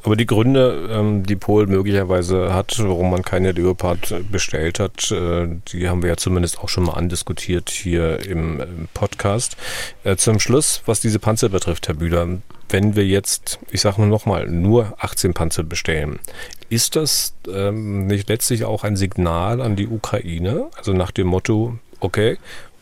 Aber 0.03 0.16
die 0.16 0.27
Gründe, 0.27 0.91
ähm, 0.91 1.25
die 1.25 1.37
Polen 1.37 1.70
möglicherweise 1.70 2.53
hat, 2.53 2.79
warum 2.79 3.11
man 3.11 3.22
keine 3.22 3.53
Leopard 3.53 4.14
bestellt 4.31 4.79
hat, 4.79 5.11
äh, 5.12 5.49
die 5.68 5.89
haben 5.89 6.03
wir 6.03 6.11
ja 6.11 6.16
zumindest 6.16 6.59
auch 6.59 6.68
schon 6.68 6.85
mal 6.85 6.93
andiskutiert 6.93 7.70
hier 7.70 8.20
im 8.27 8.89
Podcast. 8.93 9.57
Äh, 10.03 10.16
zum 10.16 10.41
Schluss, 10.41 10.83
was 10.85 11.01
diese 11.01 11.20
Panzer 11.20 11.49
betrifft, 11.49 11.89
Herr 11.89 11.95
Bühler, 11.95 12.29
wenn 12.68 12.97
wir 12.97 13.07
jetzt, 13.07 13.61
ich 13.70 13.81
sage 13.81 14.01
nur 14.01 14.11
nochmal, 14.11 14.47
nur 14.49 14.95
18 14.99 15.33
Panzer 15.33 15.62
bestellen, 15.62 16.18
ist 16.68 16.97
das 16.97 17.35
ähm, 17.49 18.07
nicht 18.07 18.29
letztlich 18.29 18.64
auch 18.64 18.85
ein 18.85 18.97
Signal 18.97 19.62
an 19.62 19.77
die 19.77 19.87
Ukraine? 19.87 20.66
Also 20.77 20.93
nach 20.93 21.12
dem 21.12 21.29
Motto, 21.29 21.79
okay, 22.05 22.38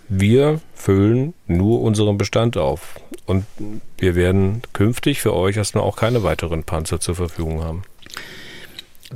wir 0.08 0.60
füllen 0.74 1.32
nur 1.46 1.80
unseren 1.80 2.18
Bestand 2.18 2.56
auf 2.56 2.96
und 3.24 3.44
wir 3.96 4.14
werden 4.14 4.62
künftig 4.72 5.22
für 5.22 5.34
euch 5.34 5.56
erstmal 5.56 5.84
auch 5.84 5.96
keine 5.96 6.22
weiteren 6.22 6.64
Panzer 6.64 7.00
zur 7.00 7.14
Verfügung 7.14 7.62
haben. 7.62 7.82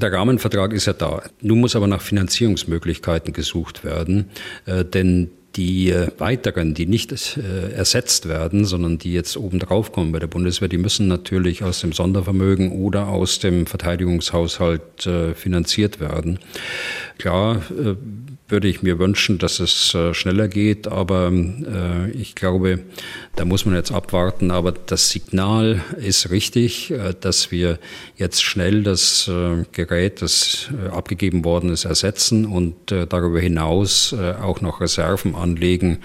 Der 0.00 0.12
Rahmenvertrag 0.12 0.72
ist 0.72 0.86
ja 0.86 0.92
da. 0.92 1.22
Nun 1.40 1.60
muss 1.60 1.74
aber 1.74 1.86
nach 1.86 2.02
Finanzierungsmöglichkeiten 2.02 3.32
gesucht 3.32 3.82
werden, 3.82 4.30
äh, 4.66 4.84
denn 4.84 5.30
die 5.56 5.90
äh, 5.90 6.08
weiteren, 6.18 6.74
die 6.74 6.86
nicht 6.86 7.12
äh, 7.38 7.72
ersetzt 7.72 8.28
werden, 8.28 8.64
sondern 8.64 8.98
die 8.98 9.12
jetzt 9.12 9.36
obendrauf 9.36 9.92
kommen 9.92 10.12
bei 10.12 10.18
der 10.18 10.26
Bundeswehr, 10.26 10.68
die 10.68 10.78
müssen 10.78 11.08
natürlich 11.08 11.64
aus 11.64 11.80
dem 11.80 11.92
Sondervermögen 11.92 12.72
oder 12.72 13.08
aus 13.08 13.38
dem 13.38 13.66
Verteidigungshaushalt 13.66 15.06
äh, 15.06 15.34
finanziert 15.34 15.98
werden. 15.98 16.38
Klar 17.18 17.62
äh, 17.70 17.94
würde 18.48 18.68
ich 18.68 18.82
mir 18.82 18.98
wünschen, 18.98 19.38
dass 19.38 19.58
es 19.58 19.94
äh, 19.94 20.14
schneller 20.14 20.48
geht, 20.48 20.86
aber 20.86 21.32
äh, 21.32 22.10
ich 22.12 22.34
glaube, 22.34 22.80
da 23.34 23.44
muss 23.44 23.66
man 23.66 23.74
jetzt 23.74 23.92
abwarten. 23.92 24.50
Aber 24.50 24.72
das 24.72 25.10
Signal 25.10 25.82
ist 25.98 26.30
richtig, 26.30 26.94
dass 27.20 27.50
wir 27.50 27.78
jetzt 28.16 28.42
schnell 28.42 28.82
das 28.82 29.30
Gerät, 29.72 30.22
das 30.22 30.70
abgegeben 30.90 31.44
worden 31.44 31.70
ist, 31.70 31.84
ersetzen 31.84 32.46
und 32.46 32.74
darüber 32.86 33.38
hinaus 33.38 34.14
auch 34.14 34.62
noch 34.62 34.80
Reserven 34.80 35.34
anlegen 35.34 35.98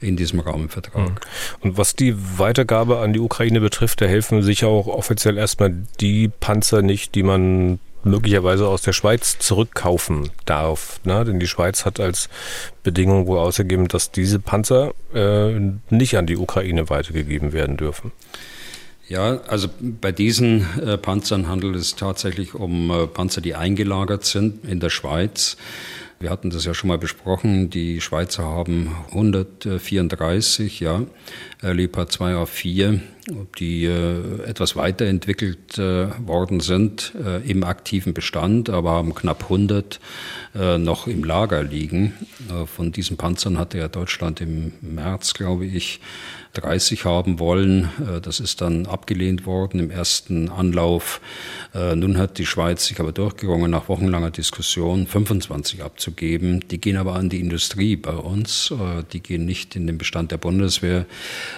in 0.00 0.16
diesem 0.16 0.40
Rahmenvertrag. 0.40 1.10
Mhm. 1.10 1.16
Und 1.60 1.78
was 1.78 1.94
die 1.94 2.14
Weitergabe 2.38 2.98
an 3.00 3.12
die 3.12 3.20
Ukraine 3.20 3.60
betrifft, 3.60 4.00
da 4.00 4.06
helfen 4.06 4.42
sicher 4.42 4.68
auch 4.68 4.86
offiziell 4.86 5.36
erstmal 5.36 5.74
die 6.00 6.28
Panzer 6.28 6.80
nicht, 6.80 7.14
die 7.14 7.22
man 7.22 7.80
möglicherweise 8.08 8.66
aus 8.66 8.82
der 8.82 8.92
Schweiz 8.92 9.38
zurückkaufen 9.38 10.30
darf. 10.44 11.00
Ne? 11.04 11.24
Denn 11.24 11.38
die 11.38 11.46
Schweiz 11.46 11.84
hat 11.84 12.00
als 12.00 12.28
Bedingung 12.82 13.26
wohl 13.26 13.38
ausgegeben, 13.38 13.88
dass 13.88 14.10
diese 14.10 14.38
Panzer 14.38 14.92
äh, 15.14 15.58
nicht 15.90 16.16
an 16.16 16.26
die 16.26 16.36
Ukraine 16.36 16.90
weitergegeben 16.90 17.52
werden 17.52 17.76
dürfen. 17.76 18.12
Ja, 19.08 19.40
also 19.48 19.68
bei 19.80 20.12
diesen 20.12 20.66
äh, 20.80 20.98
Panzern 20.98 21.48
handelt 21.48 21.76
es 21.76 21.96
tatsächlich 21.96 22.54
um 22.54 22.90
äh, 22.90 23.06
Panzer, 23.06 23.40
die 23.40 23.54
eingelagert 23.54 24.24
sind 24.26 24.64
in 24.66 24.80
der 24.80 24.90
Schweiz. 24.90 25.56
Wir 26.20 26.30
hatten 26.30 26.50
das 26.50 26.64
ja 26.64 26.74
schon 26.74 26.88
mal 26.88 26.98
besprochen. 26.98 27.70
Die 27.70 28.00
Schweizer 28.00 28.42
haben 28.42 28.94
134, 29.12 30.80
ja, 30.80 31.02
Leopard 31.62 32.10
2 32.10 32.34
A4, 32.34 33.00
die 33.58 33.84
äh, 33.84 34.42
etwas 34.42 34.74
weiterentwickelt 34.74 35.78
äh, 35.78 36.08
worden 36.26 36.58
sind 36.58 37.12
äh, 37.24 37.48
im 37.48 37.62
aktiven 37.62 38.14
Bestand, 38.14 38.68
aber 38.68 38.92
haben 38.92 39.14
knapp 39.14 39.44
100 39.44 40.00
äh, 40.56 40.78
noch 40.78 41.06
im 41.06 41.22
Lager 41.22 41.62
liegen. 41.62 42.14
Äh, 42.50 42.66
von 42.66 42.90
diesen 42.90 43.16
Panzern 43.16 43.56
hatte 43.56 43.78
ja 43.78 43.86
Deutschland 43.86 44.40
im 44.40 44.72
März, 44.80 45.34
glaube 45.34 45.66
ich, 45.66 46.00
30 46.54 47.04
haben 47.04 47.38
wollen. 47.38 47.90
Äh, 48.00 48.20
das 48.20 48.40
ist 48.40 48.60
dann 48.60 48.86
abgelehnt 48.86 49.46
worden 49.46 49.80
im 49.80 49.90
ersten 49.90 50.48
Anlauf. 50.48 51.20
Äh, 51.74 51.94
nun 51.96 52.18
hat 52.18 52.38
die 52.38 52.46
Schweiz 52.46 52.86
sich 52.86 53.00
aber 53.00 53.12
durchgerungen, 53.12 53.70
nach 53.70 53.88
wochenlanger 53.88 54.30
Diskussion 54.30 55.06
25 55.06 55.82
abzugeben. 55.82 56.64
Die 56.68 56.80
gehen 56.80 56.96
aber 56.96 57.14
an 57.14 57.28
die 57.28 57.40
Industrie 57.40 57.96
bei 57.96 58.14
uns. 58.14 58.70
Äh, 58.70 59.04
die 59.12 59.20
gehen 59.20 59.44
nicht 59.44 59.76
in 59.76 59.86
den 59.86 59.98
Bestand 59.98 60.32
der 60.32 60.38
Bundeswehr, 60.38 61.06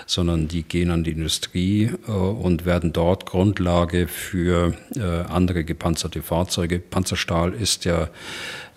sondern 0.07 0.49
die 0.49 0.63
gehen 0.63 0.91
an 0.91 1.05
die 1.05 1.13
Industrie 1.13 1.91
und 2.07 2.65
werden 2.65 2.93
dort 2.93 3.27
Grundlage 3.27 4.09
für 4.09 4.75
andere 5.29 5.65
gepanzerte 5.65 6.23
Fahrzeuge. 6.23 6.79
Panzerstahl 6.79 7.53
ist 7.53 7.85
ja 7.85 8.09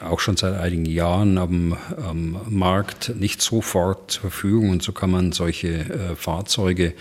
auch 0.03 0.19
schon 0.19 0.37
seit 0.37 0.59
einigen 0.59 0.85
Jahren 0.85 1.37
am, 1.37 1.77
am 2.05 2.41
Markt, 2.49 3.13
nicht 3.15 3.41
sofort 3.41 4.11
zur 4.11 4.21
Verfügung. 4.21 4.69
Und 4.69 4.83
so 4.83 4.91
kann 4.91 5.11
man 5.11 5.31
solche 5.31 5.67
äh, 5.69 6.15
Fahrzeuge 6.15 6.93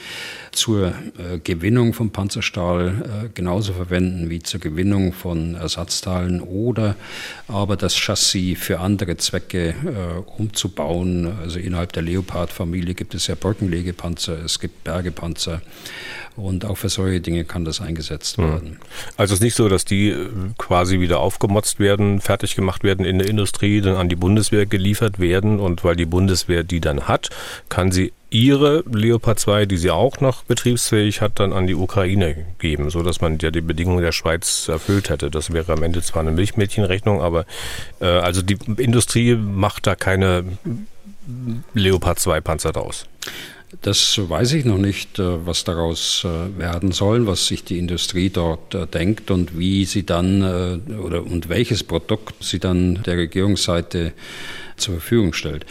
zur 0.52 0.88
äh, 0.88 1.38
Gewinnung 1.42 1.94
von 1.94 2.10
Panzerstahl 2.10 3.24
äh, 3.24 3.28
genauso 3.34 3.72
verwenden 3.72 4.30
wie 4.30 4.42
zur 4.42 4.60
Gewinnung 4.60 5.12
von 5.12 5.54
Ersatzteilen 5.54 6.40
oder 6.40 6.96
aber 7.48 7.76
das 7.76 7.96
Chassis 7.96 8.58
für 8.58 8.80
andere 8.80 9.16
Zwecke 9.16 9.70
äh, 9.70 10.20
umzubauen. 10.38 11.32
Also 11.42 11.58
innerhalb 11.58 11.92
der 11.92 12.02
Leopard-Familie 12.02 12.94
gibt 12.94 13.14
es 13.14 13.26
ja 13.26 13.34
Brückenlegepanzer, 13.34 14.38
es 14.44 14.58
gibt 14.60 14.84
Bergepanzer. 14.84 15.62
Und 16.34 16.64
auch 16.64 16.76
für 16.76 16.88
solche 16.88 17.20
Dinge 17.20 17.44
kann 17.44 17.66
das 17.66 17.80
eingesetzt 17.82 18.38
hm. 18.38 18.44
werden. 18.44 18.78
Also 19.16 19.34
es 19.34 19.40
ist 19.40 19.44
nicht 19.44 19.54
so, 19.54 19.68
dass 19.68 19.84
die 19.84 20.08
äh, 20.08 20.28
quasi 20.56 21.00
wieder 21.00 21.20
aufgemotzt 21.20 21.78
werden, 21.78 22.20
fertig 22.20 22.54
gemacht 22.54 22.84
werden 22.84 23.04
in 23.04 23.18
der 23.18 23.28
Industrie, 23.28 23.80
dann 23.80 23.96
an 23.96 24.08
die 24.08 24.16
Bundeswehr 24.16 24.66
geliefert 24.66 25.18
werden 25.18 25.60
und 25.60 25.84
weil 25.84 25.96
die 25.96 26.06
Bundeswehr 26.06 26.62
die 26.62 26.80
dann 26.80 27.08
hat, 27.08 27.30
kann 27.68 27.92
sie 27.92 28.12
ihre 28.32 28.82
Leopard 28.90 29.38
2, 29.38 29.66
die 29.66 29.76
sie 29.76 29.90
auch 29.90 30.20
noch 30.20 30.42
betriebsfähig 30.44 31.20
hat, 31.20 31.38
dann 31.38 31.52
an 31.52 31.66
die 31.66 31.74
Ukraine 31.74 32.46
geben, 32.58 32.90
so 32.90 33.02
dass 33.02 33.20
man 33.20 33.38
ja 33.40 33.50
die 33.50 33.60
Bedingungen 33.60 34.02
der 34.02 34.12
Schweiz 34.12 34.68
erfüllt 34.68 35.10
hätte. 35.10 35.30
Das 35.30 35.52
wäre 35.52 35.72
am 35.72 35.82
Ende 35.82 36.02
zwar 36.02 36.22
eine 36.22 36.32
Milchmädchenrechnung, 36.32 37.20
aber 37.20 37.44
äh, 38.00 38.06
also 38.06 38.42
die 38.42 38.58
Industrie 38.78 39.34
macht 39.34 39.86
da 39.86 39.94
keine 39.94 40.44
Leopard 41.74 42.18
2 42.18 42.40
Panzer 42.40 42.72
draus. 42.72 43.06
Das 43.80 44.20
weiß 44.22 44.52
ich 44.52 44.66
noch 44.66 44.76
nicht, 44.76 45.18
äh, 45.18 45.46
was 45.46 45.64
daraus 45.64 46.26
äh, 46.26 46.58
werden 46.58 46.92
soll, 46.92 47.26
was 47.26 47.46
sich 47.46 47.64
die 47.64 47.78
Industrie 47.78 48.28
dort 48.28 48.74
äh, 48.74 48.86
denkt 48.86 49.30
und 49.30 49.58
wie 49.58 49.86
sie 49.86 50.04
dann 50.04 50.42
oder 51.02 51.24
und 51.24 51.48
welches 51.48 51.82
Produkt 51.82 52.44
sie 52.44 52.58
dann 52.58 53.02
der 53.04 53.16
Regierungsseite 53.16 54.12
zur 54.76 54.94
Verfügung 54.94 55.32
stellt. 55.32 55.64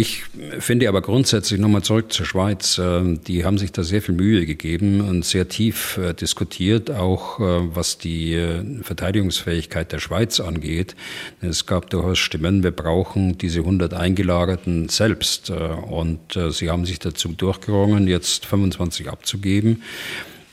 Ich 0.00 0.22
finde 0.60 0.88
aber 0.88 1.02
grundsätzlich 1.02 1.60
nochmal 1.60 1.82
zurück 1.82 2.10
zur 2.10 2.24
Schweiz. 2.24 2.78
Äh, 2.78 3.18
die 3.26 3.44
haben 3.44 3.58
sich 3.58 3.70
da 3.70 3.82
sehr 3.82 4.00
viel 4.00 4.14
Mühe 4.14 4.46
gegeben 4.46 5.02
und 5.02 5.26
sehr 5.26 5.46
tief 5.46 5.98
äh, 5.98 6.14
diskutiert, 6.14 6.90
auch 6.90 7.38
äh, 7.38 7.42
was 7.74 7.98
die 7.98 8.80
Verteidigungsfähigkeit 8.80 9.92
der 9.92 9.98
Schweiz 9.98 10.40
angeht. 10.40 10.96
Es 11.42 11.66
gab 11.66 11.90
durchaus 11.90 12.18
Stimmen, 12.18 12.62
wir 12.62 12.70
brauchen 12.70 13.36
diese 13.36 13.58
100 13.58 13.92
Eingelagerten 13.92 14.88
selbst. 14.88 15.50
Und 15.50 16.38
sie 16.50 16.70
haben 16.70 16.86
sich 16.86 16.98
dazu 16.98 17.28
durchgerungen, 17.28 18.08
jetzt 18.08 18.46
25 18.46 19.10
abzugeben 19.10 19.82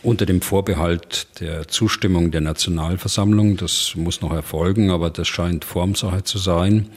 unter 0.07 0.25
dem 0.25 0.41
Vorbehalt 0.41 1.27
der 1.41 1.67
Zustimmung 1.67 2.31
der 2.31 2.39
Nationalversammlung. 2.39 3.57
Das 3.57 3.93
muss 3.95 4.21
noch 4.21 4.31
erfolgen, 4.31 4.89
aber 4.89 5.09
das 5.09 5.27
scheint 5.27 5.65
Formsache 5.65 6.23
zu 6.23 6.37
sein, 6.37 6.87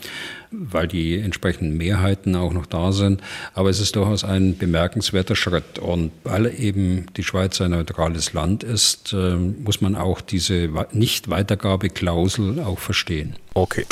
weil 0.52 0.86
die 0.86 1.18
entsprechenden 1.18 1.76
Mehrheiten 1.76 2.36
auch 2.36 2.52
noch 2.52 2.66
da 2.66 2.92
sind. 2.92 3.20
Aber 3.52 3.68
es 3.68 3.80
ist 3.80 3.96
durchaus 3.96 4.22
ein 4.22 4.56
bemerkenswerter 4.56 5.34
Schritt. 5.34 5.80
Und 5.80 6.12
weil 6.22 6.54
eben 6.56 7.06
die 7.16 7.24
Schweiz 7.24 7.60
ein 7.60 7.72
neutrales 7.72 8.32
Land 8.32 8.62
ist, 8.62 9.12
äh, 9.12 9.34
muss 9.34 9.80
man 9.80 9.96
auch 9.96 10.20
diese 10.20 10.70
Nicht-Weitergabe-Klausel 10.92 12.60
auch 12.60 12.78
verstehen. 12.78 13.34
Okay. 13.54 13.86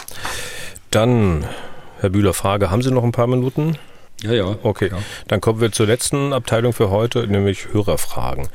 Dann, 0.93 1.45
Herr 1.99 2.11
Bühler, 2.11 2.35
Frage, 2.35 2.71
haben 2.71 2.83
Sie 2.83 2.93
noch 2.93 3.03
ein 3.03 3.11
paar 3.11 3.27
Minuten? 3.27 3.77
Ja, 4.23 4.33
ja. 4.33 4.59
Okay, 4.63 4.89
ja. 4.91 4.99
dann 5.29 5.41
kommen 5.41 5.61
wir 5.61 5.71
zur 5.71 5.87
letzten 5.87 6.33
Abteilung 6.33 6.73
für 6.73 6.91
heute, 6.91 7.27
nämlich 7.29 7.73
Hörerfragen. 7.73 8.49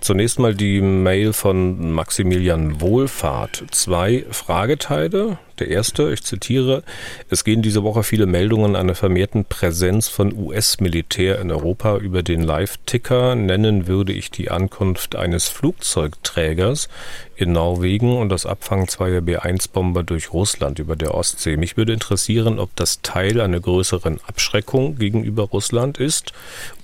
Zunächst 0.00 0.38
mal 0.38 0.54
die 0.54 0.80
Mail 0.80 1.32
von 1.32 1.92
Maximilian 1.92 2.80
Wohlfahrt. 2.80 3.64
Zwei 3.70 4.24
Frageteile. 4.30 5.38
Der 5.60 5.68
erste, 5.68 6.10
ich 6.10 6.22
zitiere, 6.22 6.82
es 7.28 7.44
gehen 7.44 7.60
diese 7.60 7.84
Woche 7.84 8.02
viele 8.02 8.24
Meldungen 8.24 8.76
einer 8.76 8.94
vermehrten 8.94 9.44
Präsenz 9.44 10.08
von 10.08 10.34
US-Militär 10.34 11.38
in 11.38 11.52
Europa 11.52 11.98
über 11.98 12.22
den 12.22 12.42
Live-Ticker. 12.42 13.34
Nennen 13.34 13.86
würde 13.86 14.14
ich 14.14 14.30
die 14.30 14.50
Ankunft 14.50 15.16
eines 15.16 15.50
Flugzeugträgers 15.50 16.88
in 17.36 17.52
Norwegen 17.52 18.16
und 18.16 18.30
das 18.30 18.46
Abfangen 18.46 18.88
zweier 18.88 19.20
B-1-Bomber 19.20 20.02
durch 20.02 20.32
Russland 20.32 20.78
über 20.78 20.96
der 20.96 21.14
Ostsee. 21.14 21.58
Mich 21.58 21.76
würde 21.76 21.92
interessieren, 21.92 22.58
ob 22.58 22.74
das 22.74 23.02
Teil 23.02 23.40
einer 23.42 23.60
größeren 23.60 24.18
Abschreckung 24.26 24.96
gegenüber 24.96 25.42
Russland 25.42 25.98
ist 25.98 26.32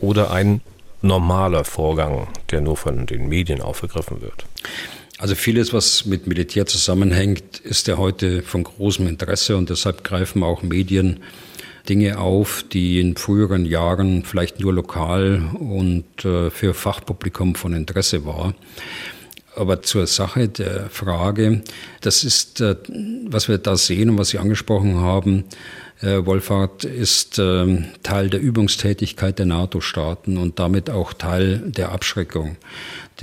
oder 0.01 0.33
ein 0.33 0.61
normaler 1.01 1.64
Vorgang, 1.64 2.29
der 2.51 2.61
nur 2.61 2.77
von 2.77 3.07
den 3.07 3.29
Medien 3.29 3.62
aufgegriffen 3.62 4.20
wird. 4.20 4.45
Also 5.19 5.35
vieles, 5.35 5.73
was 5.73 6.05
mit 6.05 6.27
Militär 6.27 6.67
zusammenhängt, 6.67 7.59
ist 7.61 7.87
ja 7.87 7.97
heute 7.97 8.43
von 8.43 8.64
großem 8.64 9.07
Interesse 9.09 9.57
und 9.57 9.71
deshalb 9.71 10.05
greifen 10.05 10.43
auch 10.43 10.62
Medien 10.62 11.21
Dinge 11.89 12.19
auf, 12.19 12.64
die 12.71 13.01
in 13.01 13.17
früheren 13.17 13.64
Jahren 13.64 14.25
vielleicht 14.25 14.61
nur 14.61 14.75
lokal 14.75 15.43
und 15.59 16.25
äh, 16.25 16.51
für 16.51 16.75
Fachpublikum 16.75 17.55
von 17.55 17.73
Interesse 17.73 18.27
war. 18.27 18.55
Aber 19.57 19.83
zur 19.83 20.07
Sache 20.07 20.49
der 20.49 20.91
Frage, 20.91 21.63
das 22.03 22.25
ist, 22.25 22.61
äh, 22.61 22.77
was 23.29 23.49
wir 23.49 23.59
da 23.59 23.77
sehen 23.77 24.11
und 24.11 24.19
was 24.19 24.29
Sie 24.29 24.39
angesprochen 24.39 24.97
haben, 24.97 25.45
äh, 26.03 26.27
Wolfhard 26.27 26.85
ist 26.85 27.39
ähm, 27.39 27.87
Teil 28.03 28.29
der 28.29 28.41
Übungstätigkeit 28.41 29.39
der 29.39 29.47
NATO-Staaten 29.47 30.37
und 30.37 30.59
damit 30.59 30.91
auch 30.91 31.15
Teil 31.15 31.63
der 31.65 31.93
Abschreckung. 31.93 32.57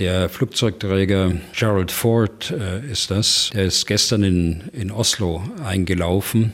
Der 0.00 0.28
Flugzeugträger 0.28 1.34
Gerald 1.56 1.92
Ford 1.92 2.50
äh, 2.50 2.84
ist 2.90 3.12
das. 3.12 3.50
Der 3.54 3.66
ist 3.66 3.86
gestern 3.86 4.24
in, 4.24 4.62
in 4.72 4.90
Oslo 4.90 5.44
eingelaufen. 5.64 6.52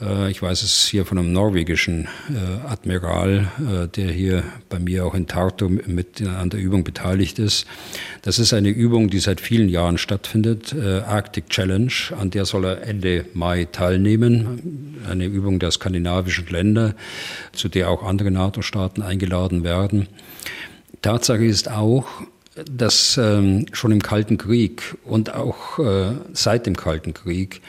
Äh, 0.00 0.30
ich 0.30 0.42
weiß 0.42 0.62
es 0.62 0.86
hier 0.86 1.04
von 1.04 1.18
einem 1.18 1.32
norwegischen 1.32 2.08
äh, 2.28 2.68
Admiral, 2.68 3.48
äh, 3.58 3.88
der 3.88 4.10
hier 4.10 4.42
bei 4.68 4.78
mir 4.78 5.04
auch 5.04 5.14
in 5.14 5.26
Tartu 5.26 5.68
mit 5.68 6.22
an 6.22 6.50
der 6.50 6.60
Übung 6.60 6.84
beteiligt 6.84 7.38
ist. 7.38 7.66
Das 8.22 8.38
ist 8.38 8.52
eine 8.52 8.68
Übung, 8.70 9.10
die 9.10 9.20
seit 9.20 9.40
vielen 9.40 9.68
Jahren 9.68 9.98
stattfindet, 9.98 10.74
Arctic 10.74 11.48
Challenge, 11.48 11.92
an 12.18 12.30
der 12.30 12.44
soll 12.44 12.64
er 12.64 12.82
Ende 12.82 13.24
Mai 13.34 13.66
teilnehmen. 13.70 14.98
Eine 15.08 15.26
Übung 15.26 15.58
der 15.58 15.70
skandinavischen 15.70 16.46
Länder, 16.48 16.94
zu 17.52 17.68
der 17.68 17.90
auch 17.90 18.02
andere 18.02 18.30
NATO-Staaten 18.30 19.02
eingeladen 19.02 19.64
werden. 19.64 20.08
Tatsache 21.02 21.44
ist 21.44 21.70
auch, 21.70 22.06
dass 22.70 23.16
ähm, 23.16 23.66
schon 23.72 23.92
im 23.92 24.02
Kalten 24.02 24.38
Krieg 24.38 24.96
und 25.04 25.34
auch 25.34 25.78
seit 26.32 26.66
dem 26.66 26.76
Kalten 26.76 27.14
Krieg 27.14 27.60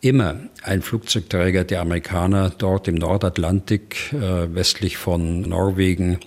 immer 0.00 0.36
ein 0.62 0.82
Flugzeugträger 0.82 1.64
der 1.64 1.80
Amerikaner 1.80 2.50
dort 2.50 2.88
im 2.88 2.96
Nordatlantik 2.96 4.12
äh, 4.12 4.54
westlich 4.54 4.96
von 4.96 5.42
Norwegen 5.42 6.18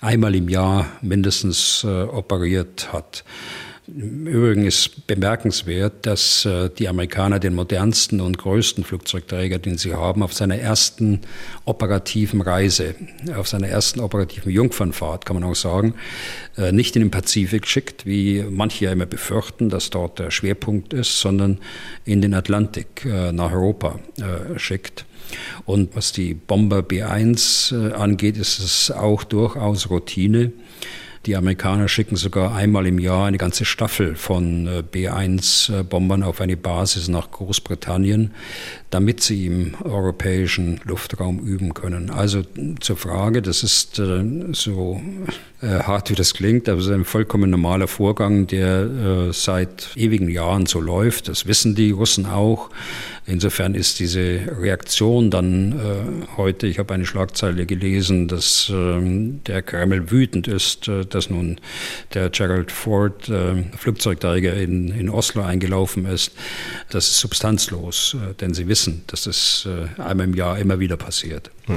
einmal 0.00 0.34
im 0.34 0.48
Jahr 0.48 0.86
mindestens 1.00 1.84
äh, 1.84 2.02
operiert 2.02 2.92
hat. 2.92 3.24
Im 3.88 4.28
Übrigen 4.28 4.64
ist 4.64 5.08
bemerkenswert, 5.08 6.06
dass 6.06 6.44
äh, 6.44 6.70
die 6.70 6.88
Amerikaner 6.88 7.40
den 7.40 7.54
modernsten 7.54 8.20
und 8.20 8.38
größten 8.38 8.84
Flugzeugträger, 8.84 9.58
den 9.58 9.76
sie 9.76 9.92
haben, 9.92 10.22
auf 10.22 10.32
seiner 10.32 10.56
ersten 10.56 11.20
operativen 11.64 12.42
Reise, 12.42 12.94
auf 13.36 13.48
seiner 13.48 13.66
ersten 13.66 13.98
operativen 13.98 14.52
Jungfernfahrt, 14.52 15.26
kann 15.26 15.34
man 15.34 15.42
auch 15.42 15.56
sagen, 15.56 15.94
äh, 16.56 16.70
nicht 16.70 16.94
in 16.94 17.02
den 17.02 17.10
Pazifik 17.10 17.66
schickt, 17.66 18.06
wie 18.06 18.44
manche 18.48 18.84
ja 18.84 18.92
immer 18.92 19.06
befürchten, 19.06 19.68
dass 19.68 19.90
dort 19.90 20.20
der 20.20 20.30
Schwerpunkt 20.30 20.92
ist, 20.92 21.18
sondern 21.18 21.58
in 22.04 22.22
den 22.22 22.34
Atlantik 22.34 23.04
äh, 23.04 23.32
nach 23.32 23.52
Europa 23.52 23.98
schickt. 24.56 25.04
Und 25.64 25.96
was 25.96 26.12
die 26.12 26.34
Bomber 26.34 26.80
B1 26.80 27.92
angeht, 27.92 28.36
ist 28.36 28.58
es 28.58 28.90
auch 28.90 29.24
durchaus 29.24 29.88
Routine, 29.90 30.52
die 31.26 31.36
Amerikaner 31.36 31.88
schicken 31.88 32.16
sogar 32.16 32.54
einmal 32.54 32.86
im 32.86 32.98
Jahr 32.98 33.26
eine 33.26 33.38
ganze 33.38 33.64
Staffel 33.64 34.16
von 34.16 34.66
äh, 34.66 34.82
B-1-Bombern 34.82 36.22
auf 36.22 36.40
eine 36.40 36.56
Basis 36.56 37.08
nach 37.08 37.30
Großbritannien, 37.30 38.32
damit 38.90 39.22
sie 39.22 39.46
im 39.46 39.74
europäischen 39.82 40.80
Luftraum 40.84 41.38
üben 41.38 41.74
können. 41.74 42.10
Also 42.10 42.42
zur 42.80 42.96
Frage, 42.96 43.40
das 43.40 43.62
ist 43.62 43.98
äh, 43.98 44.24
so 44.52 45.00
äh, 45.28 45.32
hart 45.62 46.10
wie 46.10 46.14
das 46.14 46.34
klingt, 46.34 46.68
aber 46.68 46.80
es 46.80 46.86
ist 46.86 46.92
ein 46.92 47.04
vollkommen 47.04 47.50
normaler 47.50 47.86
Vorgang, 47.86 48.46
der 48.46 49.32
seit 49.32 49.90
ewigen 49.96 50.28
Jahren 50.28 50.66
so 50.66 50.80
läuft. 50.80 51.28
Das 51.28 51.46
wissen 51.46 51.74
die 51.74 51.92
Russen 51.92 52.26
auch. 52.26 52.70
Insofern 53.24 53.76
ist 53.76 54.00
diese 54.00 54.40
Reaktion 54.58 55.30
dann 55.30 55.72
äh, 55.72 56.36
heute, 56.36 56.66
ich 56.66 56.80
habe 56.80 56.92
eine 56.92 57.06
Schlagzeile 57.06 57.66
gelesen, 57.66 58.26
dass 58.26 58.68
äh, 58.68 59.00
der 59.00 59.62
Kreml 59.62 60.10
wütend 60.10 60.48
ist, 60.48 60.88
äh, 60.88 61.06
dass 61.06 61.30
nun 61.30 61.60
der 62.14 62.30
Gerald 62.30 62.72
Ford 62.72 63.28
äh, 63.28 63.62
Flugzeugträger 63.76 64.54
in, 64.54 64.88
in 64.88 65.08
Oslo 65.08 65.42
eingelaufen 65.42 66.04
ist. 66.04 66.32
Das 66.90 67.06
ist 67.06 67.20
substanzlos, 67.20 68.16
äh, 68.16 68.34
denn 68.34 68.54
sie 68.54 68.66
wissen, 68.66 69.04
dass 69.06 69.22
das 69.22 69.68
äh, 69.68 70.00
einmal 70.02 70.26
im 70.26 70.34
Jahr 70.34 70.58
immer 70.58 70.80
wieder 70.80 70.96
passiert. 70.96 71.52
Hm. 71.66 71.76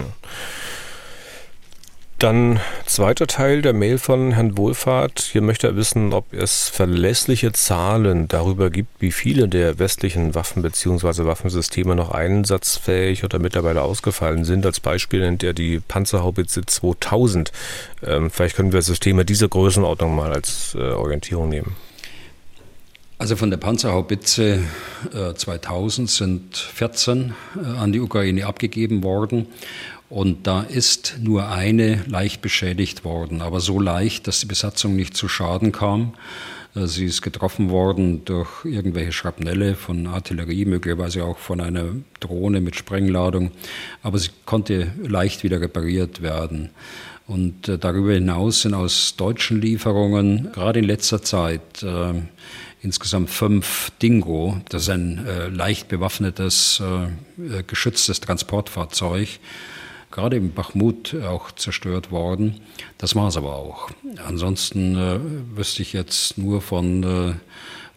Dann 2.18 2.62
zweiter 2.86 3.28
Teil 3.28 3.62
der 3.62 3.74
Mail 3.74 3.98
von 3.98 4.32
Herrn 4.32 4.58
Wohlfahrt. 4.58 5.20
Hier 5.20 5.42
möchte 5.42 5.68
er 5.68 5.76
wissen, 5.76 6.14
ob 6.14 6.32
es 6.32 6.70
verlässliche 6.70 7.52
Zahlen 7.52 8.30
darüber 8.30 8.70
gibt, 8.70 9.02
wie 9.02 9.12
viele 9.12 9.50
der 9.50 9.80
westlichen 9.80 10.34
Waffen 10.34 10.62
bzw. 10.62 11.26
Waffensysteme 11.26 11.94
noch 11.94 12.12
einsatzfähig 12.12 13.26
oder 13.26 13.38
mittlerweile 13.40 13.82
ausgefallen 13.82 14.46
sind. 14.46 14.66
Als 14.66 14.80
Beispiel 14.80 15.20
nennt 15.20 15.44
er 15.44 15.52
die 15.52 15.82
Panzerhaubitze 15.82 16.66
2000. 16.66 17.52
Ähm, 18.02 18.32
vielleicht 18.32 18.56
können 18.56 18.72
wir 18.72 18.82
Systeme 18.82 19.26
dieser 19.26 19.50
Größenordnung 19.50 20.16
mal 20.16 20.32
als 20.32 20.74
äh, 20.74 20.80
Orientierung 20.80 21.50
nehmen. 21.50 21.76
Also 23.18 23.38
von 23.38 23.50
der 23.50 23.58
Panzerhaubitze 23.58 24.64
äh, 25.14 25.34
2000 25.34 26.10
sind 26.10 26.58
14 26.58 27.34
äh, 27.56 27.66
an 27.78 27.94
die 27.94 28.02
Ukraine 28.02 28.46
abgegeben 28.46 29.04
worden. 29.04 29.48
Und 30.10 30.46
da 30.46 30.62
ist 30.62 31.18
nur 31.20 31.50
eine 31.50 32.04
leicht 32.08 32.42
beschädigt 32.42 33.04
worden, 33.04 33.42
aber 33.42 33.60
so 33.60 33.80
leicht, 33.80 34.28
dass 34.28 34.40
die 34.40 34.46
Besatzung 34.46 34.96
nicht 34.96 35.18
zu 35.18 35.28
Schaden 35.28 35.72
kam. 35.72 36.14
Äh, 36.76 36.88
sie 36.88 37.06
ist 37.06 37.22
getroffen 37.22 37.70
worden 37.70 38.24
durch 38.26 38.66
irgendwelche 38.66 39.12
Schrapnelle 39.12 39.76
von 39.76 40.06
Artillerie, 40.08 40.66
möglicherweise 40.66 41.24
auch 41.24 41.38
von 41.38 41.60
einer 41.60 41.86
Drohne 42.20 42.62
mit 42.62 42.76
Sprengladung, 42.76 43.52
aber 44.04 44.20
sie 44.20 44.30
konnte 44.46 44.92
leicht 45.02 45.44
wieder 45.44 45.60
repariert 45.60 46.22
werden. 46.22 46.70
Und 47.28 47.68
äh, 47.68 47.80
darüber 47.80 48.14
hinaus 48.14 48.62
sind 48.62 48.76
aus 48.76 49.16
deutschen 49.16 49.60
Lieferungen 49.60 50.52
gerade 50.52 50.80
in 50.80 50.86
letzter 50.86 51.24
Zeit 51.24 51.82
äh, 51.82 52.14
insgesamt 52.82 53.32
fünf 53.32 53.92
Dingo, 54.04 54.62
das 54.70 54.84
ist 54.84 54.90
ein 54.90 55.26
äh, 55.26 55.48
leicht 55.48 55.88
bewaffnetes, 55.88 56.80
äh, 56.82 57.64
geschütztes 57.64 58.22
Transportfahrzeug, 58.22 59.28
gerade 60.16 60.38
im 60.38 60.54
Bachmut 60.54 61.14
auch 61.14 61.52
zerstört 61.52 62.10
worden. 62.10 62.62
Das 62.98 63.16
war 63.16 63.28
es 63.28 63.36
aber 63.36 63.56
auch. 63.56 63.90
Ansonsten 64.26 64.96
äh, 64.96 65.20
wüsste 65.58 65.82
ich 65.82 65.92
jetzt 65.92 66.38
nur 66.38 66.62
von, 66.62 67.04
äh, 67.04 67.34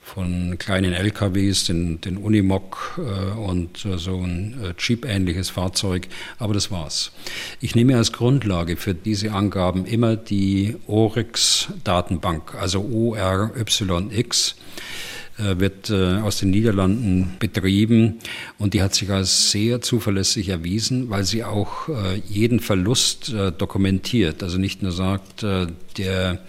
von 0.03 0.57
kleinen 0.59 0.95
LKWs, 0.95 1.67
den, 1.67 2.01
den 2.01 2.17
Unimog 2.17 2.99
äh, 2.99 3.39
und 3.39 3.85
äh, 3.85 3.99
so 3.99 4.17
ein 4.17 4.61
äh, 4.65 4.75
Jeep-ähnliches 4.77 5.51
Fahrzeug, 5.51 6.09
aber 6.41 6.55
das 6.55 6.73
war's. 6.73 7.13
Ich 7.61 7.77
nehme 7.77 7.97
als 7.97 8.13
Grundlage 8.13 8.77
für 8.77 8.95
diese 8.95 9.31
Angaben 9.31 9.87
immer 9.87 10.17
die 10.17 10.75
ORYX-Datenbank, 10.89 12.57
also 12.57 12.81
ORYX. 12.81 14.57
Äh, 15.39 15.61
wird 15.61 15.89
äh, 15.91 16.17
aus 16.17 16.39
den 16.39 16.51
Niederlanden 16.51 17.37
betrieben 17.39 18.19
und 18.59 18.75
die 18.75 18.83
hat 18.83 18.97
sich 18.97 19.09
als 19.09 19.53
sehr 19.53 19.81
zuverlässig 19.81 20.49
erwiesen, 20.49 21.11
weil 21.11 21.23
sie 21.23 21.45
auch 21.45 21.89
äh, 21.89 22.21
jeden 22.29 22.59
Verlust 22.59 23.33
dokumentiert. 23.59 24.43
Also 24.43 24.59
nicht 24.59 24.83
nur 24.83 24.91
sagt, 24.91 25.45
der 25.97 26.41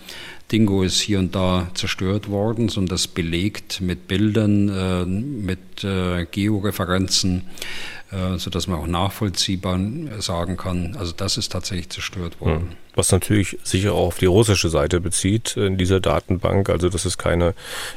Dingo 0.51 0.83
ist 0.83 0.99
hier 0.99 1.19
und 1.19 1.35
da 1.35 1.69
zerstört 1.73 2.29
worden, 2.29 2.69
sondern 2.69 2.95
das 2.95 3.07
belegt 3.07 3.81
mit 3.81 4.07
Bildern, 4.07 5.45
mit 5.45 5.59
Georeferenzen, 6.31 7.43
sodass 8.37 8.67
man 8.67 8.79
auch 8.79 8.87
nachvollziehbar 8.87 9.79
sagen 10.19 10.57
kann, 10.57 10.95
also 10.97 11.13
das 11.15 11.37
ist 11.37 11.51
tatsächlich 11.51 11.89
zerstört 11.89 12.41
worden. 12.41 12.61
Hm. 12.61 12.67
Was 12.95 13.11
natürlich 13.11 13.57
sicher 13.63 13.93
auch 13.93 14.07
auf 14.07 14.17
die 14.17 14.25
russische 14.25 14.69
Seite 14.69 14.99
bezieht 14.99 15.55
in 15.55 15.77
dieser 15.77 15.99
Datenbank. 15.99 16.69
Also 16.69 16.89
das 16.89 17.05
ist 17.05 17.17
keine, 17.17 17.53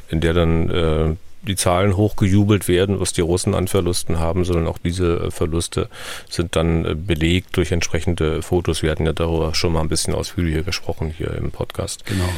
in 0.08 0.20
der 0.20 0.34
dann 0.34 0.70
äh, 0.70 1.16
die 1.46 1.56
Zahlen 1.56 1.96
hochgejubelt 1.96 2.68
werden, 2.68 3.00
was 3.00 3.12
die 3.12 3.20
Russen 3.20 3.54
an 3.54 3.68
Verlusten 3.68 4.18
haben, 4.18 4.44
sondern 4.44 4.66
auch 4.66 4.78
diese 4.78 5.24
äh, 5.24 5.30
Verluste 5.30 5.88
sind 6.28 6.56
dann 6.56 6.84
äh, 6.84 6.94
belegt 6.94 7.56
durch 7.56 7.72
entsprechende 7.72 8.42
Fotos. 8.42 8.82
Wir 8.82 8.90
hatten 8.90 9.06
ja 9.06 9.12
darüber 9.12 9.54
schon 9.54 9.72
mal 9.72 9.80
ein 9.80 9.88
bisschen 9.88 10.14
ausführlicher 10.14 10.62
gesprochen 10.62 11.14
hier 11.16 11.32
im 11.34 11.50
Podcast. 11.50 12.04
Genau. 12.06 12.28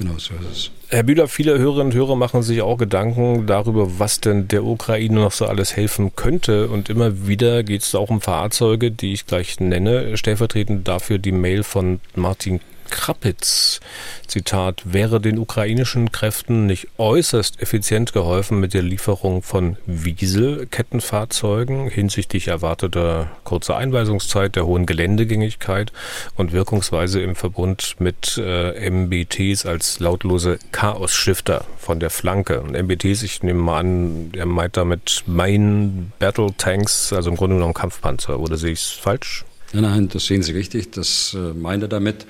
Genau 0.00 0.16
so 0.16 0.32
ist 0.34 0.50
es. 0.50 0.70
Herr 0.88 1.02
Bühler, 1.02 1.28
viele 1.28 1.58
Hörerinnen 1.58 1.88
und 1.88 1.94
Hörer 1.94 2.16
machen 2.16 2.42
sich 2.42 2.62
auch 2.62 2.78
Gedanken 2.78 3.46
darüber, 3.46 3.98
was 3.98 4.20
denn 4.20 4.48
der 4.48 4.64
Ukraine 4.64 5.20
noch 5.20 5.30
so 5.30 5.44
alles 5.44 5.76
helfen 5.76 6.16
könnte. 6.16 6.68
Und 6.68 6.88
immer 6.88 7.28
wieder 7.28 7.62
geht 7.62 7.82
es 7.82 7.94
auch 7.94 8.08
um 8.08 8.22
Fahrzeuge, 8.22 8.90
die 8.90 9.12
ich 9.12 9.26
gleich 9.26 9.60
nenne. 9.60 10.16
Stellvertretend 10.16 10.88
dafür 10.88 11.18
die 11.18 11.32
Mail 11.32 11.64
von 11.64 12.00
Martin 12.16 12.60
Krapitz, 12.90 13.80
Zitat, 14.26 14.82
wäre 14.84 15.20
den 15.20 15.38
ukrainischen 15.38 16.12
Kräften 16.12 16.66
nicht 16.66 16.88
äußerst 16.98 17.62
effizient 17.62 18.12
geholfen 18.12 18.60
mit 18.60 18.74
der 18.74 18.82
Lieferung 18.82 19.42
von 19.42 19.76
Wiesel-Kettenfahrzeugen 19.86 21.88
hinsichtlich 21.88 22.48
erwarteter 22.48 23.30
kurzer 23.44 23.76
Einweisungszeit, 23.76 24.56
der 24.56 24.66
hohen 24.66 24.86
Geländegängigkeit 24.86 25.92
und 26.36 26.52
Wirkungsweise 26.52 27.20
im 27.20 27.36
Verbund 27.36 27.96
mit 27.98 28.36
äh, 28.36 28.90
MBTs 28.90 29.66
als 29.66 30.00
lautlose 30.00 30.58
Chaos-Shifter 30.72 31.64
von 31.78 32.00
der 32.00 32.10
Flanke. 32.10 32.60
Und 32.60 32.72
MBTs, 32.72 33.22
ich 33.22 33.42
nehme 33.42 33.60
mal 33.60 33.78
an, 33.78 34.32
er 34.36 34.46
meint 34.46 34.76
damit 34.76 35.22
Main 35.26 36.12
Battle 36.18 36.50
Tanks, 36.56 37.12
also 37.12 37.30
im 37.30 37.36
Grunde 37.36 37.56
genommen 37.56 37.74
Kampfpanzer, 37.74 38.38
oder 38.38 38.56
sehe 38.56 38.72
ich 38.72 38.80
es 38.80 38.90
falsch? 38.90 39.44
Nein, 39.72 39.82
nein, 39.82 40.08
das 40.08 40.26
sehen 40.26 40.42
Sie 40.42 40.52
richtig, 40.52 40.90
das 40.90 41.34
äh, 41.34 41.54
meint 41.54 41.82
er 41.82 41.88
damit. 41.88 42.26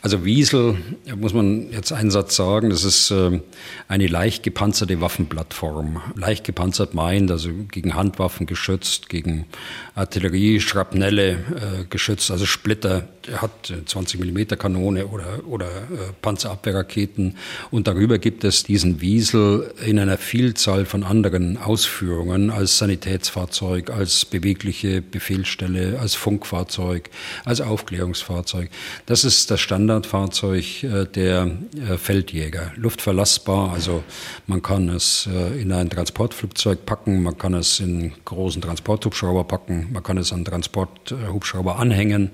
Also 0.00 0.24
Wiesel, 0.24 0.76
muss 1.16 1.34
man 1.34 1.72
jetzt 1.72 1.92
einen 1.92 2.10
Satz 2.10 2.36
sagen, 2.36 2.70
das 2.70 2.84
ist 2.84 3.10
äh, 3.10 3.40
eine 3.88 4.06
leicht 4.06 4.42
gepanzerte 4.44 5.00
Waffenplattform. 5.00 6.00
Leicht 6.14 6.44
gepanzert 6.44 6.94
meint, 6.94 7.30
also 7.30 7.50
gegen 7.70 7.94
Handwaffen 7.94 8.46
geschützt, 8.46 9.08
gegen 9.08 9.46
Artillerie, 9.94 10.60
Schrapnelle 10.60 11.30
äh, 11.30 11.84
geschützt, 11.90 12.30
also 12.30 12.46
Splitter. 12.46 13.08
Er 13.28 13.42
hat 13.42 13.72
20 13.86 14.20
Millimeter 14.20 14.56
Kanone 14.56 15.06
oder, 15.06 15.40
oder 15.46 15.66
äh, 15.66 16.12
Panzerabwehrraketen. 16.22 17.36
Und 17.70 17.86
darüber 17.86 18.18
gibt 18.18 18.44
es 18.44 18.62
diesen 18.62 19.00
Wiesel 19.00 19.72
in 19.84 19.98
einer 19.98 20.16
Vielzahl 20.16 20.84
von 20.84 21.04
anderen 21.04 21.58
Ausführungen 21.58 22.50
als 22.50 22.78
Sanitätsfahrzeug, 22.78 23.90
als 23.90 24.24
bewegliche 24.24 25.02
Befehlsstelle, 25.02 25.98
als 26.00 26.14
Funkfahrzeug, 26.14 27.10
als 27.44 27.60
Aufklärungsfahrzeug. 27.60 28.70
Das 29.06 29.24
ist 29.24 29.50
das 29.50 29.60
Standard 29.60 29.98
Standardfahrzeug 29.98 30.82
äh, 30.84 31.06
der 31.06 31.50
äh, 31.76 31.96
Feldjäger. 31.96 32.72
Luftverlassbar, 32.76 33.72
also 33.72 34.02
man 34.46 34.62
kann 34.62 34.88
es 34.88 35.28
äh, 35.32 35.60
in 35.60 35.72
ein 35.72 35.90
Transportflugzeug 35.90 36.84
packen, 36.86 37.22
man 37.22 37.36
kann 37.36 37.54
es 37.54 37.80
in 37.80 38.12
großen 38.24 38.62
Transporthubschrauber 38.62 39.44
packen, 39.44 39.88
man 39.92 40.02
kann 40.02 40.18
es 40.18 40.32
an 40.32 40.44
Transporthubschrauber 40.44 41.78
anhängen. 41.78 42.30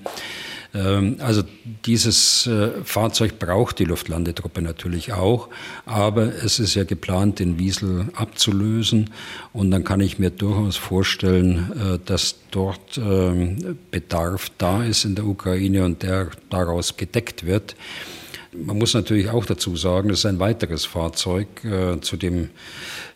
Ähm, 0.74 1.16
also 1.20 1.42
dieses 1.86 2.48
Fahrzeug 2.84 3.38
braucht 3.38 3.78
die 3.78 3.84
Luftlandetruppe 3.84 4.62
natürlich 4.62 5.12
auch, 5.12 5.48
aber 5.86 6.34
es 6.44 6.58
ist 6.58 6.74
ja 6.74 6.84
geplant, 6.84 7.38
den 7.38 7.58
Wiesel 7.58 8.08
abzulösen 8.14 9.10
und 9.52 9.70
dann 9.70 9.84
kann 9.84 10.00
ich 10.00 10.18
mir 10.18 10.30
durchaus 10.30 10.76
vorstellen, 10.76 12.00
dass 12.04 12.36
dort 12.50 12.98
ähm, 12.98 13.78
Bedarf 13.90 14.50
da 14.58 14.82
ist 14.82 15.04
in 15.04 15.14
der 15.14 15.26
Ukraine 15.26 15.84
und 15.84 16.02
der 16.02 16.28
daraus 16.50 16.96
gedeckt 16.96 17.44
wird. 17.46 17.76
Man 18.56 18.78
muss 18.78 18.94
natürlich 18.94 19.30
auch 19.30 19.44
dazu 19.44 19.76
sagen, 19.76 20.08
das 20.10 20.20
ist 20.20 20.26
ein 20.26 20.38
weiteres 20.38 20.84
Fahrzeug 20.84 21.64
äh, 21.64 22.00
zu 22.00 22.16
dem 22.16 22.50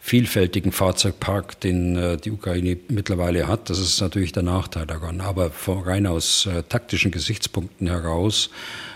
vielfältigen 0.08 0.72
Fahrzeugpark, 0.72 1.60
den 1.60 1.96
äh, 1.96 2.16
die 2.16 2.30
Ukraine 2.30 2.78
mittlerweile 2.88 3.46
hat. 3.46 3.68
Das 3.68 3.78
ist 3.78 4.00
natürlich 4.00 4.32
der 4.32 4.42
Nachteil 4.42 4.86
daran. 4.86 5.20
Aber 5.20 5.50
rein 5.66 6.06
aus 6.06 6.46
äh, 6.46 6.62
taktischen 6.62 7.10
Gesichtspunkten 7.10 7.86
heraus 7.88 8.48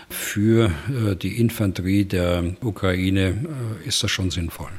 für 0.09 0.71
äh, 0.89 1.15
die 1.15 1.39
Infanterie 1.39 2.05
der 2.05 2.43
Ukraine 2.61 3.45
ist 3.85 4.01
das 4.03 4.09
schon 4.09 4.31
sinnvoll. 4.31 4.69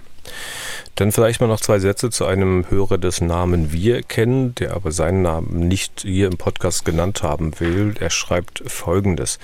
Dann 0.96 1.12
vielleicht 1.12 1.40
mal 1.40 1.46
noch 1.46 1.60
zwei 1.60 1.78
Sätze 1.78 2.10
zu 2.10 2.24
einem 2.24 2.68
Hörer, 2.68 2.98
dessen 2.98 3.26
Namen 3.26 3.72
wir 3.72 4.02
kennen, 4.02 4.54
der 4.56 4.74
aber 4.74 4.92
seinen 4.92 5.22
Namen 5.22 5.66
nicht 5.66 6.02
hier 6.02 6.28
im 6.28 6.36
Podcast 6.36 6.84
genannt 6.84 7.22
haben 7.22 7.58
will. 7.60 7.94
Er 7.98 8.10
schreibt 8.10 8.62
Folgendes. 8.66 9.38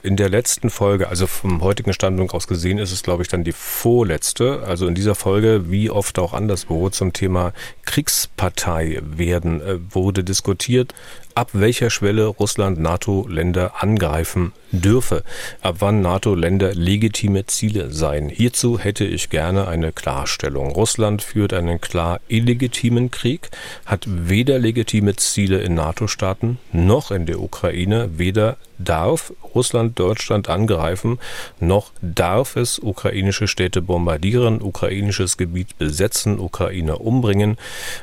In 0.00 0.14
der 0.14 0.28
letzten 0.28 0.70
Folge, 0.70 1.08
also 1.08 1.26
vom 1.26 1.60
heutigen 1.60 1.92
Standpunkt 1.92 2.32
aus 2.32 2.46
gesehen, 2.46 2.78
ist 2.78 2.92
es, 2.92 3.02
glaube 3.02 3.24
ich, 3.24 3.28
dann 3.28 3.42
die 3.42 3.52
vorletzte. 3.52 4.62
Also 4.64 4.86
in 4.86 4.94
dieser 4.94 5.16
Folge, 5.16 5.70
wie 5.70 5.90
oft 5.90 6.20
auch 6.20 6.34
anderswo, 6.34 6.88
zum 6.88 7.12
Thema 7.12 7.52
Kriegspartei 7.84 9.00
werden, 9.02 9.60
äh, 9.60 9.78
wurde 9.90 10.22
diskutiert, 10.22 10.94
ab 11.38 11.50
welcher 11.52 11.88
Schwelle 11.88 12.26
Russland 12.26 12.80
NATO-Länder 12.80 13.80
angreifen 13.80 14.52
dürfe, 14.72 15.22
ab 15.60 15.76
wann 15.78 16.00
NATO-Länder 16.00 16.74
legitime 16.74 17.46
Ziele 17.46 17.92
seien. 17.92 18.28
Hierzu 18.28 18.80
hätte 18.80 19.04
ich 19.04 19.30
gerne 19.30 19.68
eine 19.68 19.92
Klarstellung. 19.92 20.72
Russland 20.72 21.22
führt 21.22 21.52
einen 21.52 21.80
klar 21.80 22.18
illegitimen 22.26 23.12
Krieg, 23.12 23.50
hat 23.86 24.04
weder 24.08 24.58
legitime 24.58 25.14
Ziele 25.14 25.60
in 25.60 25.76
NATO-Staaten 25.76 26.58
noch 26.72 27.12
in 27.12 27.24
der 27.24 27.40
Ukraine, 27.40 28.18
weder 28.18 28.56
darf 28.78 29.32
Russland 29.54 29.96
Deutschland 29.96 30.48
angreifen, 30.48 31.20
noch 31.60 31.92
darf 32.02 32.56
es 32.56 32.80
ukrainische 32.80 33.46
Städte 33.46 33.80
bombardieren, 33.80 34.60
ukrainisches 34.60 35.36
Gebiet 35.36 35.78
besetzen, 35.78 36.40
Ukrainer 36.40 37.00
umbringen, 37.00 37.58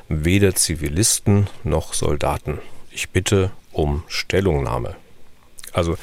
weder 0.07 0.55
Zivilisten 0.55 1.47
noch 1.65 1.93
Soldaten. 1.93 2.59
Ich 2.95 3.09
bitte 3.09 3.51
um 3.73 4.03
Stellungnahme. 4.07 4.95
Also 5.73 5.97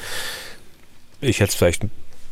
Ich 1.21 1.39
hätte 1.39 1.49
es 1.49 1.55
vielleicht 1.55 1.85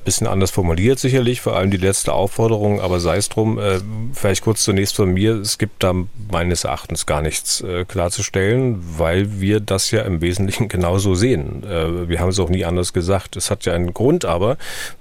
bisschen 0.03 0.28
anders 0.28 0.51
formuliert 0.51 0.99
sicherlich, 0.99 1.41
vor 1.41 1.55
allem 1.55 1.70
die 1.70 1.78
letzte 1.78 2.14
Aufforderung, 2.14 2.82
aber 2.82 2.99
sei 2.99 3.18
es 3.18 3.30
drum, 3.30 3.59
äh, 3.59 3.80
vielleicht 4.14 4.43
kurz 4.43 4.64
zunächst 4.64 4.95
von 4.95 5.14
mir, 5.14 5.36
es 5.36 5.59
gibt 5.59 5.84
da 5.84 5.93
meines 6.32 6.64
Erachtens 6.64 7.05
gar 7.05 7.22
nichts 7.22 7.62
äh, 7.62 7.86
klarzustellen, 7.86 8.84
weil 8.97 9.39
wir 9.39 9.59
das 9.59 9.91
ja 9.91 10.01
im 10.01 10.22
Wesentlichen 10.22 10.68
genauso 10.70 11.14
sehen. 11.14 11.64
Äh, 11.64 12.09
wir 12.09 12.20
haben 12.20 12.30
es 12.30 12.39
auch 12.39 12.49
nie 12.49 12.66
anders 12.66 12.93
gesagt. 12.93 13.36
Es 13.36 13.51
hat 13.51 13.66
ja 13.66 13.74
einen 13.74 13.93
Grund 13.93 14.26
aber, 14.26 14.57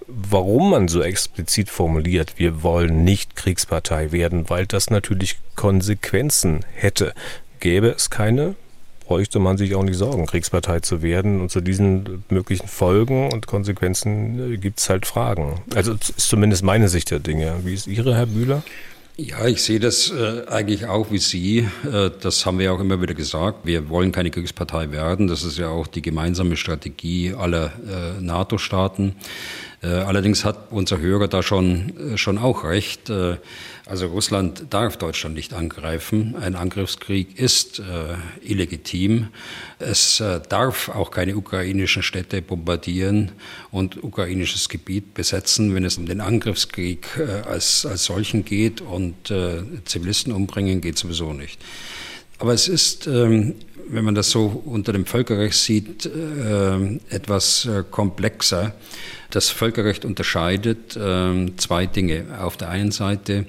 warum 0.06 0.70
man 0.70 0.88
so 0.88 1.02
explizit 1.02 1.70
formuliert, 1.70 2.34
wir 2.36 2.62
wollen 2.62 3.02
nicht 3.02 3.36
Kriegspartei 3.36 4.12
werden, 4.12 4.50
weil 4.50 4.66
das 4.66 4.90
natürlich 4.90 5.38
Konsequenzen 5.56 6.60
hätte. 6.74 7.14
Gäbe 7.60 7.88
es 7.88 8.10
keine, 8.10 8.54
bräuchte 9.10 9.40
man 9.40 9.58
sich 9.58 9.74
auch 9.74 9.82
nicht 9.82 9.96
sorgen, 9.96 10.24
Kriegspartei 10.24 10.78
zu 10.78 11.02
werden. 11.02 11.40
Und 11.40 11.50
zu 11.50 11.60
diesen 11.60 12.22
möglichen 12.30 12.68
Folgen 12.68 13.32
und 13.32 13.48
Konsequenzen 13.48 14.54
äh, 14.54 14.56
gibt 14.56 14.78
es 14.78 14.88
halt 14.88 15.04
Fragen. 15.04 15.60
Also 15.74 15.94
ist 15.94 16.20
zumindest 16.20 16.62
meine 16.62 16.88
Sicht 16.88 17.10
der 17.10 17.18
Dinge. 17.18 17.56
Wie 17.64 17.74
ist 17.74 17.88
Ihre, 17.88 18.14
Herr 18.14 18.26
Bühler? 18.26 18.62
Ja, 19.16 19.48
ich 19.48 19.62
sehe 19.62 19.80
das 19.80 20.12
äh, 20.12 20.46
eigentlich 20.48 20.86
auch 20.86 21.10
wie 21.10 21.18
Sie. 21.18 21.68
Äh, 21.92 22.10
das 22.20 22.46
haben 22.46 22.60
wir 22.60 22.72
auch 22.72 22.78
immer 22.78 23.02
wieder 23.02 23.14
gesagt. 23.14 23.66
Wir 23.66 23.88
wollen 23.88 24.12
keine 24.12 24.30
Kriegspartei 24.30 24.92
werden. 24.92 25.26
Das 25.26 25.42
ist 25.42 25.58
ja 25.58 25.70
auch 25.70 25.88
die 25.88 26.02
gemeinsame 26.02 26.56
Strategie 26.56 27.34
aller 27.34 27.66
äh, 27.66 28.20
NATO-Staaten. 28.20 29.16
Äh, 29.82 29.88
allerdings 29.88 30.44
hat 30.44 30.68
unser 30.70 31.00
Hörer 31.00 31.26
da 31.26 31.42
schon, 31.42 32.12
äh, 32.12 32.16
schon 32.16 32.38
auch 32.38 32.62
recht. 32.62 33.10
Äh, 33.90 34.00
also 34.00 34.06
Russland 34.06 34.66
darf 34.70 34.96
Deutschland 34.96 35.34
nicht 35.34 35.52
angreifen. 35.52 36.36
Ein 36.36 36.54
Angriffskrieg 36.54 37.38
ist 37.38 37.82
illegitim. 38.42 39.28
Es 39.78 40.22
darf 40.48 40.88
auch 40.88 41.10
keine 41.10 41.36
ukrainischen 41.36 42.02
Städte 42.02 42.40
bombardieren 42.40 43.32
und 43.70 44.02
ukrainisches 44.02 44.68
Gebiet 44.68 45.14
besetzen, 45.14 45.74
wenn 45.74 45.84
es 45.84 45.98
um 45.98 46.06
den 46.06 46.20
Angriffskrieg 46.20 47.18
als, 47.46 47.84
als 47.84 48.04
solchen 48.04 48.44
geht. 48.44 48.80
Und 48.80 49.32
Zivilisten 49.84 50.32
umbringen 50.32 50.80
geht 50.80 50.98
sowieso 50.98 51.32
nicht. 51.32 51.60
Aber 52.40 52.54
es 52.54 52.68
ist, 52.68 53.06
ähm, 53.06 53.54
wenn 53.92 54.04
man 54.04 54.14
das 54.14 54.30
so 54.30 54.62
unter 54.64 54.92
dem 54.92 55.04
Völkerrecht 55.04 55.54
sieht, 55.54 56.06
etwas 57.10 57.68
komplexer. 57.90 58.74
Das 59.30 59.48
Völkerrecht 59.48 60.04
unterscheidet 60.04 60.96
äh, 60.96 61.46
zwei 61.56 61.86
Dinge. 61.86 62.24
Auf 62.40 62.56
der 62.56 62.68
einen 62.68 62.90
Seite, 62.90 63.46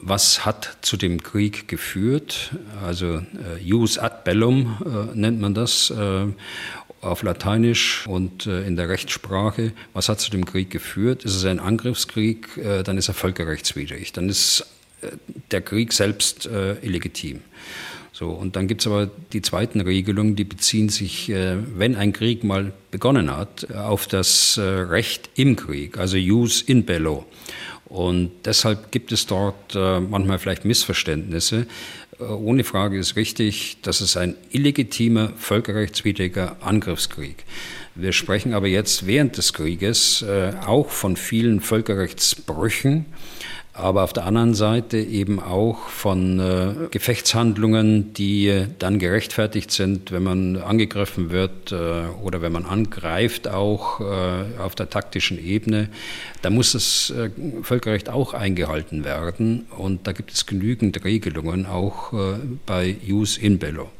was 0.00 0.44
hat 0.44 0.78
zu 0.82 0.96
dem 0.96 1.22
Krieg 1.22 1.68
geführt? 1.68 2.50
Also 2.84 3.18
äh, 3.18 3.62
jus 3.62 3.98
ad 3.98 4.24
bellum 4.24 4.78
äh, 4.84 5.16
nennt 5.16 5.40
man 5.40 5.54
das 5.54 5.90
äh, 5.90 6.26
auf 7.00 7.22
Lateinisch 7.22 8.04
und 8.08 8.46
äh, 8.46 8.66
in 8.66 8.74
der 8.74 8.88
Rechtssprache. 8.88 9.72
Was 9.92 10.08
hat 10.08 10.18
zu 10.18 10.32
dem 10.32 10.44
Krieg 10.44 10.70
geführt? 10.70 11.24
Ist 11.24 11.36
es 11.36 11.44
ein 11.44 11.60
Angriffskrieg, 11.60 12.56
äh, 12.56 12.82
dann 12.82 12.98
ist 12.98 13.06
er 13.06 13.14
völkerrechtswidrig. 13.14 14.12
Dann 14.12 14.28
ist 14.28 14.66
der 15.50 15.62
Krieg 15.62 15.92
selbst 15.92 16.48
illegitim. 16.80 17.40
So, 18.22 18.28
und 18.28 18.54
dann 18.54 18.68
gibt 18.68 18.82
es 18.82 18.86
aber 18.86 19.10
die 19.32 19.42
zweiten 19.42 19.80
Regelungen, 19.80 20.36
die 20.36 20.44
beziehen 20.44 20.90
sich, 20.90 21.28
äh, 21.28 21.56
wenn 21.76 21.96
ein 21.96 22.12
Krieg 22.12 22.44
mal 22.44 22.72
begonnen 22.92 23.36
hat, 23.36 23.74
auf 23.74 24.06
das 24.06 24.58
äh, 24.58 24.62
Recht 24.62 25.30
im 25.34 25.56
Krieg, 25.56 25.98
also 25.98 26.16
Jus 26.16 26.62
in 26.62 26.84
bello. 26.84 27.26
Und 27.86 28.30
deshalb 28.44 28.92
gibt 28.92 29.10
es 29.10 29.26
dort 29.26 29.74
äh, 29.74 29.98
manchmal 29.98 30.38
vielleicht 30.38 30.64
Missverständnisse. 30.64 31.66
Ohne 32.20 32.62
Frage 32.62 32.96
ist 32.96 33.16
richtig, 33.16 33.78
das 33.82 34.00
ist 34.00 34.16
ein 34.16 34.36
illegitimer, 34.52 35.32
völkerrechtswidriger 35.36 36.58
Angriffskrieg. 36.60 37.42
Wir 37.96 38.12
sprechen 38.12 38.54
aber 38.54 38.68
jetzt 38.68 39.04
während 39.04 39.36
des 39.36 39.52
Krieges 39.52 40.24
auch 40.64 40.90
von 40.90 41.16
vielen 41.16 41.60
Völkerrechtsbrüchen 41.60 43.06
aber 43.74 44.04
auf 44.04 44.12
der 44.12 44.26
anderen 44.26 44.54
Seite 44.54 44.98
eben 44.98 45.40
auch 45.40 45.88
von 45.88 46.38
äh, 46.38 46.88
Gefechtshandlungen, 46.90 48.12
die 48.12 48.48
äh, 48.48 48.66
dann 48.78 48.98
gerechtfertigt 48.98 49.70
sind, 49.70 50.12
wenn 50.12 50.22
man 50.22 50.56
angegriffen 50.56 51.30
wird 51.30 51.72
äh, 51.72 52.04
oder 52.22 52.42
wenn 52.42 52.52
man 52.52 52.66
angreift, 52.66 53.48
auch 53.48 54.00
äh, 54.00 54.60
auf 54.60 54.74
der 54.74 54.90
taktischen 54.90 55.42
Ebene. 55.42 55.88
Da 56.42 56.50
muss 56.50 56.72
das 56.72 57.10
äh, 57.16 57.30
Völkerrecht 57.62 58.10
auch 58.10 58.34
eingehalten 58.34 59.04
werden 59.04 59.66
und 59.78 60.06
da 60.06 60.12
gibt 60.12 60.32
es 60.32 60.44
genügend 60.44 61.02
Regelungen, 61.04 61.64
auch 61.64 62.12
äh, 62.12 62.34
bei 62.66 62.96
Jus 63.02 63.38
in 63.38 63.58
Bello. 63.58 63.90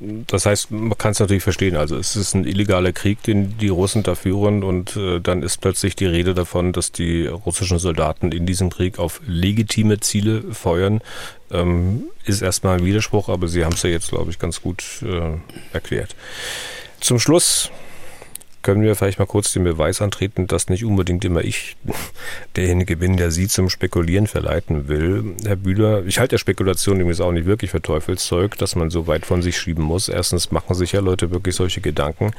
Das 0.00 0.46
heißt, 0.46 0.70
man 0.70 0.96
kann 0.96 1.12
es 1.12 1.20
natürlich 1.20 1.42
verstehen. 1.42 1.76
Also 1.76 1.96
es 1.96 2.16
ist 2.16 2.34
ein 2.34 2.46
illegaler 2.46 2.92
Krieg, 2.92 3.22
den 3.22 3.58
die 3.58 3.68
Russen 3.68 4.02
da 4.02 4.14
führen 4.14 4.62
und 4.62 4.96
äh, 4.96 5.20
dann 5.20 5.42
ist 5.42 5.60
plötzlich 5.60 5.94
die 5.94 6.06
Rede 6.06 6.32
davon, 6.32 6.72
dass 6.72 6.90
die 6.90 7.26
russischen 7.26 7.78
Soldaten 7.78 8.32
in 8.32 8.46
diesem 8.46 8.70
Krieg 8.70 8.98
auf 8.98 9.20
legitime 9.26 10.00
Ziele 10.00 10.42
feuern. 10.54 11.00
Ähm, 11.50 12.04
ist 12.24 12.40
erstmal 12.40 12.78
ein 12.78 12.84
Widerspruch, 12.86 13.28
aber 13.28 13.46
Sie 13.46 13.64
haben 13.64 13.74
es 13.74 13.82
ja 13.82 13.90
jetzt, 13.90 14.08
glaube 14.08 14.30
ich, 14.30 14.38
ganz 14.38 14.62
gut 14.62 14.82
äh, 15.02 15.38
erklärt. 15.74 16.16
Zum 17.00 17.18
Schluss 17.18 17.70
können 18.62 18.82
wir 18.82 18.94
vielleicht 18.94 19.18
mal 19.18 19.26
kurz 19.26 19.52
den 19.52 19.64
Beweis 19.64 20.02
antreten, 20.02 20.46
dass 20.46 20.68
nicht 20.68 20.84
unbedingt 20.84 21.24
immer 21.24 21.42
ich 21.42 21.76
derjenige 22.56 22.96
bin, 22.96 23.16
der 23.16 23.30
Sie 23.30 23.48
zum 23.48 23.70
Spekulieren 23.70 24.26
verleiten 24.26 24.88
will. 24.88 25.36
Herr 25.44 25.56
Bühler, 25.56 26.04
ich 26.06 26.18
halte 26.18 26.34
der 26.34 26.38
Spekulation 26.38 26.96
übrigens 26.96 27.20
auch 27.20 27.32
nicht 27.32 27.46
wirklich 27.46 27.70
für 27.70 27.82
Teufelszeug, 27.82 28.56
dass 28.58 28.76
man 28.76 28.90
so 28.90 29.06
weit 29.06 29.26
von 29.26 29.42
sich 29.42 29.58
schieben 29.58 29.84
muss. 29.84 30.08
Erstens 30.08 30.50
machen 30.50 30.74
sich 30.74 30.92
ja 30.92 31.00
Leute 31.00 31.30
wirklich 31.30 31.54
solche 31.54 31.80
Gedanken. 31.80 32.32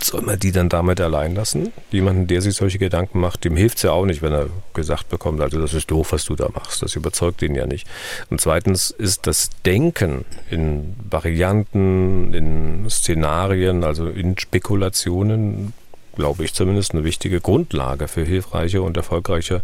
Soll 0.00 0.22
man 0.22 0.38
die 0.38 0.52
dann 0.52 0.68
damit 0.68 1.00
allein 1.00 1.34
lassen? 1.34 1.72
Jemanden, 1.90 2.28
der 2.28 2.40
sich 2.40 2.54
solche 2.54 2.78
Gedanken 2.78 3.18
macht, 3.18 3.44
dem 3.44 3.56
hilft 3.56 3.78
es 3.78 3.82
ja 3.82 3.90
auch 3.90 4.06
nicht, 4.06 4.22
wenn 4.22 4.32
er 4.32 4.46
gesagt 4.72 5.08
bekommt, 5.08 5.40
also 5.40 5.60
das 5.60 5.74
ist 5.74 5.90
doof, 5.90 6.12
was 6.12 6.24
du 6.24 6.36
da 6.36 6.48
machst. 6.54 6.82
Das 6.82 6.94
überzeugt 6.94 7.42
ihn 7.42 7.56
ja 7.56 7.66
nicht. 7.66 7.86
Und 8.30 8.40
zweitens 8.40 8.90
ist 8.90 9.26
das 9.26 9.50
Denken 9.66 10.24
in 10.50 10.94
Varianten, 11.10 12.32
in 12.32 12.88
Szenarien, 12.88 13.82
also 13.82 14.06
in 14.08 14.38
Spekulationen, 14.38 15.72
glaube 16.14 16.44
ich 16.44 16.54
zumindest, 16.54 16.92
eine 16.92 17.02
wichtige 17.02 17.40
Grundlage 17.40 18.06
für 18.06 18.24
hilfreiche 18.24 18.82
und 18.82 18.96
erfolgreiche 18.96 19.62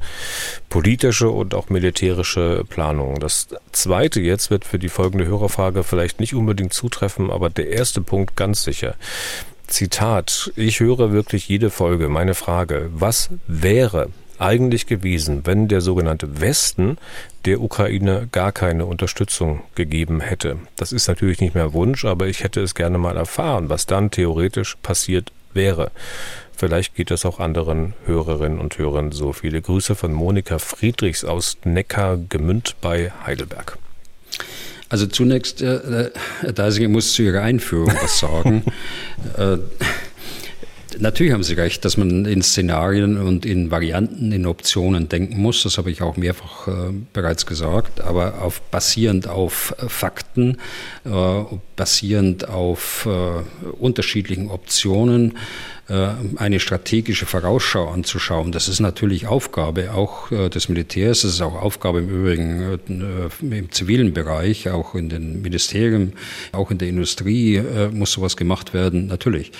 politische 0.68 1.30
und 1.30 1.55
auch 1.55 1.68
militärische 1.68 2.64
Planung. 2.68 3.20
Das 3.20 3.49
zweite 3.70 4.20
jetzt 4.20 4.51
wird 4.51 4.64
für 4.64 4.80
die 4.80 4.89
folgende 4.89 5.26
Hörerfrage 5.26 5.85
vielleicht 5.85 6.18
nicht 6.18 6.35
unbedingt 6.35 6.72
zutreffen, 6.72 7.30
aber 7.30 7.51
der 7.51 7.68
erste 7.68 8.01
Punkt 8.01 8.37
ganz 8.37 8.64
sicher. 8.64 8.97
Zitat, 9.66 10.52
ich 10.56 10.80
höre 10.80 11.12
wirklich 11.12 11.48
jede 11.48 11.70
Folge. 11.70 12.08
Meine 12.08 12.34
Frage, 12.34 12.90
was 12.92 13.30
wäre 13.46 14.10
eigentlich 14.38 14.86
gewesen, 14.86 15.46
wenn 15.46 15.68
der 15.68 15.80
sogenannte 15.80 16.40
Westen 16.40 16.98
der 17.44 17.60
Ukraine 17.60 18.28
gar 18.30 18.52
keine 18.52 18.86
Unterstützung 18.86 19.62
gegeben 19.74 20.20
hätte? 20.20 20.58
Das 20.76 20.92
ist 20.92 21.08
natürlich 21.08 21.40
nicht 21.40 21.54
mehr 21.54 21.72
Wunsch, 21.72 22.04
aber 22.04 22.26
ich 22.26 22.44
hätte 22.44 22.60
es 22.60 22.74
gerne 22.74 22.98
mal 22.98 23.16
erfahren, 23.16 23.68
was 23.68 23.86
dann 23.86 24.10
theoretisch 24.10 24.76
passiert 24.82 25.32
wäre. 25.54 25.90
Vielleicht 26.56 26.94
geht 26.94 27.10
es 27.10 27.24
auch 27.24 27.40
anderen 27.40 27.94
Hörerinnen 28.06 28.60
und 28.60 28.78
Hörern 28.78 29.12
so. 29.12 29.32
Viele 29.32 29.60
Grüße 29.60 29.94
von 29.94 30.12
Monika 30.12 30.58
Friedrichs 30.58 31.24
aus 31.24 31.56
Neckar-Gemünd 31.64 32.76
bei 32.80 33.12
Heidelberg. 33.26 33.78
Also 34.89 35.07
zunächst, 35.07 35.62
äh, 35.62 36.11
Herr 36.41 36.53
Deisinger 36.53 36.89
muss 36.89 37.12
zu 37.14 37.22
Ihrer 37.22 37.43
Einführung 37.43 37.93
was 38.01 38.18
sagen. 38.18 38.64
äh, 39.39 39.59
Natürlich 40.99 41.32
haben 41.32 41.43
Sie 41.43 41.55
recht, 41.55 41.85
dass 41.85 41.97
man 41.97 42.24
in 42.24 42.43
Szenarien 42.43 43.18
und 43.18 43.47
in 43.47 43.70
Varianten, 43.70 44.32
in 44.32 44.47
Optionen 44.47 45.09
denken 45.09 45.41
muss. 45.41 45.62
Das 45.62 45.78
habe 45.78 45.91
ich 45.91 46.03
auch 46.03 46.16
mehrfach 46.16 46.68
äh, 46.68 46.93
bereits 47.12 47.47
gesagt. 47.47 48.01
Aber 48.01 48.43
auf, 48.43 48.61
basierend 48.62 49.28
auf 49.28 49.74
äh, 49.78 49.89
Fakten, 49.89 50.59
äh, 51.05 51.11
basierend 51.76 52.49
auf 52.49 53.07
äh, 53.07 53.70
unterschiedlichen 53.72 54.51
Optionen, 54.51 55.37
äh, 55.84 55.84
eine 55.87 56.61
strategische 56.61 57.26
Vorausschau 57.26 57.89
anzuschauen. 57.89 58.53
Das 58.53 58.68
ist 58.68 58.80
natürlich 58.80 59.26
Aufgabe 59.26 59.93
auch 59.93 60.32
äh, 60.32 60.49
des 60.49 60.70
Militärs, 60.70 61.22
das 61.22 61.32
ist 61.32 61.41
auch 61.43 61.61
Aufgabe 61.61 61.99
im 61.99 62.09
Übrigen 62.09 62.78
äh, 62.89 63.28
im 63.59 63.70
zivilen 63.70 64.14
Bereich, 64.14 64.70
auch 64.70 64.95
in 64.95 65.11
den 65.11 65.43
Ministerien, 65.43 66.14
auch 66.53 66.70
in 66.70 66.78
der 66.78 66.89
Industrie 66.89 67.61
muss 67.93 68.12
sowas 68.12 68.37
gemacht 68.37 68.72
werden, 68.72 69.07
natürlich. 69.07 69.53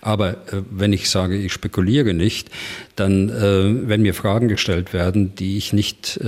Aber 0.00 0.36
wenn 0.70 0.92
ich 0.92 1.10
sage, 1.10 1.36
ich 1.36 1.52
spekuliere 1.52 2.14
nicht, 2.14 2.50
dann, 2.96 3.28
wenn 3.28 4.02
mir 4.02 4.14
Fragen 4.14 4.48
gestellt 4.48 4.92
werden, 4.92 5.34
die 5.34 5.56
ich 5.56 5.72
nicht 5.72 6.20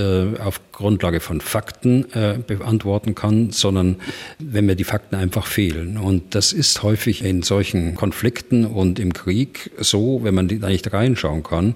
auf 0.43 0.59
Grundlage 0.71 1.19
von 1.19 1.41
Fakten 1.41 2.05
beantworten 2.47 3.15
kann, 3.15 3.51
sondern 3.51 3.97
wenn 4.39 4.65
mir 4.65 4.75
die 4.75 4.83
Fakten 4.83 5.15
einfach 5.15 5.47
fehlen. 5.47 5.97
Und 5.97 6.35
das 6.35 6.53
ist 6.53 6.83
häufig 6.83 7.23
in 7.23 7.43
solchen 7.43 7.95
Konflikten 7.95 8.65
und 8.65 8.99
im 8.99 9.13
Krieg 9.13 9.36
Krieg 9.37 9.69
so, 9.77 10.21
wenn 10.23 10.33
man 10.33 10.47
da 10.47 10.67
nicht 10.67 10.91
reinschauen 10.91 11.43
kann 11.43 11.75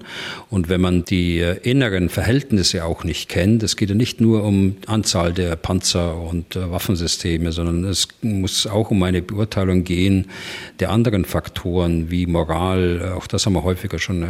und 0.50 0.68
wenn 0.68 0.80
man 0.80 1.04
die 1.04 1.38
äh, 1.38 1.58
inneren 1.62 2.08
Verhältnisse 2.08 2.84
auch 2.84 3.04
nicht 3.04 3.28
kennt. 3.28 3.62
Es 3.62 3.76
geht 3.76 3.88
ja 3.88 3.94
nicht 3.94 4.20
nur 4.20 4.42
um 4.42 4.76
Anzahl 4.86 5.32
der 5.32 5.54
Panzer 5.54 6.20
und 6.20 6.56
äh, 6.56 6.70
Waffensysteme, 6.70 7.52
sondern 7.52 7.84
es 7.84 8.08
muss 8.20 8.66
auch 8.66 8.90
um 8.90 9.02
eine 9.04 9.22
Beurteilung 9.22 9.84
gehen 9.84 10.26
der 10.80 10.90
anderen 10.90 11.24
Faktoren 11.24 12.10
wie 12.10 12.26
Moral. 12.26 13.12
Auch 13.16 13.28
das 13.28 13.46
haben 13.46 13.52
wir 13.52 13.62
häufiger 13.62 14.00
schon 14.00 14.22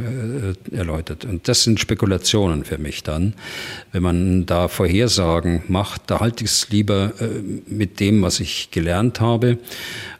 äh, 0.70 0.76
erläutert. 0.76 1.24
Und 1.24 1.48
das 1.48 1.64
sind 1.64 1.80
Spekulationen 1.80 2.64
für 2.64 2.76
mich 2.76 3.02
dann. 3.02 3.32
Wenn 3.92 4.02
man 4.02 4.44
da 4.44 4.68
Vorhersagen 4.68 5.62
macht, 5.68 6.02
da 6.08 6.20
halte 6.20 6.44
ich 6.44 6.50
es 6.50 6.68
lieber 6.68 7.12
mit 7.66 8.00
dem, 8.00 8.22
was 8.22 8.40
ich 8.40 8.70
gelernt 8.70 9.20
habe. 9.20 9.58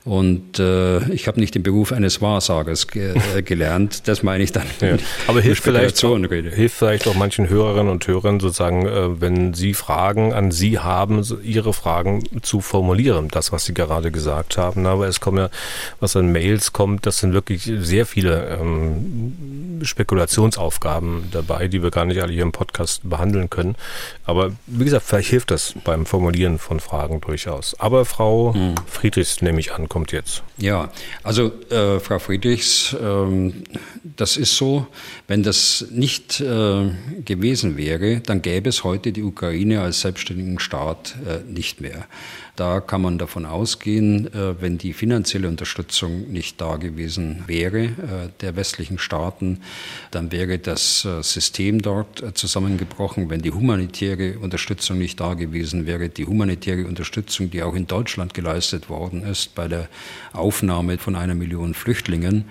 Und 0.04 0.58
äh, 0.58 0.98
ich 1.12 1.28
habe 1.28 1.38
nicht 1.38 1.54
den 1.54 1.62
Beruf 1.62 1.92
eines 1.92 2.20
Wahrsagers 2.20 2.88
ge 2.88 3.14
äh, 3.36 3.42
gelernt. 3.44 4.08
Das 4.08 4.24
meine 4.24 4.42
ich 4.42 4.50
dann. 4.50 4.66
Ja. 4.80 4.96
Aber 5.28 5.40
hilft 5.40 5.62
vielleicht, 5.62 6.04
auch, 6.04 6.18
hilft 6.18 6.76
vielleicht 6.76 7.06
auch 7.06 7.14
manchen 7.14 7.48
Hörerinnen 7.48 7.90
und 7.90 8.06
Hörern 8.08 8.40
sozusagen, 8.40 8.86
äh, 8.86 9.20
wenn 9.20 9.54
sie 9.54 9.74
Fragen 9.74 10.32
an 10.32 10.50
Sie 10.50 10.80
haben, 10.80 11.24
ihre 11.44 11.72
Fragen 11.72 12.24
zu 12.42 12.60
formulieren, 12.60 13.28
das, 13.28 13.52
was 13.52 13.64
Sie 13.64 13.74
gerade 13.74 14.10
gesagt 14.10 14.58
haben. 14.58 14.86
Aber 14.86 15.06
es 15.06 15.20
kommen 15.20 15.38
ja, 15.38 15.50
was 16.00 16.16
an 16.16 16.32
Mails 16.32 16.72
kommt, 16.72 17.06
das 17.06 17.18
sind 17.18 17.32
wirklich 17.32 17.70
sehr 17.78 18.04
viele 18.04 18.58
ähm, 18.60 19.80
Spekulationsaufgaben 19.82 21.28
dabei, 21.30 21.68
die 21.68 21.82
wir 21.82 21.92
gar 21.92 22.06
nicht 22.06 22.20
alle 22.20 22.32
hier 22.32 22.42
im 22.42 22.52
Podcast 22.52 23.08
behandeln 23.08 23.50
können. 23.50 23.76
Aber 24.24 24.50
wie 24.66 24.84
gesagt, 24.84 25.04
vielleicht 25.06 25.30
hilft 25.30 25.52
das 25.52 25.74
beim 25.84 26.06
Formulieren 26.06 26.58
von 26.58 26.80
Fragen 26.80 27.20
durchaus. 27.20 27.78
Aber 27.78 28.04
Frau 28.04 28.52
hm. 28.52 28.74
Friedrichs 28.86 29.42
nehme 29.42 29.60
ich 29.60 29.72
an, 29.72 29.88
kommt 29.92 30.10
jetzt. 30.10 30.42
Ja, 30.56 30.90
also 31.22 31.52
äh, 31.68 32.00
Frau 32.00 32.18
Friedrichs, 32.18 32.94
äh, 32.94 33.52
das 34.16 34.38
ist 34.38 34.56
so, 34.56 34.86
wenn 35.28 35.42
das 35.42 35.84
nicht 35.90 36.40
äh, 36.40 36.90
gewesen 37.26 37.76
wäre, 37.76 38.20
dann 38.20 38.40
gäbe 38.40 38.70
es 38.70 38.84
heute 38.84 39.12
die 39.12 39.22
Ukraine 39.22 39.82
als 39.82 40.00
selbstständigen 40.00 40.58
Staat 40.60 41.14
äh, 41.28 41.40
nicht 41.46 41.82
mehr. 41.82 42.06
Da 42.54 42.80
kann 42.80 43.00
man 43.00 43.16
davon 43.16 43.46
ausgehen, 43.46 44.26
äh, 44.34 44.60
wenn 44.60 44.76
die 44.76 44.92
finanzielle 44.92 45.48
Unterstützung 45.48 46.30
nicht 46.30 46.60
da 46.60 46.76
gewesen 46.76 47.44
wäre 47.46 47.84
äh, 47.84 47.90
der 48.42 48.56
westlichen 48.56 48.98
Staaten, 48.98 49.62
dann 50.10 50.30
wäre 50.32 50.58
das 50.58 51.06
äh, 51.06 51.22
System 51.22 51.80
dort 51.80 52.22
zusammengebrochen. 52.36 53.30
Wenn 53.30 53.40
die 53.40 53.52
humanitäre 53.52 54.38
Unterstützung 54.38 54.98
nicht 54.98 55.18
da 55.18 55.32
gewesen 55.32 55.86
wäre, 55.86 56.10
die 56.10 56.26
humanitäre 56.26 56.86
Unterstützung, 56.86 57.50
die 57.50 57.62
auch 57.62 57.74
in 57.74 57.86
Deutschland 57.86 58.34
geleistet 58.34 58.90
worden 58.90 59.24
ist 59.24 59.54
bei 59.54 59.66
der 59.66 59.88
Aufnahme 60.34 60.98
von 60.98 61.16
einer 61.16 61.34
Million 61.34 61.72
Flüchtlingen, 61.72 62.44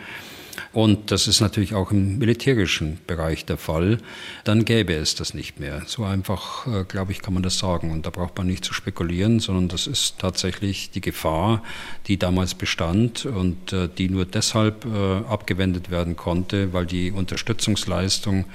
und 0.73 1.11
das 1.11 1.27
ist 1.27 1.41
natürlich 1.41 1.73
auch 1.73 1.91
im 1.91 2.17
militärischen 2.17 2.99
Bereich 3.07 3.45
der 3.45 3.57
Fall, 3.57 3.97
dann 4.43 4.65
gäbe 4.65 4.93
es 4.93 5.15
das 5.15 5.33
nicht 5.33 5.59
mehr. 5.59 5.81
So 5.85 6.03
einfach, 6.03 6.67
äh, 6.67 6.83
glaube 6.85 7.11
ich, 7.11 7.21
kann 7.21 7.33
man 7.33 7.43
das 7.43 7.57
sagen. 7.57 7.91
Und 7.91 8.05
da 8.05 8.09
braucht 8.09 8.37
man 8.37 8.47
nicht 8.47 8.63
zu 8.63 8.73
spekulieren, 8.73 9.39
sondern 9.39 9.67
das 9.67 9.87
ist 9.87 10.19
tatsächlich 10.19 10.91
die 10.91 11.01
Gefahr, 11.01 11.63
die 12.07 12.17
damals 12.17 12.55
bestand 12.55 13.25
und 13.25 13.73
äh, 13.73 13.89
die 13.89 14.09
nur 14.09 14.25
deshalb 14.25 14.85
äh, 14.85 15.17
abgewendet 15.27 15.91
werden 15.91 16.15
konnte, 16.15 16.73
weil 16.73 16.85
die 16.85 17.11
Unterstützungsleistung 17.11 18.45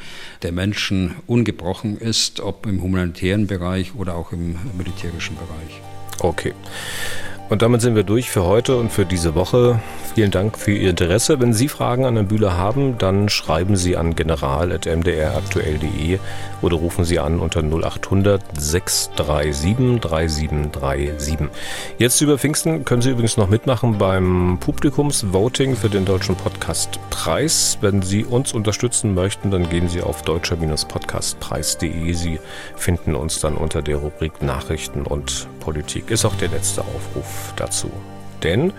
der 0.42 0.52
Menschen 0.52 1.16
ungebrochen 1.26 1.98
ist, 1.98 2.40
ob 2.40 2.66
im 2.66 2.82
humanitären 2.82 3.46
Bereich 3.46 3.94
oder 3.94 4.14
auch 4.14 4.32
im 4.32 4.56
militärischen 4.76 5.36
Bereich. 5.36 5.80
Okay. 6.20 6.54
Und 7.48 7.62
damit 7.62 7.80
sind 7.80 7.94
wir 7.94 8.02
durch 8.02 8.28
für 8.28 8.42
heute 8.42 8.76
und 8.76 8.90
für 8.90 9.06
diese 9.06 9.36
Woche. 9.36 9.78
Vielen 10.16 10.32
Dank 10.32 10.58
für 10.58 10.72
Ihr 10.72 10.90
Interesse. 10.90 11.38
Wenn 11.38 11.52
Sie 11.52 11.68
Fragen 11.68 12.04
an 12.04 12.14
Herrn 12.14 12.26
Bühler 12.26 12.56
haben, 12.56 12.98
dann 12.98 13.28
schreiben 13.28 13.76
Sie 13.76 13.96
an 13.96 14.16
general.mdraktuell.de 14.16 16.18
oder 16.60 16.76
rufen 16.76 17.04
Sie 17.04 17.20
an 17.20 17.38
unter 17.38 17.62
0800 17.62 18.42
637 18.58 20.00
3737. 20.00 21.38
Jetzt 21.98 22.20
über 22.20 22.36
Pfingsten 22.36 22.84
können 22.84 23.02
Sie 23.02 23.10
übrigens 23.10 23.36
noch 23.36 23.48
mitmachen 23.48 23.98
beim 23.98 24.58
Publikumsvoting 24.58 25.76
für 25.76 25.88
den 25.88 26.04
Deutschen 26.04 26.34
Podcastpreis. 26.34 27.78
Wenn 27.80 28.02
Sie 28.02 28.24
uns 28.24 28.54
unterstützen 28.54 29.14
möchten, 29.14 29.52
dann 29.52 29.68
gehen 29.68 29.88
Sie 29.88 30.02
auf 30.02 30.22
deutscher-podcastpreis.de. 30.22 32.12
Sie 32.12 32.40
finden 32.74 33.14
uns 33.14 33.38
dann 33.38 33.54
unter 33.54 33.82
der 33.82 33.98
Rubrik 33.98 34.42
Nachrichten 34.42 35.02
und 35.02 35.46
Politik. 35.60 36.10
Ist 36.10 36.24
auch 36.24 36.34
der 36.34 36.48
letzte 36.48 36.80
Aufruf 36.80 37.35
dazu. 37.56 37.90
Denn, 38.42 38.72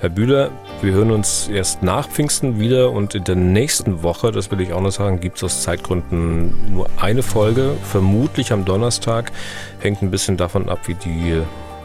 Herr 0.00 0.08
Bühler, 0.08 0.50
wir 0.82 0.92
hören 0.92 1.10
uns 1.10 1.48
erst 1.48 1.82
nach 1.82 2.08
Pfingsten 2.08 2.58
wieder 2.58 2.90
und 2.90 3.14
in 3.14 3.24
der 3.24 3.36
nächsten 3.36 4.02
Woche, 4.02 4.32
das 4.32 4.50
will 4.50 4.60
ich 4.60 4.72
auch 4.72 4.80
noch 4.80 4.92
sagen, 4.92 5.20
gibt 5.20 5.38
es 5.38 5.44
aus 5.44 5.62
Zeitgründen 5.62 6.74
nur 6.74 6.88
eine 7.00 7.22
Folge, 7.22 7.72
vermutlich 7.82 8.52
am 8.52 8.64
Donnerstag. 8.64 9.32
Hängt 9.80 10.02
ein 10.02 10.10
bisschen 10.10 10.36
davon 10.36 10.68
ab, 10.68 10.80
wie 10.86 10.94
die 10.94 11.42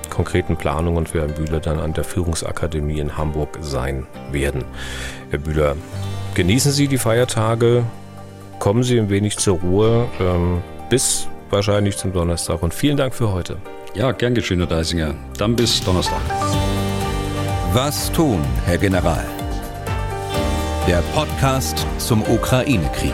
konkreten 0.09 0.57
Planungen 0.57 1.05
für 1.05 1.21
Herrn 1.21 1.33
Bühler 1.33 1.59
dann 1.59 1.79
an 1.79 1.93
der 1.93 2.03
Führungsakademie 2.03 2.99
in 2.99 3.17
Hamburg 3.17 3.57
sein 3.61 4.05
werden. 4.31 4.65
Herr 5.29 5.39
Bühler, 5.39 5.75
genießen 6.33 6.71
Sie 6.71 6.87
die 6.87 6.97
Feiertage, 6.97 7.83
kommen 8.59 8.83
Sie 8.83 8.99
ein 8.99 9.09
wenig 9.09 9.37
zur 9.37 9.59
Ruhe. 9.59 10.07
Ähm, 10.19 10.61
bis 10.89 11.27
wahrscheinlich 11.49 11.97
zum 11.97 12.13
Donnerstag 12.13 12.61
und 12.63 12.73
vielen 12.73 12.97
Dank 12.97 13.13
für 13.13 13.31
heute. 13.31 13.57
Ja, 13.95 14.11
gern 14.11 14.35
geschehen, 14.35 14.59
Herr 14.59 14.67
Deisinger. 14.67 15.15
Dann 15.37 15.55
bis 15.55 15.81
Donnerstag. 15.83 16.21
Was 17.73 18.11
tun, 18.11 18.39
Herr 18.65 18.77
General? 18.77 19.25
Der 20.87 21.01
Podcast 21.13 21.85
zum 21.97 22.21
Ukraine-Krieg. 22.23 23.13